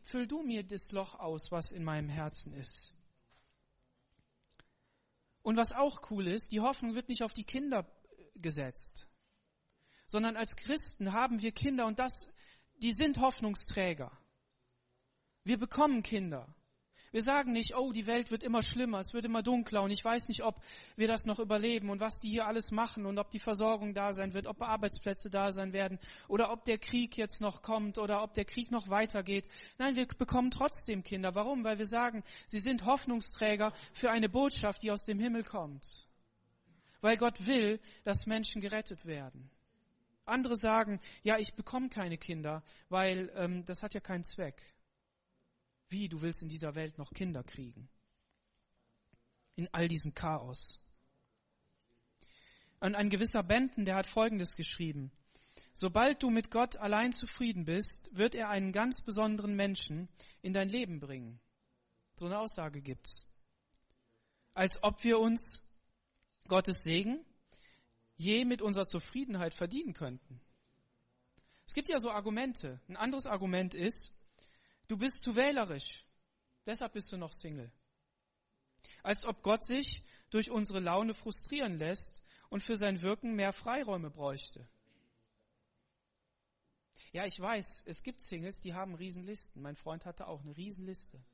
füll 0.03 0.27
du 0.27 0.43
mir 0.43 0.63
das 0.63 0.93
Loch 0.93 1.19
aus, 1.19 1.51
was 1.51 1.73
in 1.73 1.83
meinem 1.83 2.11
Herzen 2.11 2.53
ist. 2.55 2.93
Und 5.43 5.57
was 5.57 5.73
auch 5.73 6.11
cool 6.11 6.29
ist, 6.29 6.53
die 6.53 6.61
Hoffnung 6.61 6.95
wird 6.95 7.09
nicht 7.09 7.23
auf 7.23 7.33
die 7.33 7.45
Kinder 7.45 7.87
gesetzt, 8.37 9.07
sondern 10.07 10.37
als 10.37 10.57
Christen 10.57 11.13
haben 11.13 11.43
wir 11.43 11.53
Kinder 11.53 11.87
und 11.87 11.99
das, 11.99 12.29
die 12.77 12.93
sind 12.93 13.19
Hoffnungsträger. 13.19 14.13
Wir 15.45 15.59
bekommen 15.59 16.03
Kinder. 16.03 16.55
Wir 17.13 17.23
sagen 17.23 17.53
nicht, 17.53 17.77
oh, 17.77 17.93
die 17.93 18.07
Welt 18.07 18.31
wird 18.31 18.43
immer 18.43 18.63
schlimmer, 18.63 18.99
es 18.99 19.13
wird 19.13 19.27
immer 19.27 19.43
dunkler 19.43 19.83
und 19.83 19.91
ich 19.91 20.03
weiß 20.03 20.29
nicht, 20.29 20.43
ob 20.43 20.63
wir 20.97 21.09
das 21.09 21.27
noch 21.27 21.39
überleben 21.39 21.91
und 21.91 22.01
was 22.01 22.19
die 22.19 22.31
hier 22.31 22.47
alles 22.47 22.71
machen 22.71 23.05
und 23.05 23.19
ob 23.19 23.29
die 23.29 23.39
Versorgung 23.39 23.93
da 23.93 24.15
sein 24.15 24.33
wird, 24.33 24.47
ob 24.47 24.63
Arbeitsplätze 24.63 25.29
da 25.29 25.53
sein 25.53 25.75
werden 25.75 25.99
oder 26.27 26.51
ob 26.51 26.65
der 26.65 26.79
Krieg 26.79 27.19
jetzt 27.19 27.43
noch 27.43 27.61
kommt 27.61 27.99
oder 27.99 28.23
ob 28.23 28.33
der 28.33 28.47
Krieg 28.47 28.71
noch 28.71 28.89
weitergeht. 28.89 29.47
Nein, 29.77 29.95
wir 29.95 30.07
bekommen 30.07 30.51
trotzdem 30.51 31.03
Kinder. 31.03 31.35
Warum? 31.35 31.65
Weil 31.65 31.79
wir 31.79 31.87
sagen, 31.87 32.25
sie 32.47 32.61
sind 32.61 32.87
Hoffnungsträger 32.87 33.75
für 33.93 34.11
eine 34.11 34.31
Botschaft, 34.31 34.83
die 34.83 34.91
aus 34.91 35.05
dem 35.05 35.19
Himmel 35.19 35.45
kommt. 35.45 36.09
Weil 37.03 37.19
Gott 37.19 37.45
will, 37.47 37.79
dass 38.05 38.25
Menschen 38.25 38.63
gerettet 38.63 39.05
werden. 39.05 39.51
Andere 40.25 40.57
sagen, 40.57 40.99
ja, 41.23 41.37
ich 41.37 41.53
bekomme 41.55 41.91
keine 41.91 42.17
Kinder, 42.17 42.63
weil 42.89 43.31
ähm, 43.37 43.67
das 43.67 43.83
hat 43.83 43.93
ja 43.93 44.01
keinen 44.01 44.25
Zweck. 44.25 44.63
Wie, 45.93 46.09
du 46.09 46.23
willst 46.23 46.43
in 46.43 46.49
dieser 46.49 46.75
Welt 46.75 46.99
noch 46.99 47.13
Kinder 47.13 47.45
kriegen? 47.45 47.89
In 49.57 49.69
all 49.73 49.89
diesem 49.89 50.15
Chaos. 50.15 50.85
Und 52.81 52.95
ein 52.95 53.11
gewisser 53.11 53.43
Benton, 53.43 53.85
der 53.85 53.95
hat 53.95 54.07
Folgendes 54.07 54.57
geschrieben. 54.57 55.13
Sobald 55.75 56.23
du 56.23 56.31
mit 56.31 56.51
Gott 56.51 56.77
allein 56.77 57.13
zufrieden 57.13 57.65
bist, 57.65 58.17
wird 58.17 58.35
er 58.35 58.49
einen 58.49 58.73
ganz 58.73 59.03
besonderen 59.03 59.55
Menschen 59.55 60.09
in 60.43 60.53
dein 60.53 60.69
Leben 60.69 60.99
bringen. 60.99 61.41
So 62.17 62.27
eine 62.27 62.39
Aussage 62.39 62.81
gibt's. 62.81 63.27
Als 64.55 64.83
ob 64.83 65.05
wir 65.05 65.19
uns 65.19 65.63
Gottes 66.49 66.83
Segen 66.83 67.25
je 68.17 68.45
mit 68.45 68.63
unserer 68.63 68.87
Zufriedenheit 68.87 69.55
verdienen 69.55 69.95
könnten. 69.95 70.41
Es 71.67 71.75
gibt 71.75 71.89
ja 71.89 71.99
so 71.99 72.11
Argumente. 72.11 72.81
Ein 72.89 72.97
anderes 72.97 73.27
Argument 73.27 73.75
ist, 73.75 74.22
Du 74.93 74.99
bist 74.99 75.23
zu 75.23 75.35
wählerisch. 75.35 76.05
Deshalb 76.67 76.93
bist 76.93 77.11
du 77.11 77.17
noch 77.17 77.33
Single. 77.33 77.73
Als 79.03 79.25
ob 79.25 79.43
Gott 79.43 79.65
sich 79.65 80.05
durch 80.29 80.51
unsere 80.51 80.81
Laune 80.81 81.15
frustrieren 81.15 81.79
lässt 81.79 82.23
und 82.51 82.63
für 82.63 82.77
sein 82.77 83.01
Wirken 83.01 83.35
mehr 83.35 83.55
Freiräume 83.55 84.11
bräuchte. 84.11 84.69
Ja, 87.11 87.25
ich 87.25 87.41
weiß, 87.41 87.85
es 87.87 88.03
gibt 88.03 88.21
Singles, 88.21 88.61
die 88.61 88.75
haben 88.75 88.95
Riesenlisten. 88.95 89.63
Mein 89.63 89.77
Freund 89.77 90.05
hatte 90.05 90.27
auch 90.27 90.43
eine 90.43 90.55
Riesenliste. 90.59 91.25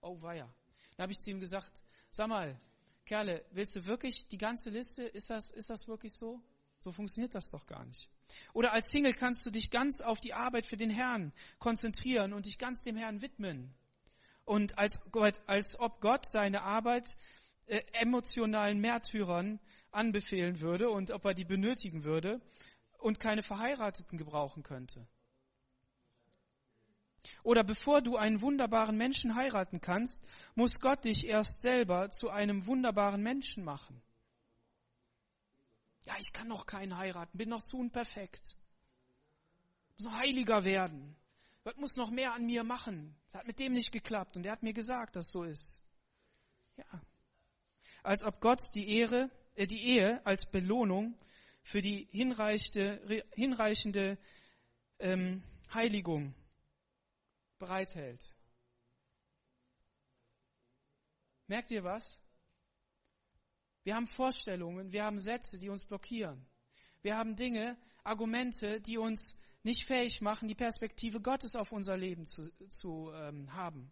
Oh 0.00 0.20
weia. 0.20 0.52
Dann 0.96 1.04
habe 1.04 1.12
ich 1.12 1.20
zu 1.20 1.30
ihm 1.30 1.38
gesagt, 1.38 1.84
sag 2.10 2.26
mal, 2.26 2.60
Kerle, 3.04 3.44
willst 3.52 3.76
du 3.76 3.84
wirklich 3.84 4.26
die 4.26 4.38
ganze 4.38 4.70
Liste? 4.70 5.04
Ist 5.04 5.30
das, 5.30 5.52
ist 5.52 5.70
das 5.70 5.86
wirklich 5.86 6.14
so? 6.14 6.42
So 6.80 6.90
funktioniert 6.90 7.36
das 7.36 7.48
doch 7.52 7.64
gar 7.66 7.84
nicht. 7.84 8.10
Oder 8.52 8.72
als 8.72 8.90
Single 8.90 9.12
kannst 9.12 9.44
du 9.46 9.50
dich 9.50 9.70
ganz 9.70 10.00
auf 10.00 10.20
die 10.20 10.34
Arbeit 10.34 10.66
für 10.66 10.76
den 10.76 10.90
Herrn 10.90 11.32
konzentrieren 11.58 12.32
und 12.32 12.46
dich 12.46 12.58
ganz 12.58 12.84
dem 12.84 12.96
Herrn 12.96 13.22
widmen. 13.22 13.74
Und 14.44 14.78
als, 14.78 15.06
als 15.46 15.78
ob 15.78 16.00
Gott 16.00 16.30
seine 16.30 16.62
Arbeit 16.62 17.16
äh, 17.66 17.80
emotionalen 17.92 18.80
Märtyrern 18.80 19.58
anbefehlen 19.90 20.60
würde 20.60 20.90
und 20.90 21.10
ob 21.10 21.24
er 21.24 21.34
die 21.34 21.44
benötigen 21.44 22.04
würde 22.04 22.40
und 22.98 23.20
keine 23.20 23.42
Verheirateten 23.42 24.18
gebrauchen 24.18 24.62
könnte. 24.62 25.06
Oder 27.42 27.64
bevor 27.64 28.02
du 28.02 28.16
einen 28.16 28.42
wunderbaren 28.42 28.96
Menschen 28.96 29.34
heiraten 29.34 29.80
kannst, 29.80 30.26
muss 30.54 30.80
Gott 30.80 31.04
dich 31.04 31.26
erst 31.26 31.60
selber 31.60 32.10
zu 32.10 32.28
einem 32.28 32.66
wunderbaren 32.66 33.22
Menschen 33.22 33.64
machen. 33.64 34.02
Ja, 36.04 36.14
ich 36.18 36.32
kann 36.32 36.48
noch 36.48 36.66
keinen 36.66 36.96
heiraten, 36.96 37.36
bin 37.36 37.48
noch 37.48 37.62
zu 37.62 37.78
unperfekt. 37.78 38.58
Muss 39.96 40.06
noch 40.06 40.18
heiliger 40.18 40.64
werden. 40.64 41.16
Gott 41.62 41.78
muss 41.78 41.96
noch 41.96 42.10
mehr 42.10 42.34
an 42.34 42.44
mir 42.44 42.62
machen. 42.62 43.16
Das 43.26 43.36
hat 43.36 43.46
mit 43.46 43.58
dem 43.58 43.72
nicht 43.72 43.90
geklappt 43.90 44.36
und 44.36 44.44
er 44.44 44.52
hat 44.52 44.62
mir 44.62 44.74
gesagt, 44.74 45.16
dass 45.16 45.30
so 45.30 45.44
ist. 45.44 45.86
Ja. 46.76 47.02
Als 48.02 48.22
ob 48.22 48.40
Gott 48.40 48.74
die 48.74 48.98
Ehre, 48.98 49.30
äh, 49.54 49.66
die 49.66 49.82
Ehe 49.82 50.24
als 50.26 50.50
Belohnung 50.50 51.18
für 51.62 51.80
die 51.80 52.06
hinreichende, 52.10 53.24
hinreichende 53.32 54.18
ähm, 54.98 55.42
Heiligung 55.72 56.34
bereithält. 57.58 58.36
Merkt 61.46 61.70
ihr 61.70 61.84
was? 61.84 62.23
Wir 63.84 63.94
haben 63.94 64.06
Vorstellungen, 64.06 64.92
wir 64.92 65.04
haben 65.04 65.18
Sätze, 65.18 65.58
die 65.58 65.68
uns 65.68 65.84
blockieren. 65.84 66.44
Wir 67.02 67.16
haben 67.16 67.36
Dinge, 67.36 67.76
Argumente, 68.02 68.80
die 68.80 68.98
uns 68.98 69.38
nicht 69.62 69.86
fähig 69.86 70.20
machen, 70.20 70.48
die 70.48 70.54
Perspektive 70.54 71.20
Gottes 71.20 71.54
auf 71.54 71.70
unser 71.70 71.96
Leben 71.96 72.26
zu, 72.26 72.50
zu 72.68 73.12
ähm, 73.14 73.52
haben. 73.54 73.90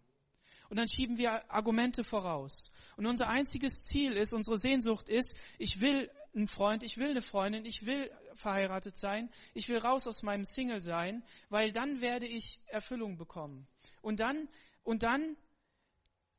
Und 0.70 0.78
dann 0.78 0.88
schieben 0.88 1.18
wir 1.18 1.50
Argumente 1.50 2.02
voraus. 2.04 2.72
Und 2.96 3.04
unser 3.04 3.28
einziges 3.28 3.84
Ziel 3.84 4.12
ist, 4.12 4.32
unsere 4.32 4.56
Sehnsucht 4.56 5.10
ist, 5.10 5.36
ich 5.58 5.82
will 5.82 6.10
einen 6.34 6.48
Freund, 6.48 6.82
ich 6.82 6.96
will 6.96 7.10
eine 7.10 7.20
Freundin, 7.20 7.66
ich 7.66 7.84
will 7.84 8.10
verheiratet 8.34 8.96
sein, 8.96 9.30
ich 9.52 9.68
will 9.68 9.76
raus 9.76 10.06
aus 10.06 10.22
meinem 10.22 10.44
Single 10.46 10.80
sein, 10.80 11.22
weil 11.50 11.72
dann 11.72 12.00
werde 12.00 12.26
ich 12.26 12.60
Erfüllung 12.68 13.18
bekommen. 13.18 13.66
Und 14.00 14.20
dann, 14.20 14.48
und 14.82 15.02
dann 15.02 15.36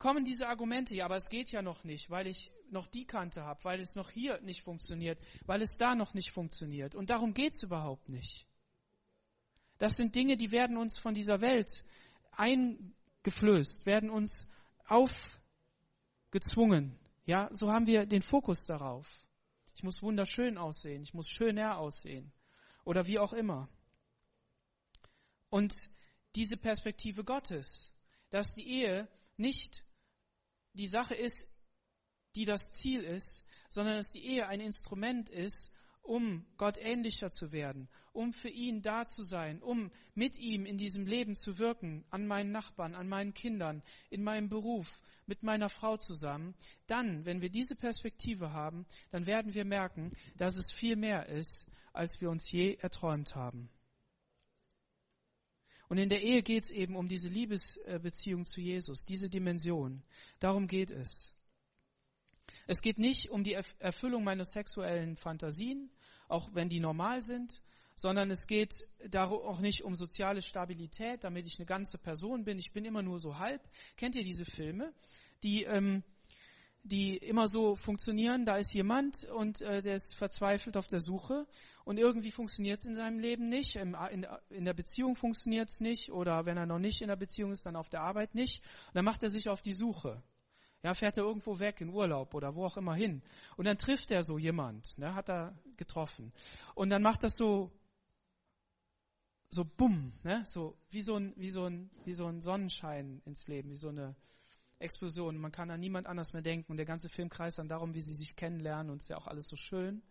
kommen 0.03 0.25
diese 0.25 0.49
Argumente, 0.49 0.97
ja, 0.97 1.05
aber 1.05 1.15
es 1.15 1.29
geht 1.29 1.49
ja 1.51 1.61
noch 1.61 1.85
nicht, 1.85 2.09
weil 2.09 2.27
ich 2.27 2.51
noch 2.69 2.87
die 2.87 3.05
Kante 3.05 3.43
habe, 3.43 3.63
weil 3.63 3.79
es 3.79 3.95
noch 3.95 4.09
hier 4.09 4.41
nicht 4.41 4.61
funktioniert, 4.61 5.17
weil 5.45 5.61
es 5.61 5.77
da 5.77 5.95
noch 5.95 6.13
nicht 6.13 6.31
funktioniert. 6.31 6.93
Und 6.93 7.09
darum 7.09 7.33
geht's 7.33 7.63
überhaupt 7.63 8.09
nicht. 8.09 8.45
Das 9.77 9.95
sind 9.95 10.13
Dinge, 10.13 10.35
die 10.35 10.51
werden 10.51 10.75
uns 10.75 10.99
von 10.99 11.13
dieser 11.13 11.39
Welt 11.39 11.85
eingeflößt, 12.33 13.85
werden 13.85 14.09
uns 14.09 14.49
aufgezwungen. 14.89 16.99
Ja, 17.25 17.47
so 17.53 17.71
haben 17.71 17.87
wir 17.87 18.05
den 18.05 18.23
Fokus 18.23 18.65
darauf. 18.65 19.07
Ich 19.73 19.83
muss 19.83 20.01
wunderschön 20.01 20.57
aussehen, 20.57 21.01
ich 21.01 21.13
muss 21.13 21.29
schöner 21.29 21.77
aussehen 21.77 22.33
oder 22.83 23.07
wie 23.07 23.19
auch 23.19 23.31
immer. 23.31 23.69
Und 25.49 25.73
diese 26.35 26.57
Perspektive 26.57 27.23
Gottes, 27.23 27.93
dass 28.31 28.53
die 28.53 28.67
Ehe 28.67 29.07
nicht 29.37 29.85
die 30.73 30.87
Sache 30.87 31.15
ist, 31.15 31.47
die 32.35 32.45
das 32.45 32.73
Ziel 32.73 33.01
ist, 33.01 33.45
sondern 33.69 33.97
dass 33.97 34.11
die 34.11 34.25
Ehe 34.25 34.47
ein 34.47 34.59
Instrument 34.59 35.29
ist, 35.29 35.71
um 36.01 36.45
Gott 36.57 36.77
ähnlicher 36.77 37.31
zu 37.31 37.51
werden, 37.51 37.87
um 38.11 38.33
für 38.33 38.49
ihn 38.49 38.81
da 38.81 39.05
zu 39.05 39.23
sein, 39.23 39.61
um 39.61 39.89
mit 40.13 40.37
ihm 40.37 40.65
in 40.65 40.77
diesem 40.77 41.05
Leben 41.05 41.35
zu 41.35 41.57
wirken, 41.57 42.03
an 42.09 42.27
meinen 42.27 42.51
Nachbarn, 42.51 42.93
an 42.93 43.07
meinen 43.07 43.33
Kindern, 43.33 43.81
in 44.09 44.23
meinem 44.23 44.49
Beruf, 44.49 45.01
mit 45.25 45.41
meiner 45.41 45.69
Frau 45.69 45.95
zusammen, 45.95 46.53
dann, 46.87 47.25
wenn 47.25 47.41
wir 47.41 47.49
diese 47.49 47.75
Perspektive 47.75 48.51
haben, 48.51 48.85
dann 49.11 49.25
werden 49.25 49.53
wir 49.53 49.63
merken, 49.63 50.11
dass 50.35 50.57
es 50.57 50.71
viel 50.71 50.97
mehr 50.97 51.27
ist, 51.27 51.71
als 51.93 52.19
wir 52.19 52.29
uns 52.29 52.51
je 52.51 52.75
erträumt 52.75 53.35
haben. 53.35 53.69
Und 55.93 55.99
in 55.99 56.09
der 56.09 56.23
Ehe 56.23 56.41
geht 56.41 56.63
es 56.63 56.71
eben 56.71 56.95
um 56.95 57.07
diese 57.07 57.29
Liebesbeziehung 57.29 58.45
zu 58.45 58.61
Jesus, 58.61 59.05
diese 59.05 59.29
Dimension. 59.29 60.01
Darum 60.39 60.65
geht 60.65 60.89
es. 60.89 61.35
Es 62.65 62.81
geht 62.81 62.97
nicht 62.97 63.29
um 63.29 63.43
die 63.43 63.53
Erfüllung 63.77 64.23
meiner 64.23 64.43
sexuellen 64.43 65.15
Fantasien, 65.15 65.91
auch 66.27 66.49
wenn 66.55 66.67
die 66.67 66.79
normal 66.79 67.21
sind, 67.21 67.61
sondern 67.93 68.31
es 68.31 68.47
geht 68.47 68.73
auch 69.13 69.59
nicht 69.59 69.83
um 69.83 69.93
soziale 69.93 70.41
Stabilität, 70.41 71.23
damit 71.23 71.45
ich 71.45 71.59
eine 71.59 71.67
ganze 71.67 71.99
Person 71.99 72.43
bin. 72.43 72.57
Ich 72.57 72.71
bin 72.71 72.85
immer 72.85 73.03
nur 73.03 73.19
so 73.19 73.37
halb. 73.37 73.61
Kennt 73.95 74.15
ihr 74.15 74.23
diese 74.23 74.45
Filme, 74.45 74.91
die 75.43 75.65
ähm, 75.65 76.01
die 76.83 77.17
immer 77.17 77.47
so 77.47 77.75
funktionieren? 77.75 78.45
Da 78.45 78.57
ist 78.57 78.73
jemand 78.73 79.25
und 79.25 79.61
äh, 79.61 79.81
der 79.81 79.95
ist 79.95 80.15
verzweifelt 80.15 80.77
auf 80.77 80.87
der 80.87 80.99
Suche 80.99 81.47
und 81.85 81.97
irgendwie 81.97 82.31
funktioniert 82.31 82.79
es 82.79 82.85
in 82.85 82.95
seinem 82.95 83.19
Leben 83.19 83.49
nicht. 83.49 83.75
In, 83.75 83.95
in, 84.11 84.27
in 84.49 84.65
der 84.65 84.73
Beziehung 84.73 85.15
funktioniert 85.15 85.69
es 85.69 85.79
nicht 85.79 86.11
oder 86.11 86.45
wenn 86.45 86.57
er 86.57 86.65
noch 86.65 86.79
nicht 86.79 87.01
in 87.01 87.07
der 87.07 87.15
Beziehung 87.15 87.51
ist, 87.51 87.65
dann 87.65 87.75
auf 87.75 87.89
der 87.89 88.01
Arbeit 88.01 88.35
nicht. 88.35 88.63
Und 88.87 88.95
dann 88.95 89.05
macht 89.05 89.23
er 89.23 89.29
sich 89.29 89.49
auf 89.49 89.61
die 89.61 89.73
Suche. 89.73 90.21
Ja, 90.83 90.93
fährt 90.93 91.17
er 91.17 91.23
irgendwo 91.23 91.59
weg 91.59 91.79
in 91.79 91.89
Urlaub 91.89 92.33
oder 92.33 92.55
wo 92.55 92.65
auch 92.65 92.75
immer 92.75 92.93
hin. 92.93 93.23
Und 93.55 93.65
dann 93.65 93.77
trifft 93.77 94.11
er 94.11 94.21
so 94.21 94.37
jemand, 94.37 94.97
ne, 94.97 95.15
hat 95.15 95.29
er 95.29 95.57
getroffen. 95.77 96.33
Und 96.75 96.89
dann 96.89 97.01
macht 97.01 97.23
das 97.23 97.37
so, 97.37 97.71
so 99.49 99.63
bumm, 99.63 100.11
ne, 100.23 100.43
so, 100.45 100.75
wie 100.89 101.01
so 101.01 101.15
ein, 101.15 101.33
wie 101.37 101.49
so 101.49 101.65
ein, 101.65 101.89
wie 102.03 102.11
so 102.11 102.25
ein 102.25 102.41
Sonnenschein 102.41 103.21
ins 103.23 103.47
Leben, 103.47 103.69
wie 103.69 103.77
so 103.77 103.87
eine 103.87 104.13
Explosion. 104.83 105.37
Man 105.37 105.51
kann 105.51 105.71
an 105.71 105.79
niemand 105.79 106.07
anders 106.07 106.33
mehr 106.33 106.41
denken 106.41 106.71
und 106.71 106.77
der 106.77 106.85
ganze 106.85 107.09
Film 107.09 107.29
kreist 107.29 107.59
dann 107.59 107.67
darum, 107.67 107.95
wie 107.95 108.01
sie 108.01 108.13
sich 108.13 108.35
kennenlernen 108.35 108.91
und 108.91 108.97
es 108.97 109.03
ist 109.03 109.09
ja 109.09 109.17
auch 109.17 109.27
alles 109.27 109.47
so 109.47 109.55
schön. 109.55 110.03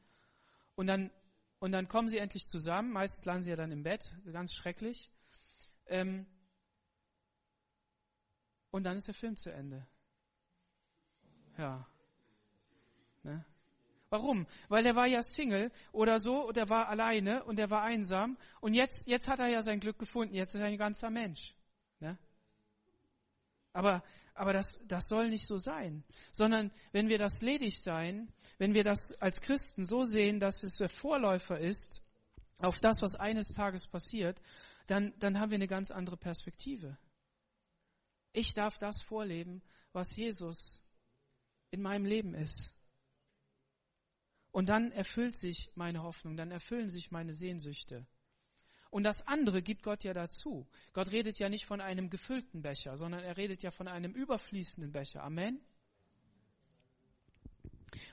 Und 0.74 0.86
dann, 0.86 1.10
und 1.58 1.72
dann 1.72 1.88
kommen 1.88 2.08
sie 2.08 2.18
endlich 2.18 2.46
zusammen, 2.46 2.92
meistens 2.92 3.24
landen 3.24 3.42
sie 3.42 3.50
ja 3.50 3.56
dann 3.56 3.70
im 3.70 3.82
Bett, 3.82 4.14
ganz 4.32 4.54
schrecklich. 4.54 5.10
Ähm, 5.86 6.26
und 8.70 8.84
dann 8.84 8.96
ist 8.96 9.06
der 9.06 9.14
Film 9.14 9.36
zu 9.36 9.52
Ende. 9.52 9.86
Ja. 11.58 11.86
Ne? 13.22 13.44
Warum? 14.08 14.46
Weil 14.68 14.84
er 14.84 14.96
war 14.96 15.06
ja 15.06 15.22
Single 15.22 15.70
oder 15.92 16.18
so, 16.18 16.46
und 16.46 16.56
er 16.56 16.68
war 16.68 16.88
alleine 16.88 17.44
und 17.44 17.58
er 17.58 17.70
war 17.70 17.82
einsam 17.82 18.36
und 18.60 18.74
jetzt, 18.74 19.06
jetzt 19.06 19.28
hat 19.28 19.38
er 19.38 19.48
ja 19.48 19.62
sein 19.62 19.80
Glück 19.80 19.98
gefunden, 19.98 20.34
jetzt 20.34 20.54
ist 20.54 20.60
er 20.60 20.66
ein 20.66 20.76
ganzer 20.76 21.10
Mensch. 21.10 21.54
Ne? 22.00 22.18
Aber, 23.72 24.02
aber 24.34 24.52
das, 24.52 24.80
das 24.86 25.08
soll 25.08 25.28
nicht 25.28 25.46
so 25.46 25.58
sein, 25.58 26.04
sondern 26.30 26.70
wenn 26.92 27.08
wir 27.08 27.18
das 27.18 27.42
ledig 27.42 27.80
sein, 27.80 28.32
wenn 28.58 28.74
wir 28.74 28.84
das 28.84 29.12
als 29.20 29.40
Christen 29.40 29.84
so 29.84 30.04
sehen, 30.04 30.40
dass 30.40 30.62
es 30.62 30.76
der 30.76 30.88
Vorläufer 30.88 31.58
ist 31.58 32.02
auf 32.58 32.80
das, 32.80 33.02
was 33.02 33.16
eines 33.16 33.48
Tages 33.48 33.86
passiert, 33.86 34.40
dann, 34.86 35.12
dann 35.18 35.38
haben 35.38 35.50
wir 35.50 35.56
eine 35.56 35.68
ganz 35.68 35.90
andere 35.90 36.16
Perspektive. 36.16 36.96
Ich 38.32 38.54
darf 38.54 38.78
das 38.78 39.02
vorleben, 39.02 39.62
was 39.92 40.16
Jesus 40.16 40.82
in 41.70 41.82
meinem 41.82 42.04
Leben 42.04 42.34
ist. 42.34 42.74
Und 44.50 44.68
dann 44.68 44.92
erfüllt 44.92 45.34
sich 45.34 45.70
meine 45.74 46.02
Hoffnung, 46.02 46.36
dann 46.36 46.50
erfüllen 46.50 46.90
sich 46.90 47.10
meine 47.10 47.32
Sehnsüchte. 47.32 48.06
Und 48.92 49.04
das 49.04 49.26
andere 49.26 49.62
gibt 49.62 49.82
Gott 49.82 50.04
ja 50.04 50.12
dazu. 50.12 50.66
Gott 50.92 51.12
redet 51.12 51.38
ja 51.38 51.48
nicht 51.48 51.64
von 51.64 51.80
einem 51.80 52.10
gefüllten 52.10 52.60
Becher, 52.60 52.94
sondern 52.94 53.24
er 53.24 53.38
redet 53.38 53.62
ja 53.62 53.70
von 53.70 53.88
einem 53.88 54.12
überfließenden 54.12 54.92
Becher. 54.92 55.22
Amen. 55.22 55.62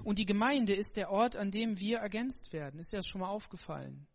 Und 0.05 0.19
die 0.19 0.25
Gemeinde 0.25 0.73
ist 0.73 0.95
der 0.95 1.11
Ort, 1.11 1.35
an 1.35 1.51
dem 1.51 1.79
wir 1.79 1.97
ergänzt 1.97 2.53
werden. 2.53 2.79
Ist 2.79 2.93
dir 2.93 2.97
das 2.97 3.07
schon 3.07 3.19
mal 3.19 3.27
aufgefallen? 3.27 4.07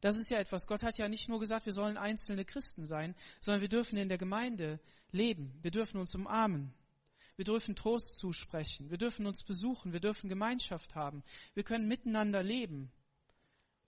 Das 0.00 0.16
ist 0.16 0.30
ja 0.30 0.38
etwas. 0.38 0.68
Gott 0.68 0.84
hat 0.84 0.96
ja 0.96 1.08
nicht 1.08 1.28
nur 1.28 1.40
gesagt, 1.40 1.66
wir 1.66 1.72
sollen 1.72 1.96
einzelne 1.96 2.44
Christen 2.44 2.86
sein, 2.86 3.16
sondern 3.40 3.60
wir 3.60 3.68
dürfen 3.68 3.98
in 3.98 4.08
der 4.08 4.16
Gemeinde 4.16 4.78
leben. 5.10 5.58
Wir 5.60 5.72
dürfen 5.72 5.98
uns 5.98 6.14
umarmen. 6.14 6.72
Wir 7.34 7.44
dürfen 7.44 7.74
Trost 7.74 8.14
zusprechen. 8.14 8.90
Wir 8.90 8.98
dürfen 8.98 9.26
uns 9.26 9.42
besuchen. 9.42 9.92
Wir 9.92 10.00
dürfen 10.00 10.28
Gemeinschaft 10.28 10.94
haben. 10.94 11.24
Wir 11.54 11.64
können 11.64 11.88
miteinander 11.88 12.44
leben. 12.44 12.92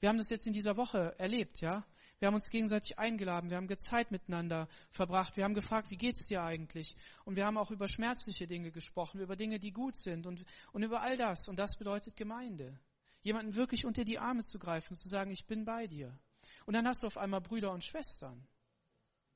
Wir 0.03 0.09
haben 0.09 0.19
das 0.19 0.31
jetzt 0.31 0.49
in 0.49 0.53
dieser 0.53 0.77
Woche 0.77 1.15
erlebt, 1.17 1.61
ja. 1.61 1.87
Wir 2.19 2.27
haben 2.27 2.35
uns 2.35 2.51
gegenseitig 2.51 2.99
eingeladen. 2.99 3.51
Wir 3.51 3.57
haben 3.57 3.69
Zeit 3.79 4.11
miteinander 4.11 4.67
verbracht. 4.91 5.37
Wir 5.37 5.45
haben 5.45 5.55
gefragt, 5.55 5.93
wie 5.93 5.97
geht's 5.97 6.27
dir 6.27 6.43
eigentlich? 6.43 6.97
Und 7.25 7.37
wir 7.37 7.47
haben 7.47 7.57
auch 7.57 7.71
über 7.71 7.87
schmerzliche 7.87 8.49
Dinge 8.49 8.73
gesprochen, 8.73 9.21
über 9.21 9.37
Dinge, 9.37 9.61
die 9.61 9.71
gut 9.71 9.95
sind 9.95 10.27
und, 10.27 10.45
und 10.73 10.83
über 10.83 11.03
all 11.03 11.17
das. 11.17 11.49
Und 11.49 11.57
das 11.61 11.77
bedeutet 11.77 12.17
Gemeinde. 12.17 12.77
Jemanden 13.21 13.55
wirklich 13.55 13.85
unter 13.85 14.05
die 14.05 14.19
Arme 14.19 14.43
zu 14.43 14.59
greifen 14.59 14.95
und 14.95 14.97
zu 14.97 15.09
sagen, 15.09 15.31
ich 15.31 15.47
bin 15.47 15.65
bei 15.65 15.87
dir. 15.87 16.19
Und 16.67 16.75
dann 16.75 16.89
hast 16.89 17.05
du 17.05 17.07
auf 17.07 17.17
einmal 17.17 17.41
Brüder 17.41 17.71
und 17.71 17.85
Schwestern, 17.85 18.45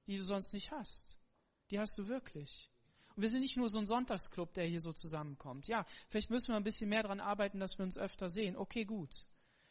die 0.09 0.17
du 0.17 0.25
sonst 0.25 0.53
nicht 0.53 0.73
hast. 0.73 1.17
Die 1.71 1.79
hast 1.79 1.97
du 1.97 2.09
wirklich. 2.09 2.73
Und 3.15 3.23
wir 3.23 3.29
sind 3.29 3.43
nicht 3.43 3.57
nur 3.57 3.69
so 3.69 3.79
ein 3.79 3.87
Sonntagsclub, 3.87 4.53
der 4.55 4.67
hier 4.67 4.81
so 4.81 4.93
zusammenkommt. 4.93 5.69
Ja, 5.69 5.87
vielleicht 6.09 6.31
müssen 6.31 6.49
wir 6.49 6.57
ein 6.57 6.65
bisschen 6.65 6.89
mehr 6.89 7.05
daran 7.05 7.21
arbeiten, 7.21 7.61
dass 7.61 7.79
wir 7.79 7.85
uns 7.85 7.97
öfter 7.97 8.29
sehen. 8.29 8.57
Okay, 8.57 8.85
gut. 8.85 9.29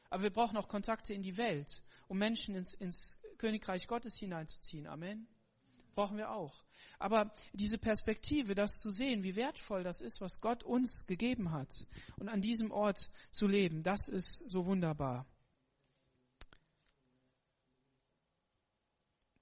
Aber 0.10 0.24
wir 0.24 0.30
brauchen 0.30 0.58
auch 0.58 0.68
Kontakte 0.68 1.14
in 1.14 1.22
die 1.22 1.38
Welt, 1.38 1.84
um 2.08 2.18
Menschen 2.18 2.56
ins, 2.56 2.74
ins 2.74 3.20
Königreich 3.38 3.88
Gottes 3.88 4.18
hineinzuziehen. 4.18 4.88
Amen. 4.88 5.28
Brauchen 5.96 6.18
wir 6.18 6.32
auch. 6.32 6.64
Aber 7.00 7.34
diese 7.54 7.78
Perspektive, 7.78 8.54
das 8.54 8.80
zu 8.80 8.90
sehen, 8.90 9.24
wie 9.24 9.36
wertvoll 9.36 9.84
das 9.84 10.02
ist, 10.02 10.22
was 10.22 10.42
Gott 10.42 10.64
uns 10.64 11.06
gegeben 11.08 11.52
hat 11.52 11.88
und 12.18 12.30
an 12.30 12.42
diesem 12.42 12.72
Ort 12.72 13.10
zu 13.32 13.48
leben, 13.48 13.84
das 13.84 14.08
ist 14.08 14.50
so 14.50 14.66
wunderbar. 14.66 15.26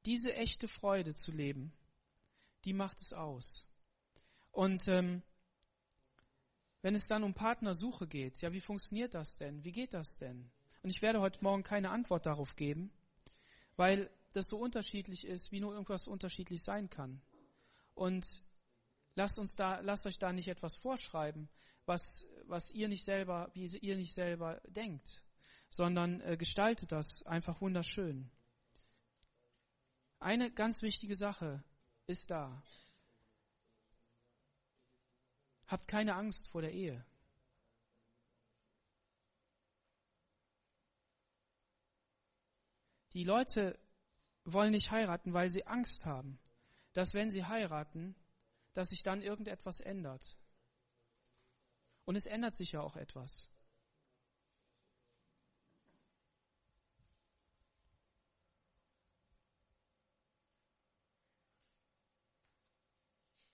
Diese 0.05 0.34
echte 0.34 0.68
Freude 0.68 1.16
zu 1.16 1.32
leben, 1.32 1.74
die 2.66 2.74
macht 2.74 3.01
es 3.01 3.14
aus. 3.14 3.68
Und 4.51 4.88
ähm, 4.88 5.24
wenn 6.84 6.95
es 6.95 7.07
dann 7.07 7.23
um 7.23 7.34
Partnersuche 7.34 8.07
geht, 8.07 8.41
ja, 8.41 8.51
wie 8.51 8.59
funktioniert 8.59 9.13
das 9.13 9.38
denn? 9.38 9.63
Wie 9.63 9.71
geht 9.71 9.93
das 9.93 10.17
denn? 10.17 10.51
Und 10.84 10.89
ich 10.89 11.01
werde 11.01 11.21
heute 11.21 11.41
Morgen 11.41 11.63
keine 11.63 11.89
Antwort 11.89 12.25
darauf 12.25 12.57
geben, 12.57 12.91
weil 13.77 14.11
das 14.34 14.49
so 14.49 14.57
unterschiedlich 14.57 15.25
ist, 15.25 15.53
wie 15.53 15.61
nur 15.61 15.71
irgendwas 15.71 16.07
unterschiedlich 16.07 16.61
sein 16.61 16.89
kann. 16.89 17.21
Und 17.95 18.43
lasst 19.15 19.39
uns 19.39 19.55
da, 19.55 19.79
lasst 19.79 20.05
euch 20.05 20.17
da 20.17 20.34
nicht 20.34 20.49
etwas 20.49 20.75
vorschreiben, 20.75 21.47
was, 21.86 22.27
was 22.47 22.71
ihr 22.71 22.89
nicht 22.89 23.05
selber, 23.05 23.49
wie 23.53 23.65
ihr 23.77 23.95
nicht 23.95 24.13
selber 24.13 24.61
denkt, 24.67 25.23
sondern 25.69 26.19
äh, 26.19 26.36
gestaltet 26.36 26.91
das 26.91 27.25
einfach 27.25 27.61
wunderschön. 27.61 28.29
Eine 30.19 30.51
ganz 30.51 30.81
wichtige 30.81 31.15
Sache 31.15 31.63
ist 32.07 32.29
da. 32.29 32.61
Habt 35.74 35.88
keine 35.88 36.13
Angst 36.13 36.49
vor 36.49 36.61
der 36.61 36.71
Ehe. 36.71 37.03
Die 43.13 43.24
Leute 43.24 43.80
wollen 44.45 44.69
nicht 44.69 44.91
heiraten, 44.91 45.34
weil 45.34 45.49
sie 45.49 45.65
Angst 45.65 46.05
haben, 46.05 46.38
dass 46.93 47.15
wenn 47.15 47.32
sie 47.32 47.45
heiraten, 47.45 48.15
dass 48.74 48.89
sich 48.89 49.01
dann 49.01 49.24
irgendetwas 49.24 49.80
ändert. 49.80 50.38
Und 52.05 52.17
es 52.17 52.28
ändert 52.28 52.53
sich 52.53 52.74
ja 52.74 52.82
auch 52.82 52.95
etwas. 52.95 53.49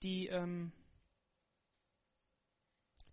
Die, 0.04 0.28
ähm, 0.28 0.74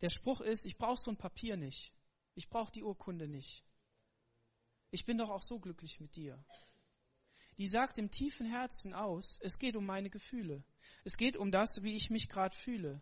der 0.00 0.10
Spruch 0.10 0.40
ist, 0.40 0.66
ich 0.66 0.78
brauche 0.78 0.98
so 0.98 1.10
ein 1.10 1.16
Papier 1.16 1.56
nicht. 1.56 1.92
Ich 2.34 2.48
brauche 2.48 2.72
die 2.72 2.82
Urkunde 2.82 3.28
nicht. 3.28 3.64
Ich 4.90 5.04
bin 5.04 5.18
doch 5.18 5.30
auch 5.30 5.42
so 5.42 5.58
glücklich 5.58 6.00
mit 6.00 6.16
dir 6.16 6.44
die 7.58 7.66
sagt 7.66 7.98
im 7.98 8.10
tiefen 8.10 8.46
Herzen 8.46 8.92
aus, 8.92 9.38
es 9.42 9.58
geht 9.58 9.76
um 9.76 9.86
meine 9.86 10.10
Gefühle. 10.10 10.62
Es 11.04 11.16
geht 11.16 11.36
um 11.36 11.50
das, 11.50 11.82
wie 11.82 11.94
ich 11.94 12.10
mich 12.10 12.28
gerade 12.28 12.54
fühle. 12.54 13.00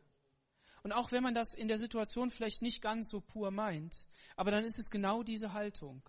Und 0.82 0.92
auch 0.92 1.12
wenn 1.12 1.22
man 1.22 1.34
das 1.34 1.54
in 1.54 1.66
der 1.66 1.78
Situation 1.78 2.30
vielleicht 2.30 2.62
nicht 2.62 2.82
ganz 2.82 3.08
so 3.08 3.20
pur 3.20 3.50
meint, 3.50 4.06
aber 4.36 4.50
dann 4.50 4.64
ist 4.64 4.78
es 4.78 4.90
genau 4.90 5.22
diese 5.22 5.52
Haltung. 5.54 6.02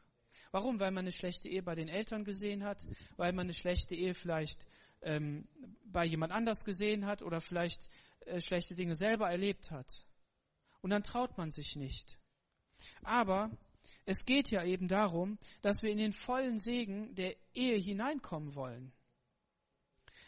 Warum? 0.51 0.79
Weil 0.79 0.91
man 0.91 1.05
eine 1.05 1.11
schlechte 1.11 1.49
Ehe 1.49 1.63
bei 1.63 1.75
den 1.75 1.87
Eltern 1.87 2.23
gesehen 2.23 2.63
hat, 2.63 2.85
weil 3.15 3.33
man 3.33 3.45
eine 3.45 3.53
schlechte 3.53 3.95
Ehe 3.95 4.13
vielleicht 4.13 4.67
ähm, 5.01 5.47
bei 5.85 6.05
jemand 6.05 6.33
anders 6.33 6.65
gesehen 6.65 7.05
hat 7.05 7.21
oder 7.21 7.41
vielleicht 7.41 7.89
äh, 8.21 8.41
schlechte 8.41 8.75
Dinge 8.75 8.95
selber 8.95 9.29
erlebt 9.29 9.71
hat. 9.71 10.07
Und 10.85 10.91
dann 10.91 11.01
traut 11.01 11.35
man 11.35 11.49
sich 11.49 11.75
nicht. 11.75 12.15
Aber 13.01 13.49
es 14.05 14.23
geht 14.23 14.51
ja 14.51 14.63
eben 14.63 14.87
darum, 14.87 15.39
dass 15.63 15.81
wir 15.81 15.89
in 15.89 15.97
den 15.97 16.13
vollen 16.13 16.59
Segen 16.59 17.15
der 17.15 17.35
Ehe 17.55 17.75
hineinkommen 17.75 18.53
wollen. 18.53 18.93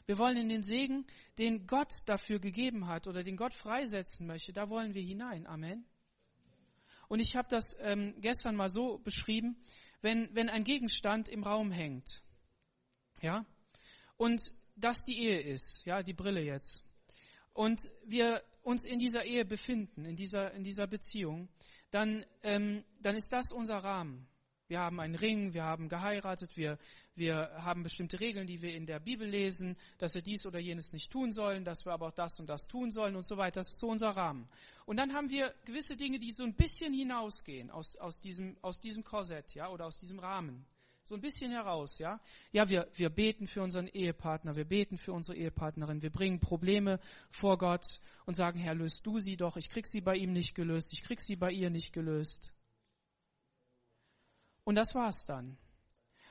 Wir 0.08 0.18
wollen 0.18 0.36
in 0.36 0.50
den 0.50 0.64
Segen, 0.64 1.06
den 1.38 1.68
Gott 1.68 2.02
dafür 2.08 2.40
gegeben 2.40 2.88
hat 2.88 3.06
oder 3.06 3.22
den 3.22 3.38
Gott 3.38 3.54
freisetzen 3.54 4.26
möchte, 4.26 4.52
da 4.52 4.68
wollen 4.68 4.96
wir 4.96 5.04
hinein. 5.04 5.46
Amen. 5.46 5.86
Und 7.08 7.20
ich 7.20 7.36
habe 7.36 7.48
das 7.50 7.78
ähm, 7.82 8.16
gestern 8.20 8.56
mal 8.56 8.70
so 8.70 8.98
beschrieben, 8.98 9.64
wenn, 10.02 10.34
wenn 10.34 10.50
ein 10.50 10.64
Gegenstand 10.64 11.30
im 11.30 11.44
Raum 11.44 11.70
hängt, 11.70 12.24
ja, 13.22 13.46
und 14.16 14.52
das 14.76 15.06
die 15.06 15.20
Ehe 15.20 15.40
ist, 15.40 15.86
ja, 15.86 16.02
die 16.02 16.14
Brille 16.14 16.42
jetzt, 16.42 16.84
und 17.58 17.90
wir 18.06 18.44
uns 18.62 18.86
in 18.86 19.00
dieser 19.00 19.26
Ehe 19.26 19.44
befinden, 19.44 20.06
in 20.06 20.16
dieser, 20.16 20.54
in 20.54 20.64
dieser 20.64 20.86
Beziehung, 20.86 21.50
dann, 21.90 22.24
ähm, 22.44 22.84
dann 23.02 23.16
ist 23.16 23.34
das 23.34 23.52
unser 23.52 23.78
Rahmen. 23.78 24.28
Wir 24.68 24.80
haben 24.80 25.00
einen 25.00 25.16
Ring, 25.16 25.56
wir 25.56 25.64
haben 25.64 25.90
geheiratet, 25.90 26.56
wir, 26.56 26.78
wir 27.16 27.50
haben 27.64 27.82
bestimmte 27.82 28.20
Regeln, 28.20 28.46
die 28.46 28.62
wir 28.62 28.76
in 28.76 28.86
der 28.86 29.00
Bibel 29.00 29.28
lesen, 29.28 29.76
dass 29.98 30.14
wir 30.14 30.22
dies 30.22 30.46
oder 30.46 30.60
jenes 30.60 30.94
nicht 30.94 31.12
tun 31.12 31.32
sollen, 31.32 31.64
dass 31.64 31.84
wir 31.86 31.94
aber 31.94 32.08
auch 32.08 32.12
das 32.12 32.40
und 32.40 32.48
das 32.48 32.68
tun 32.68 32.92
sollen 32.92 33.16
und 33.16 33.26
so 33.26 33.38
weiter. 33.38 33.62
Das 33.62 33.72
ist 33.72 33.80
so 33.80 33.88
unser 33.88 34.10
Rahmen. 34.10 34.48
Und 34.86 34.98
dann 34.98 35.14
haben 35.14 35.32
wir 35.32 35.52
gewisse 35.66 35.96
Dinge, 35.96 36.20
die 36.20 36.34
so 36.34 36.44
ein 36.44 36.54
bisschen 36.54 36.94
hinausgehen 36.94 37.72
aus, 37.72 37.96
aus, 37.96 38.22
diesem, 38.22 38.56
aus 38.62 38.82
diesem 38.82 39.04
Korsett, 39.04 39.56
ja, 39.56 39.70
oder 39.70 39.88
aus 39.88 39.98
diesem 39.98 40.20
Rahmen 40.20 40.64
so 41.08 41.16
ein 41.16 41.22
bisschen 41.22 41.52
heraus, 41.52 42.00
ja. 42.00 42.20
Ja, 42.52 42.68
wir, 42.70 42.90
wir 42.94 43.10
beten 43.10 43.48
für 43.48 43.62
unseren 43.62 43.88
Ehepartner, 43.88 44.56
wir 44.58 44.66
beten 44.66 44.98
für 44.98 45.14
unsere 45.14 45.38
Ehepartnerin, 45.38 46.02
wir 46.02 46.12
bringen 46.12 46.40
Probleme 46.40 47.00
vor 47.30 47.58
Gott 47.58 48.02
und 48.26 48.34
sagen, 48.34 48.60
Herr, 48.60 48.76
löst 48.76 49.06
du 49.06 49.18
sie 49.18 49.38
doch, 49.38 49.56
ich 49.56 49.70
krieg 49.70 49.88
sie 49.88 50.02
bei 50.02 50.16
ihm 50.16 50.34
nicht 50.34 50.54
gelöst, 50.54 50.92
ich 50.92 51.04
krieg 51.04 51.22
sie 51.22 51.38
bei 51.38 51.52
ihr 51.52 51.70
nicht 51.70 51.94
gelöst. 51.94 52.54
Und 54.66 54.76
das 54.76 54.96
war's 54.96 55.26
dann. 55.26 55.58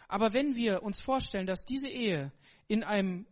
Aber 0.09 0.35
wenn 0.35 0.57
wir 0.57 0.83
uns 0.83 1.01
vorstellen, 1.01 1.47
dass 1.47 1.65
diese 1.65 1.89
Ehe 1.89 2.31
in 2.69 2.85
einem, 2.85 3.27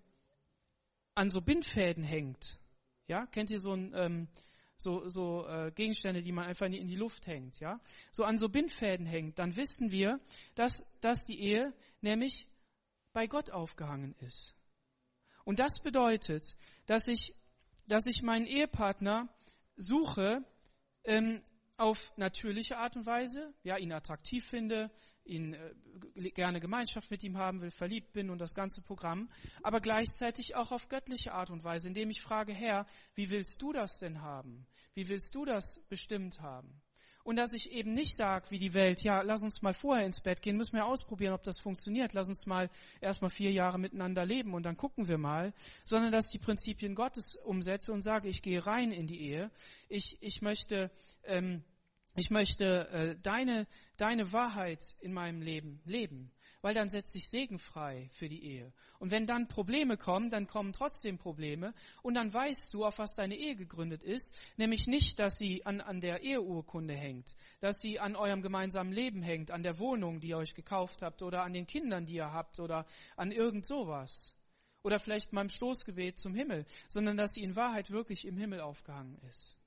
an 1.14 1.28
so 1.28 1.42
Bindfäden 1.42 2.02
hängt, 2.02 2.58
ja, 3.06 3.26
kennt 3.26 3.50
ihr 3.50 3.58
so 3.58 3.74
ein, 3.74 3.92
ähm, 3.94 4.28
so, 4.76 5.08
so 5.08 5.46
äh, 5.46 5.70
Gegenstände, 5.72 6.22
die 6.22 6.32
man 6.32 6.46
einfach 6.46 6.66
in 6.66 6.88
die 6.88 6.96
Luft 6.96 7.26
hängt, 7.26 7.60
ja, 7.60 7.80
so 8.10 8.24
an 8.24 8.38
so 8.38 8.48
Bindfäden 8.48 9.06
hängt, 9.06 9.38
dann 9.38 9.56
wissen 9.56 9.90
wir, 9.90 10.20
dass, 10.54 10.84
dass 11.00 11.24
die 11.24 11.40
Ehe 11.40 11.72
nämlich 12.00 12.48
bei 13.12 13.26
Gott 13.26 13.50
aufgehangen 13.50 14.14
ist. 14.20 14.58
Und 15.44 15.58
das 15.58 15.82
bedeutet, 15.82 16.56
dass 16.86 17.06
ich, 17.06 17.34
dass 17.86 18.06
ich 18.06 18.22
meinen 18.22 18.46
Ehepartner 18.46 19.28
suche 19.76 20.44
ähm, 21.04 21.42
auf 21.76 21.98
natürliche 22.16 22.78
Art 22.78 22.96
und 22.96 23.06
Weise, 23.06 23.52
ja, 23.62 23.76
ihn 23.76 23.92
attraktiv 23.92 24.44
finde, 24.44 24.90
ihn 25.24 25.54
äh, 25.54 26.30
gerne 26.30 26.60
Gemeinschaft 26.60 27.10
mit 27.10 27.22
ihm 27.24 27.38
haben 27.38 27.62
will, 27.62 27.70
verliebt 27.70 28.12
bin 28.12 28.30
und 28.30 28.40
das 28.40 28.54
ganze 28.54 28.82
Programm, 28.82 29.30
aber 29.62 29.80
gleichzeitig 29.80 30.54
auch 30.54 30.72
auf 30.72 30.88
göttliche 30.88 31.32
Art 31.32 31.50
und 31.50 31.64
Weise, 31.64 31.88
indem 31.88 32.10
ich 32.10 32.20
frage, 32.20 32.52
Herr, 32.52 32.86
wie 33.14 33.30
willst 33.30 33.60
du 33.62 33.72
das 33.72 33.98
denn 33.98 34.20
haben? 34.20 34.66
Wie 34.94 35.08
willst 35.08 35.34
du 35.34 35.44
das 35.44 35.80
bestimmt 35.88 36.40
haben? 36.40 36.82
Und 37.24 37.36
dass 37.36 37.54
ich 37.54 37.72
eben 37.72 37.94
nicht 37.94 38.16
sage, 38.16 38.50
wie 38.50 38.58
die 38.58 38.74
Welt, 38.74 39.02
ja, 39.02 39.22
lass 39.22 39.42
uns 39.42 39.62
mal 39.62 39.72
vorher 39.72 40.04
ins 40.04 40.20
Bett 40.20 40.42
gehen, 40.42 40.58
müssen 40.58 40.76
wir 40.76 40.84
ausprobieren, 40.84 41.32
ob 41.32 41.42
das 41.42 41.58
funktioniert, 41.58 42.12
lass 42.12 42.28
uns 42.28 42.44
mal 42.44 42.68
erstmal 43.00 43.30
vier 43.30 43.50
Jahre 43.50 43.78
miteinander 43.78 44.26
leben 44.26 44.52
und 44.52 44.66
dann 44.66 44.76
gucken 44.76 45.08
wir 45.08 45.16
mal, 45.16 45.54
sondern 45.84 46.12
dass 46.12 46.26
ich 46.26 46.32
die 46.32 46.44
Prinzipien 46.44 46.94
Gottes 46.94 47.36
umsetze 47.36 47.94
und 47.94 48.02
sage, 48.02 48.28
ich 48.28 48.42
gehe 48.42 48.66
rein 48.66 48.92
in 48.92 49.06
die 49.06 49.22
Ehe, 49.22 49.50
ich, 49.88 50.18
ich 50.20 50.42
möchte 50.42 50.90
ähm, 51.24 51.64
ich 52.16 52.30
möchte 52.30 52.88
äh, 52.90 53.16
deine, 53.22 53.66
deine 53.96 54.32
Wahrheit 54.32 54.94
in 55.00 55.12
meinem 55.12 55.42
Leben 55.42 55.80
leben, 55.84 56.30
weil 56.62 56.72
dann 56.72 56.88
setzt 56.88 57.12
sich 57.12 57.28
Segen 57.28 57.58
frei 57.58 58.08
für 58.12 58.28
die 58.28 58.44
Ehe. 58.44 58.72
Und 59.00 59.10
wenn 59.10 59.26
dann 59.26 59.48
Probleme 59.48 59.96
kommen, 59.96 60.30
dann 60.30 60.46
kommen 60.46 60.72
trotzdem 60.72 61.18
Probleme 61.18 61.74
und 62.02 62.14
dann 62.14 62.32
weißt 62.32 62.72
du, 62.72 62.84
auf 62.84 62.98
was 62.98 63.14
deine 63.14 63.36
Ehe 63.36 63.56
gegründet 63.56 64.04
ist, 64.04 64.32
nämlich 64.56 64.86
nicht, 64.86 65.18
dass 65.18 65.38
sie 65.38 65.66
an, 65.66 65.80
an 65.80 66.00
der 66.00 66.22
Eheurkunde 66.22 66.94
hängt, 66.94 67.34
dass 67.58 67.80
sie 67.80 67.98
an 67.98 68.14
eurem 68.14 68.42
gemeinsamen 68.42 68.92
Leben 68.92 69.22
hängt, 69.22 69.50
an 69.50 69.64
der 69.64 69.80
Wohnung, 69.80 70.20
die 70.20 70.28
ihr 70.28 70.38
euch 70.38 70.54
gekauft 70.54 71.02
habt 71.02 71.20
oder 71.22 71.42
an 71.42 71.52
den 71.52 71.66
Kindern, 71.66 72.06
die 72.06 72.14
ihr 72.14 72.32
habt 72.32 72.60
oder 72.60 72.86
an 73.16 73.32
irgend 73.32 73.66
sowas. 73.66 74.36
Oder 74.84 75.00
vielleicht 75.00 75.32
meinem 75.32 75.48
Stoßgebet 75.48 76.18
zum 76.18 76.34
Himmel, 76.34 76.66
sondern 76.88 77.16
dass 77.16 77.32
sie 77.32 77.42
in 77.42 77.56
Wahrheit 77.56 77.90
wirklich 77.90 78.26
im 78.26 78.36
Himmel 78.36 78.60
aufgehangen 78.60 79.18
ist. 79.28 79.58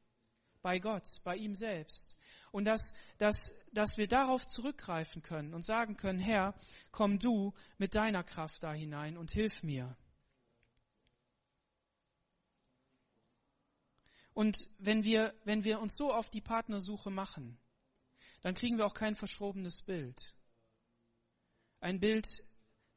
Bei 0.68 0.80
Gott, 0.80 1.22
bei 1.24 1.38
ihm 1.38 1.55
selbst. 1.55 2.18
Und 2.51 2.65
dass, 2.65 2.93
dass, 3.20 3.57
dass 3.72 3.97
wir 3.97 4.09
darauf 4.09 4.45
zurückgreifen 4.45 5.22
können 5.22 5.53
und 5.53 5.63
sagen 5.63 5.95
können, 5.95 6.20
Herr, 6.20 6.53
komm 6.91 7.20
du 7.20 7.53
mit 7.78 7.95
deiner 7.95 8.22
Kraft 8.22 8.63
da 8.63 8.74
hinein 8.74 9.15
und 9.15 9.32
hilf 9.32 9.63
mir. 9.63 9.95
Und 14.34 14.68
wenn 14.78 15.05
wir, 15.05 15.34
wenn 15.45 15.63
wir 15.63 15.80
uns 15.80 15.95
so 15.95 16.13
auf 16.13 16.30
die 16.30 16.41
Partnersuche 16.41 17.11
machen, 17.11 17.57
dann 18.41 18.53
kriegen 18.53 18.78
wir 18.78 18.88
auch 18.88 18.93
kein 18.93 19.15
verschrobenes 19.15 19.84
Bild. 19.84 20.36
Ein 21.80 22.01
Bild, 22.01 22.43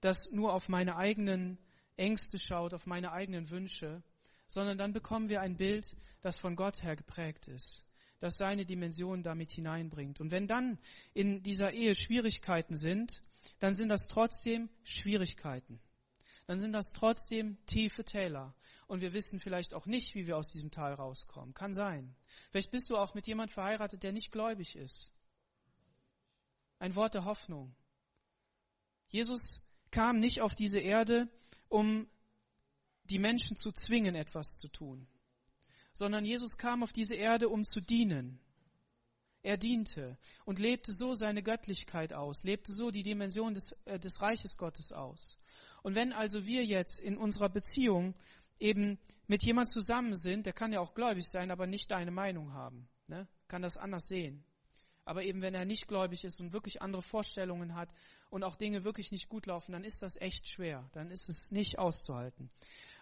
das 0.00 0.32
nur 0.32 0.54
auf 0.54 0.68
meine 0.68 0.96
eigenen 0.96 1.56
Ängste 1.96 2.36
schaut, 2.40 2.74
auf 2.74 2.86
meine 2.86 3.12
eigenen 3.12 3.48
Wünsche, 3.48 4.02
sondern 4.50 4.78
dann 4.78 4.92
bekommen 4.92 5.28
wir 5.28 5.40
ein 5.40 5.56
Bild, 5.56 5.96
das 6.20 6.38
von 6.38 6.56
Gott 6.56 6.82
her 6.82 6.96
geprägt 6.96 7.48
ist 7.48 7.84
das 8.20 8.36
seine 8.36 8.66
Dimension 8.66 9.22
damit 9.22 9.50
hineinbringt. 9.50 10.20
Und 10.20 10.30
wenn 10.30 10.46
dann 10.46 10.78
in 11.14 11.42
dieser 11.42 11.72
Ehe 11.72 11.94
Schwierigkeiten 11.94 12.76
sind, 12.76 13.22
dann 13.58 13.74
sind 13.74 13.88
das 13.88 14.06
trotzdem 14.06 14.68
Schwierigkeiten. 14.84 15.80
Dann 16.46 16.58
sind 16.58 16.72
das 16.72 16.92
trotzdem 16.92 17.56
tiefe 17.66 18.04
Täler. 18.04 18.54
Und 18.86 19.00
wir 19.00 19.12
wissen 19.12 19.40
vielleicht 19.40 19.72
auch 19.72 19.86
nicht, 19.86 20.14
wie 20.14 20.26
wir 20.26 20.36
aus 20.36 20.52
diesem 20.52 20.70
Tal 20.70 20.92
rauskommen. 20.92 21.54
Kann 21.54 21.72
sein. 21.72 22.14
Vielleicht 22.50 22.70
bist 22.70 22.90
du 22.90 22.96
auch 22.96 23.14
mit 23.14 23.26
jemand 23.26 23.50
verheiratet, 23.50 24.02
der 24.02 24.12
nicht 24.12 24.32
gläubig 24.32 24.76
ist. 24.76 25.14
Ein 26.78 26.94
Wort 26.96 27.14
der 27.14 27.24
Hoffnung. 27.24 27.74
Jesus 29.08 29.66
kam 29.90 30.18
nicht 30.18 30.40
auf 30.42 30.54
diese 30.54 30.80
Erde, 30.80 31.28
um 31.68 32.06
die 33.10 33.18
Menschen 33.18 33.56
zu 33.56 33.72
zwingen, 33.72 34.14
etwas 34.14 34.56
zu 34.56 34.68
tun, 34.68 35.06
sondern 35.92 36.24
Jesus 36.24 36.56
kam 36.56 36.82
auf 36.82 36.92
diese 36.92 37.16
Erde, 37.16 37.48
um 37.48 37.64
zu 37.64 37.80
dienen. 37.80 38.40
Er 39.42 39.56
diente 39.56 40.18
und 40.44 40.58
lebte 40.58 40.92
so 40.92 41.14
seine 41.14 41.42
Göttlichkeit 41.42 42.12
aus, 42.12 42.44
lebte 42.44 42.72
so 42.72 42.90
die 42.90 43.02
Dimension 43.02 43.54
des, 43.54 43.72
äh, 43.86 43.98
des 43.98 44.20
Reiches 44.20 44.56
Gottes 44.58 44.92
aus. 44.92 45.38
Und 45.82 45.94
wenn 45.94 46.12
also 46.12 46.44
wir 46.44 46.64
jetzt 46.64 47.00
in 47.00 47.16
unserer 47.16 47.48
Beziehung 47.48 48.14
eben 48.58 48.98
mit 49.26 49.42
jemand 49.42 49.70
zusammen 49.70 50.14
sind, 50.14 50.44
der 50.44 50.52
kann 50.52 50.72
ja 50.72 50.80
auch 50.80 50.94
gläubig 50.94 51.28
sein, 51.28 51.50
aber 51.50 51.66
nicht 51.66 51.90
deine 51.90 52.10
Meinung 52.10 52.52
haben, 52.52 52.86
ne? 53.06 53.26
kann 53.48 53.62
das 53.62 53.78
anders 53.78 54.06
sehen. 54.08 54.44
Aber 55.06 55.24
eben 55.24 55.40
wenn 55.40 55.54
er 55.54 55.64
nicht 55.64 55.88
gläubig 55.88 56.24
ist 56.24 56.40
und 56.40 56.52
wirklich 56.52 56.82
andere 56.82 57.02
Vorstellungen 57.02 57.74
hat 57.74 57.90
und 58.28 58.44
auch 58.44 58.56
Dinge 58.56 58.84
wirklich 58.84 59.10
nicht 59.10 59.28
gut 59.28 59.46
laufen, 59.46 59.72
dann 59.72 59.82
ist 59.82 60.02
das 60.02 60.16
echt 60.20 60.48
schwer. 60.48 60.88
Dann 60.92 61.10
ist 61.10 61.28
es 61.28 61.50
nicht 61.50 61.78
auszuhalten. 61.78 62.50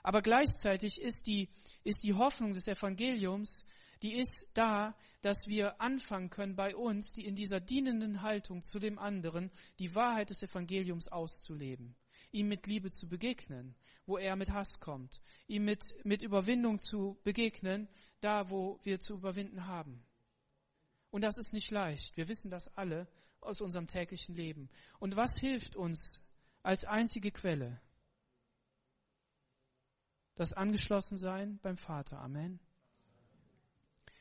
Aber 0.03 0.23
gleichzeitig 0.23 1.01
ist 1.01 1.27
die, 1.27 1.49
ist 1.85 2.05
die 2.05 2.15
Hoffnung 2.15 2.53
des 2.53 2.69
Evangeliums, 2.69 3.67
die 4.03 4.15
ist 4.15 4.53
da, 4.55 4.97
dass 5.23 5.49
wir 5.49 5.81
anfangen 5.81 6.31
können 6.31 6.55
bei 6.55 6.77
uns, 6.77 7.13
die 7.13 7.27
in 7.27 7.35
dieser 7.35 7.61
dienenden 7.61 8.23
Haltung 8.23 8.63
zu 8.63 8.79
dem 8.79 8.99
anderen, 8.99 9.51
die 9.79 9.95
Wahrheit 9.95 10.31
des 10.31 10.43
Evangeliums 10.43 11.09
auszuleben. 11.09 11.97
Ihm 12.31 12.49
mit 12.49 12.67
Liebe 12.67 12.91
zu 12.91 13.09
begegnen, 13.09 13.75
wo 14.07 14.19
er 14.19 14.37
mit 14.37 14.51
Hass 14.51 14.81
kommt. 14.81 15.21
Ihm 15.47 15.65
mit, 15.65 15.97
mit 16.05 16.23
Überwindung 16.23 16.79
zu 16.79 17.19
begegnen, 17.25 17.89
da 18.21 18.51
wo 18.51 18.79
wir 18.83 19.01
zu 19.01 19.15
überwinden 19.15 19.67
haben. 19.67 20.05
Und 21.11 21.23
das 21.23 21.39
ist 21.39 21.53
nicht 21.53 21.71
leicht. 21.71 22.17
Wir 22.17 22.29
wissen 22.29 22.51
das 22.51 22.77
alle 22.77 23.09
aus 23.41 23.61
unserem 23.61 23.87
täglichen 23.87 24.35
Leben. 24.35 24.69
Und 24.99 25.17
was 25.17 25.39
hilft 25.39 25.75
uns 25.75 26.21
als 26.63 26.85
einzige 26.85 27.31
Quelle? 27.31 27.81
Das 30.39 30.53
Angeschlossensein 30.53 31.59
beim 31.65 31.77
Vater. 31.77 32.21
Amen. 32.21 32.61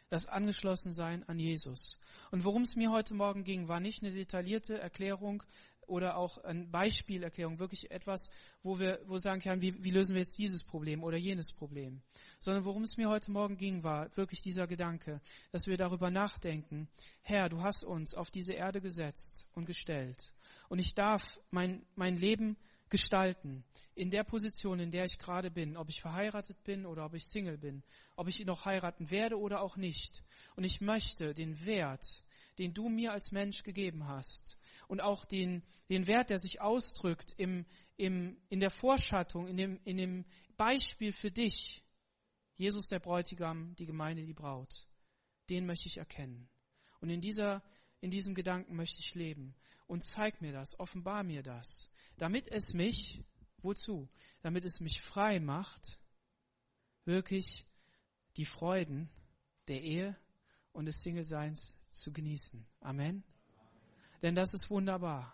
Das 0.09 0.25
Angeschlossensein 0.25 1.23
an 1.29 1.37
Jesus. 1.37 1.99
Und 2.31 2.43
worum 2.43 2.63
es 2.63 2.75
mir 2.75 2.89
heute 2.89 3.13
Morgen 3.13 3.43
ging, 3.43 3.67
war 3.67 3.79
nicht 3.79 4.01
eine 4.01 4.11
detaillierte 4.11 4.79
Erklärung 4.79 5.43
oder 5.81 6.17
auch 6.17 6.39
eine 6.39 6.65
Beispielerklärung, 6.65 7.59
wirklich 7.59 7.91
etwas, 7.91 8.31
wo 8.63 8.79
wir, 8.79 8.99
wo 9.05 9.19
sagen 9.19 9.41
können, 9.41 9.61
wie, 9.61 9.83
wie 9.83 9.91
lösen 9.91 10.15
wir 10.15 10.21
jetzt 10.21 10.39
dieses 10.39 10.63
Problem 10.63 11.03
oder 11.03 11.17
jenes 11.17 11.51
Problem. 11.51 12.01
Sondern 12.39 12.65
worum 12.65 12.81
es 12.81 12.97
mir 12.97 13.09
heute 13.09 13.29
Morgen 13.29 13.55
ging, 13.55 13.83
war 13.83 14.09
wirklich 14.17 14.41
dieser 14.41 14.65
Gedanke, 14.65 15.21
dass 15.51 15.67
wir 15.67 15.77
darüber 15.77 16.09
nachdenken, 16.09 16.89
Herr, 17.21 17.47
du 17.47 17.61
hast 17.61 17.83
uns 17.83 18.15
auf 18.15 18.31
diese 18.31 18.53
Erde 18.53 18.81
gesetzt 18.81 19.47
und 19.53 19.65
gestellt. 19.65 20.33
Und 20.67 20.79
ich 20.79 20.95
darf 20.95 21.39
mein, 21.51 21.85
mein 21.95 22.17
Leben 22.17 22.57
gestalten, 22.89 23.63
in 23.95 24.09
der 24.09 24.23
Position, 24.23 24.79
in 24.79 24.91
der 24.91 25.05
ich 25.05 25.19
gerade 25.19 25.51
bin, 25.51 25.75
ob 25.77 25.89
ich 25.89 26.01
verheiratet 26.01 26.63
bin 26.63 26.85
oder 26.85 27.05
ob 27.05 27.13
ich 27.13 27.25
Single 27.25 27.57
bin, 27.57 27.83
ob 28.15 28.27
ich 28.27 28.39
ihn 28.39 28.47
noch 28.47 28.65
heiraten 28.65 29.11
werde 29.11 29.37
oder 29.37 29.61
auch 29.61 29.77
nicht. 29.77 30.23
Und 30.55 30.63
ich 30.63 30.81
möchte 30.81 31.33
den 31.33 31.65
Wert, 31.65 32.23
den 32.57 32.73
du 32.73 32.89
mir 32.89 33.11
als 33.11 33.31
Mensch 33.31 33.63
gegeben 33.63 34.07
hast, 34.07 34.57
und 34.87 35.01
auch 35.01 35.25
den, 35.25 35.63
den 35.89 36.07
Wert, 36.07 36.29
der 36.29 36.39
sich 36.39 36.61
ausdrückt 36.61 37.33
im, 37.37 37.65
im, 37.97 38.37
in 38.49 38.59
der 38.59 38.71
Vorschattung, 38.71 39.47
in 39.47 39.57
dem, 39.57 39.79
in 39.83 39.97
dem 39.97 40.25
Beispiel 40.55 41.11
für 41.11 41.29
dich, 41.29 41.83
Jesus 42.55 42.87
der 42.87 42.99
Bräutigam, 42.99 43.75
die 43.75 43.85
Gemeinde 43.85 44.23
die 44.23 44.33
Braut, 44.33 44.87
den 45.49 45.65
möchte 45.65 45.87
ich 45.87 45.97
erkennen. 45.97 46.49
Und 47.01 47.09
in 47.09 47.21
dieser, 47.21 47.61
in 48.01 48.11
diesem 48.11 48.33
Gedanken 48.33 48.75
möchte 48.75 48.99
ich 48.99 49.13
leben. 49.13 49.55
Und 49.85 50.03
zeig 50.03 50.41
mir 50.41 50.51
das, 50.51 50.79
offenbar 50.79 51.23
mir 51.23 51.43
das, 51.43 51.91
damit 52.17 52.49
es 52.49 52.73
mich, 52.73 53.23
wozu? 53.61 54.09
Damit 54.41 54.65
es 54.65 54.79
mich 54.79 55.01
frei 55.01 55.39
macht, 55.39 55.99
wirklich 57.05 57.65
die 58.35 58.45
Freuden 58.45 59.09
der 59.67 59.81
Ehe 59.81 60.15
und 60.73 60.85
des 60.85 61.01
Single-Seins 61.01 61.77
zu 61.89 62.11
genießen. 62.13 62.65
Amen. 62.81 63.23
Denn 64.21 64.35
das 64.35 64.53
ist 64.53 64.69
wunderbar. 64.69 65.33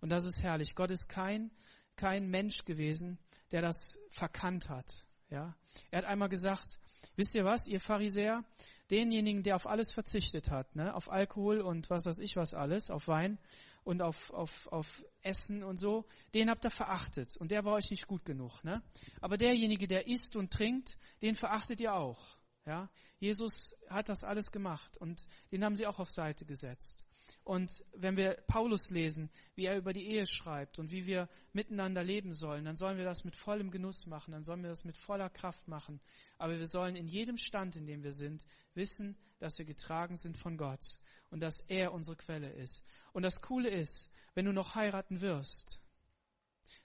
Und 0.00 0.10
das 0.10 0.24
ist 0.24 0.42
herrlich. 0.42 0.74
Gott 0.74 0.90
ist 0.90 1.08
kein, 1.08 1.50
kein 1.96 2.28
Mensch 2.28 2.64
gewesen, 2.64 3.18
der 3.50 3.62
das 3.62 3.98
verkannt 4.10 4.68
hat. 4.68 5.06
Ja? 5.30 5.56
Er 5.90 5.98
hat 5.98 6.04
einmal 6.04 6.28
gesagt, 6.28 6.78
wisst 7.16 7.34
ihr 7.34 7.44
was, 7.44 7.66
ihr 7.66 7.80
Pharisäer, 7.80 8.44
denjenigen, 8.90 9.42
der 9.42 9.56
auf 9.56 9.66
alles 9.66 9.92
verzichtet 9.92 10.50
hat, 10.50 10.76
ne? 10.76 10.94
auf 10.94 11.10
Alkohol 11.10 11.60
und 11.60 11.90
was 11.90 12.06
weiß 12.06 12.18
ich 12.18 12.36
was 12.36 12.54
alles, 12.54 12.90
auf 12.90 13.08
Wein 13.08 13.38
und 13.84 14.02
auf, 14.02 14.32
auf, 14.32 14.66
auf 14.68 15.04
Essen 15.22 15.62
und 15.62 15.76
so, 15.78 16.06
den 16.32 16.50
habt 16.50 16.64
ihr 16.64 16.70
verachtet 16.70 17.36
und 17.36 17.50
der 17.50 17.64
war 17.64 17.74
euch 17.74 17.90
nicht 17.90 18.06
gut 18.06 18.24
genug. 18.24 18.64
Ne? 18.64 18.82
Aber 19.20 19.36
derjenige, 19.36 19.86
der 19.86 20.08
isst 20.08 20.36
und 20.36 20.52
trinkt, 20.52 20.98
den 21.22 21.34
verachtet 21.34 21.80
ihr 21.80 21.94
auch. 21.94 22.38
Ja? 22.66 22.90
Jesus 23.18 23.74
hat 23.88 24.08
das 24.08 24.24
alles 24.24 24.50
gemacht 24.50 24.96
und 24.96 25.28
den 25.52 25.64
haben 25.64 25.76
sie 25.76 25.86
auch 25.86 25.98
auf 25.98 26.10
Seite 26.10 26.44
gesetzt. 26.44 27.06
Und 27.42 27.84
wenn 27.94 28.16
wir 28.16 28.34
Paulus 28.46 28.90
lesen, 28.90 29.30
wie 29.54 29.66
er 29.66 29.76
über 29.76 29.92
die 29.92 30.06
Ehe 30.06 30.26
schreibt 30.26 30.78
und 30.78 30.92
wie 30.92 31.06
wir 31.06 31.28
miteinander 31.52 32.02
leben 32.02 32.32
sollen, 32.32 32.64
dann 32.64 32.76
sollen 32.76 32.98
wir 32.98 33.04
das 33.04 33.24
mit 33.24 33.36
vollem 33.36 33.70
Genuss 33.70 34.06
machen, 34.06 34.32
dann 34.32 34.44
sollen 34.44 34.62
wir 34.62 34.70
das 34.70 34.84
mit 34.84 34.96
voller 34.96 35.30
Kraft 35.30 35.66
machen. 35.68 36.00
Aber 36.38 36.58
wir 36.58 36.66
sollen 36.66 36.96
in 36.96 37.06
jedem 37.06 37.36
Stand, 37.36 37.76
in 37.76 37.86
dem 37.86 38.02
wir 38.02 38.12
sind, 38.12 38.46
wissen, 38.74 39.16
dass 39.38 39.58
wir 39.58 39.66
getragen 39.66 40.16
sind 40.16 40.38
von 40.38 40.56
Gott 40.56 40.98
und 41.30 41.40
dass 41.40 41.60
er 41.60 41.92
unsere 41.92 42.16
Quelle 42.16 42.50
ist. 42.50 42.84
Und 43.12 43.22
das 43.22 43.42
Coole 43.42 43.70
ist, 43.70 44.10
wenn 44.34 44.44
du 44.44 44.52
noch 44.52 44.74
heiraten 44.74 45.20
wirst, 45.20 45.80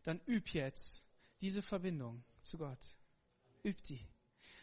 dann 0.03 0.21
üb 0.27 0.53
jetzt 0.53 1.05
diese 1.41 1.61
Verbindung 1.61 2.23
zu 2.41 2.57
Gott. 2.57 2.97
Üb 3.63 3.81
die. 3.83 4.07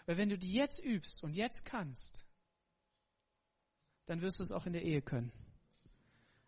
Weil 0.07 0.16
wenn 0.16 0.29
du 0.29 0.39
die 0.39 0.53
jetzt 0.53 0.83
übst 0.83 1.22
und 1.22 1.35
jetzt 1.35 1.66
kannst, 1.66 2.27
dann 4.07 4.22
wirst 4.22 4.39
du 4.39 4.45
es 4.45 4.53
auch 4.53 4.66
in 4.66 4.72
der 4.72 4.83
Ehe 4.83 5.03
können. 5.03 5.33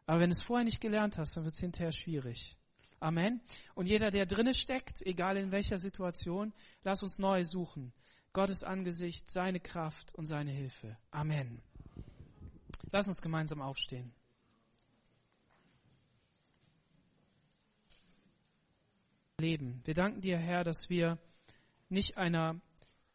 Aber 0.07 0.21
wenn 0.21 0.31
du 0.31 0.37
es 0.37 0.43
vorher 0.43 0.65
nicht 0.65 0.81
gelernt 0.81 1.19
hast, 1.19 1.37
dann 1.37 1.45
wird 1.45 1.55
es 1.55 1.61
hinterher 1.61 1.93
schwierig. 1.93 2.57
Amen. 3.01 3.41
Und 3.75 3.87
jeder, 3.87 4.11
der 4.11 4.27
drinne 4.27 4.55
steckt, 4.55 5.03
egal 5.03 5.37
in 5.37 5.53
welcher 5.53 5.79
Situation, 5.79 6.53
lass 6.83 7.03
uns 7.03 7.19
neu 7.19 7.45
suchen. 7.45 7.93
Gottes 8.33 8.63
Angesicht, 8.63 9.29
seine 9.29 9.61
Kraft 9.61 10.15
und 10.15 10.27
seine 10.27 10.51
Hilfe. 10.51 10.97
Amen. 11.11 11.63
Lass 12.91 13.07
uns 13.07 13.21
gemeinsam 13.21 13.61
aufstehen. 13.61 14.15
Leben. 19.39 19.83
Wir 19.85 19.95
danken 19.95 20.21
dir, 20.21 20.39
Herr, 20.39 20.65
dass 20.65 20.89
wir 20.91 21.19
nicht 21.89 22.17
einer 22.17 22.61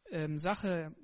ähm, 0.09 0.37
Sache 0.37 0.95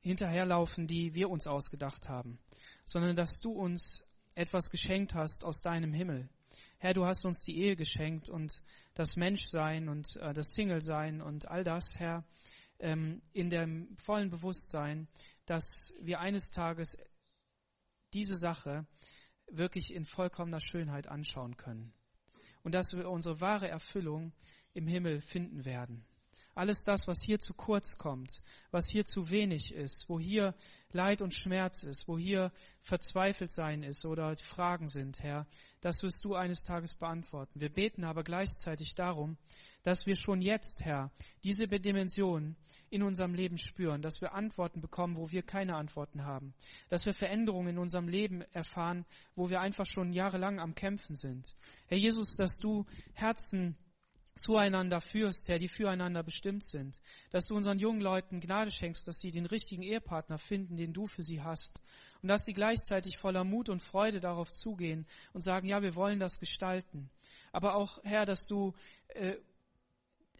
hinterherlaufen, 0.00 0.86
die 0.86 1.14
wir 1.14 1.30
uns 1.30 1.46
ausgedacht 1.46 2.08
haben, 2.08 2.38
sondern 2.84 3.16
dass 3.16 3.40
du 3.40 3.52
uns 3.52 4.04
etwas 4.34 4.70
geschenkt 4.70 5.14
hast 5.14 5.44
aus 5.44 5.62
deinem 5.62 5.92
Himmel. 5.92 6.28
Herr, 6.78 6.94
du 6.94 7.06
hast 7.06 7.24
uns 7.24 7.44
die 7.44 7.58
Ehe 7.58 7.76
geschenkt 7.76 8.28
und 8.28 8.62
das 8.94 9.16
Menschsein 9.16 9.88
und 9.88 10.16
äh, 10.16 10.32
das 10.32 10.52
Single-Sein 10.54 11.22
und 11.22 11.48
all 11.48 11.64
das, 11.64 11.98
Herr, 11.98 12.24
ähm, 12.78 13.22
in 13.32 13.50
dem 13.50 13.96
vollen 13.96 14.30
Bewusstsein, 14.30 15.08
dass 15.46 15.94
wir 16.02 16.20
eines 16.20 16.50
Tages 16.50 16.98
diese 18.14 18.36
Sache 18.36 18.86
wirklich 19.46 19.92
in 19.92 20.04
vollkommener 20.04 20.60
Schönheit 20.60 21.08
anschauen 21.08 21.56
können. 21.56 21.92
Und 22.62 22.74
dass 22.74 22.92
wir 22.92 23.10
unsere 23.10 23.40
wahre 23.40 23.68
Erfüllung 23.68 24.32
im 24.72 24.86
Himmel 24.86 25.20
finden 25.20 25.64
werden. 25.64 26.04
Alles 26.54 26.84
das, 26.84 27.08
was 27.08 27.22
hier 27.22 27.38
zu 27.38 27.54
kurz 27.54 27.96
kommt, 27.96 28.42
was 28.70 28.88
hier 28.88 29.06
zu 29.06 29.30
wenig 29.30 29.72
ist, 29.72 30.08
wo 30.08 30.20
hier 30.20 30.54
Leid 30.92 31.22
und 31.22 31.32
Schmerz 31.32 31.82
ist, 31.82 32.08
wo 32.08 32.18
hier 32.18 32.52
verzweifelt 32.82 33.50
sein 33.50 33.82
ist 33.82 34.04
oder 34.04 34.36
Fragen 34.36 34.86
sind, 34.86 35.22
Herr, 35.22 35.46
das 35.80 36.02
wirst 36.02 36.24
du 36.24 36.34
eines 36.34 36.62
Tages 36.62 36.94
beantworten. 36.94 37.60
Wir 37.60 37.70
beten 37.70 38.04
aber 38.04 38.22
gleichzeitig 38.22 38.94
darum, 38.94 39.38
dass 39.82 40.06
wir 40.06 40.14
schon 40.14 40.42
jetzt, 40.42 40.82
Herr, 40.82 41.10
diese 41.42 41.66
Dimension 41.66 42.56
in 42.90 43.02
unserem 43.02 43.34
Leben 43.34 43.58
spüren, 43.58 44.02
dass 44.02 44.20
wir 44.20 44.34
Antworten 44.34 44.80
bekommen, 44.80 45.16
wo 45.16 45.30
wir 45.30 45.42
keine 45.42 45.76
Antworten 45.76 46.24
haben, 46.24 46.54
dass 46.88 47.06
wir 47.06 47.14
Veränderungen 47.14 47.70
in 47.70 47.78
unserem 47.78 48.08
Leben 48.08 48.42
erfahren, 48.52 49.04
wo 49.34 49.50
wir 49.50 49.60
einfach 49.60 49.86
schon 49.86 50.12
jahrelang 50.12 50.60
am 50.60 50.74
Kämpfen 50.74 51.16
sind. 51.16 51.56
Herr 51.86 51.98
Jesus, 51.98 52.36
dass 52.36 52.58
du 52.58 52.84
Herzen 53.14 53.76
zueinander 54.34 55.00
führst, 55.00 55.48
Herr, 55.48 55.58
die 55.58 55.68
füreinander 55.68 56.22
bestimmt 56.22 56.64
sind. 56.64 57.00
Dass 57.30 57.46
du 57.46 57.54
unseren 57.54 57.78
jungen 57.78 58.00
Leuten 58.00 58.40
Gnade 58.40 58.70
schenkst, 58.70 59.06
dass 59.06 59.20
sie 59.20 59.30
den 59.30 59.46
richtigen 59.46 59.82
Ehepartner 59.82 60.38
finden, 60.38 60.76
den 60.76 60.92
du 60.92 61.06
für 61.06 61.22
sie 61.22 61.42
hast. 61.42 61.80
Und 62.22 62.28
dass 62.28 62.44
sie 62.44 62.54
gleichzeitig 62.54 63.18
voller 63.18 63.44
Mut 63.44 63.68
und 63.68 63.82
Freude 63.82 64.20
darauf 64.20 64.50
zugehen 64.52 65.06
und 65.32 65.42
sagen, 65.42 65.66
ja, 65.66 65.82
wir 65.82 65.94
wollen 65.94 66.20
das 66.20 66.40
gestalten. 66.40 67.10
Aber 67.52 67.74
auch, 67.74 68.02
Herr, 68.04 68.24
dass 68.24 68.46
du 68.46 68.74
äh, 69.08 69.36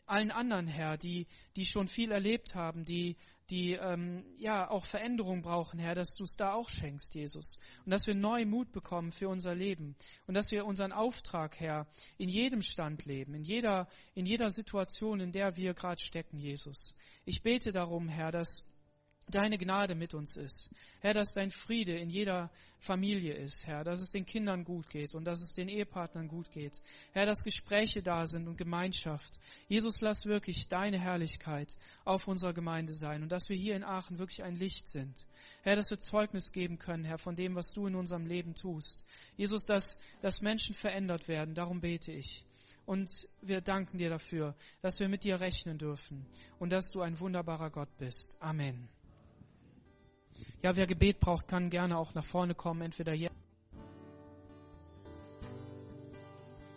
allen 0.06 0.30
anderen, 0.30 0.66
Herr, 0.66 0.96
die, 0.96 1.26
die 1.56 1.64
schon 1.64 1.88
viel 1.88 2.12
erlebt 2.12 2.54
haben, 2.54 2.84
die, 2.84 3.16
die 3.50 3.74
ähm, 3.74 4.24
ja 4.38 4.70
auch 4.70 4.86
Veränderung 4.86 5.42
brauchen, 5.42 5.78
Herr, 5.78 5.94
dass 5.94 6.16
du 6.16 6.24
es 6.24 6.36
da 6.36 6.54
auch 6.54 6.68
schenkst, 6.68 7.14
Jesus. 7.14 7.58
Und 7.84 7.90
dass 7.90 8.06
wir 8.06 8.14
neu 8.14 8.46
Mut 8.46 8.72
bekommen 8.72 9.12
für 9.12 9.28
unser 9.28 9.54
Leben. 9.54 9.96
Und 10.26 10.34
dass 10.34 10.50
wir 10.50 10.64
unseren 10.64 10.92
Auftrag, 10.92 11.58
Herr, 11.60 11.86
in 12.18 12.28
jedem 12.28 12.62
Stand 12.62 13.04
leben, 13.04 13.34
in 13.34 13.42
jeder, 13.42 13.88
in 14.14 14.26
jeder 14.26 14.50
Situation, 14.50 15.20
in 15.20 15.32
der 15.32 15.56
wir 15.56 15.74
gerade 15.74 16.00
stecken, 16.00 16.38
Jesus. 16.38 16.94
Ich 17.24 17.42
bete 17.42 17.72
darum, 17.72 18.08
Herr, 18.08 18.30
dass 18.30 18.64
deine 19.34 19.58
Gnade 19.58 19.94
mit 19.94 20.14
uns 20.14 20.36
ist. 20.36 20.70
Herr, 21.00 21.14
dass 21.14 21.32
dein 21.32 21.50
Friede 21.50 21.96
in 21.96 22.10
jeder 22.10 22.50
Familie 22.78 23.34
ist, 23.34 23.66
Herr, 23.66 23.84
dass 23.84 24.00
es 24.00 24.10
den 24.10 24.24
Kindern 24.26 24.64
gut 24.64 24.88
geht 24.88 25.14
und 25.14 25.24
dass 25.24 25.42
es 25.42 25.54
den 25.54 25.68
Ehepartnern 25.68 26.28
gut 26.28 26.50
geht. 26.50 26.80
Herr, 27.12 27.26
dass 27.26 27.44
Gespräche 27.44 28.02
da 28.02 28.26
sind 28.26 28.48
und 28.48 28.56
Gemeinschaft. 28.56 29.38
Jesus, 29.68 30.00
lass 30.00 30.26
wirklich 30.26 30.68
deine 30.68 30.98
Herrlichkeit 30.98 31.76
auf 32.04 32.28
unserer 32.28 32.52
Gemeinde 32.52 32.92
sein 32.92 33.22
und 33.22 33.32
dass 33.32 33.48
wir 33.48 33.56
hier 33.56 33.76
in 33.76 33.84
Aachen 33.84 34.18
wirklich 34.18 34.42
ein 34.42 34.56
Licht 34.56 34.88
sind. 34.88 35.26
Herr, 35.62 35.76
dass 35.76 35.90
wir 35.90 35.98
Zeugnis 35.98 36.52
geben 36.52 36.78
können, 36.78 37.04
Herr, 37.04 37.18
von 37.18 37.36
dem, 37.36 37.54
was 37.54 37.72
du 37.72 37.86
in 37.86 37.94
unserem 37.94 38.26
Leben 38.26 38.54
tust. 38.54 39.04
Jesus, 39.36 39.64
dass, 39.64 40.00
dass 40.20 40.42
Menschen 40.42 40.74
verändert 40.74 41.28
werden, 41.28 41.54
darum 41.54 41.80
bete 41.80 42.12
ich. 42.12 42.44
Und 42.84 43.28
wir 43.40 43.60
danken 43.60 43.98
dir 43.98 44.10
dafür, 44.10 44.54
dass 44.80 44.98
wir 45.00 45.08
mit 45.08 45.24
dir 45.24 45.40
rechnen 45.40 45.78
dürfen 45.78 46.26
und 46.58 46.72
dass 46.72 46.90
du 46.90 47.00
ein 47.00 47.18
wunderbarer 47.20 47.70
Gott 47.70 47.96
bist. 47.98 48.36
Amen. 48.40 48.88
Ja, 50.62 50.76
wer 50.76 50.86
Gebet 50.86 51.20
braucht, 51.20 51.48
kann 51.48 51.70
gerne 51.70 51.96
auch 51.98 52.14
nach 52.14 52.24
vorne 52.24 52.54
kommen, 52.54 52.82
entweder 52.82 53.12
jetzt 53.12 53.31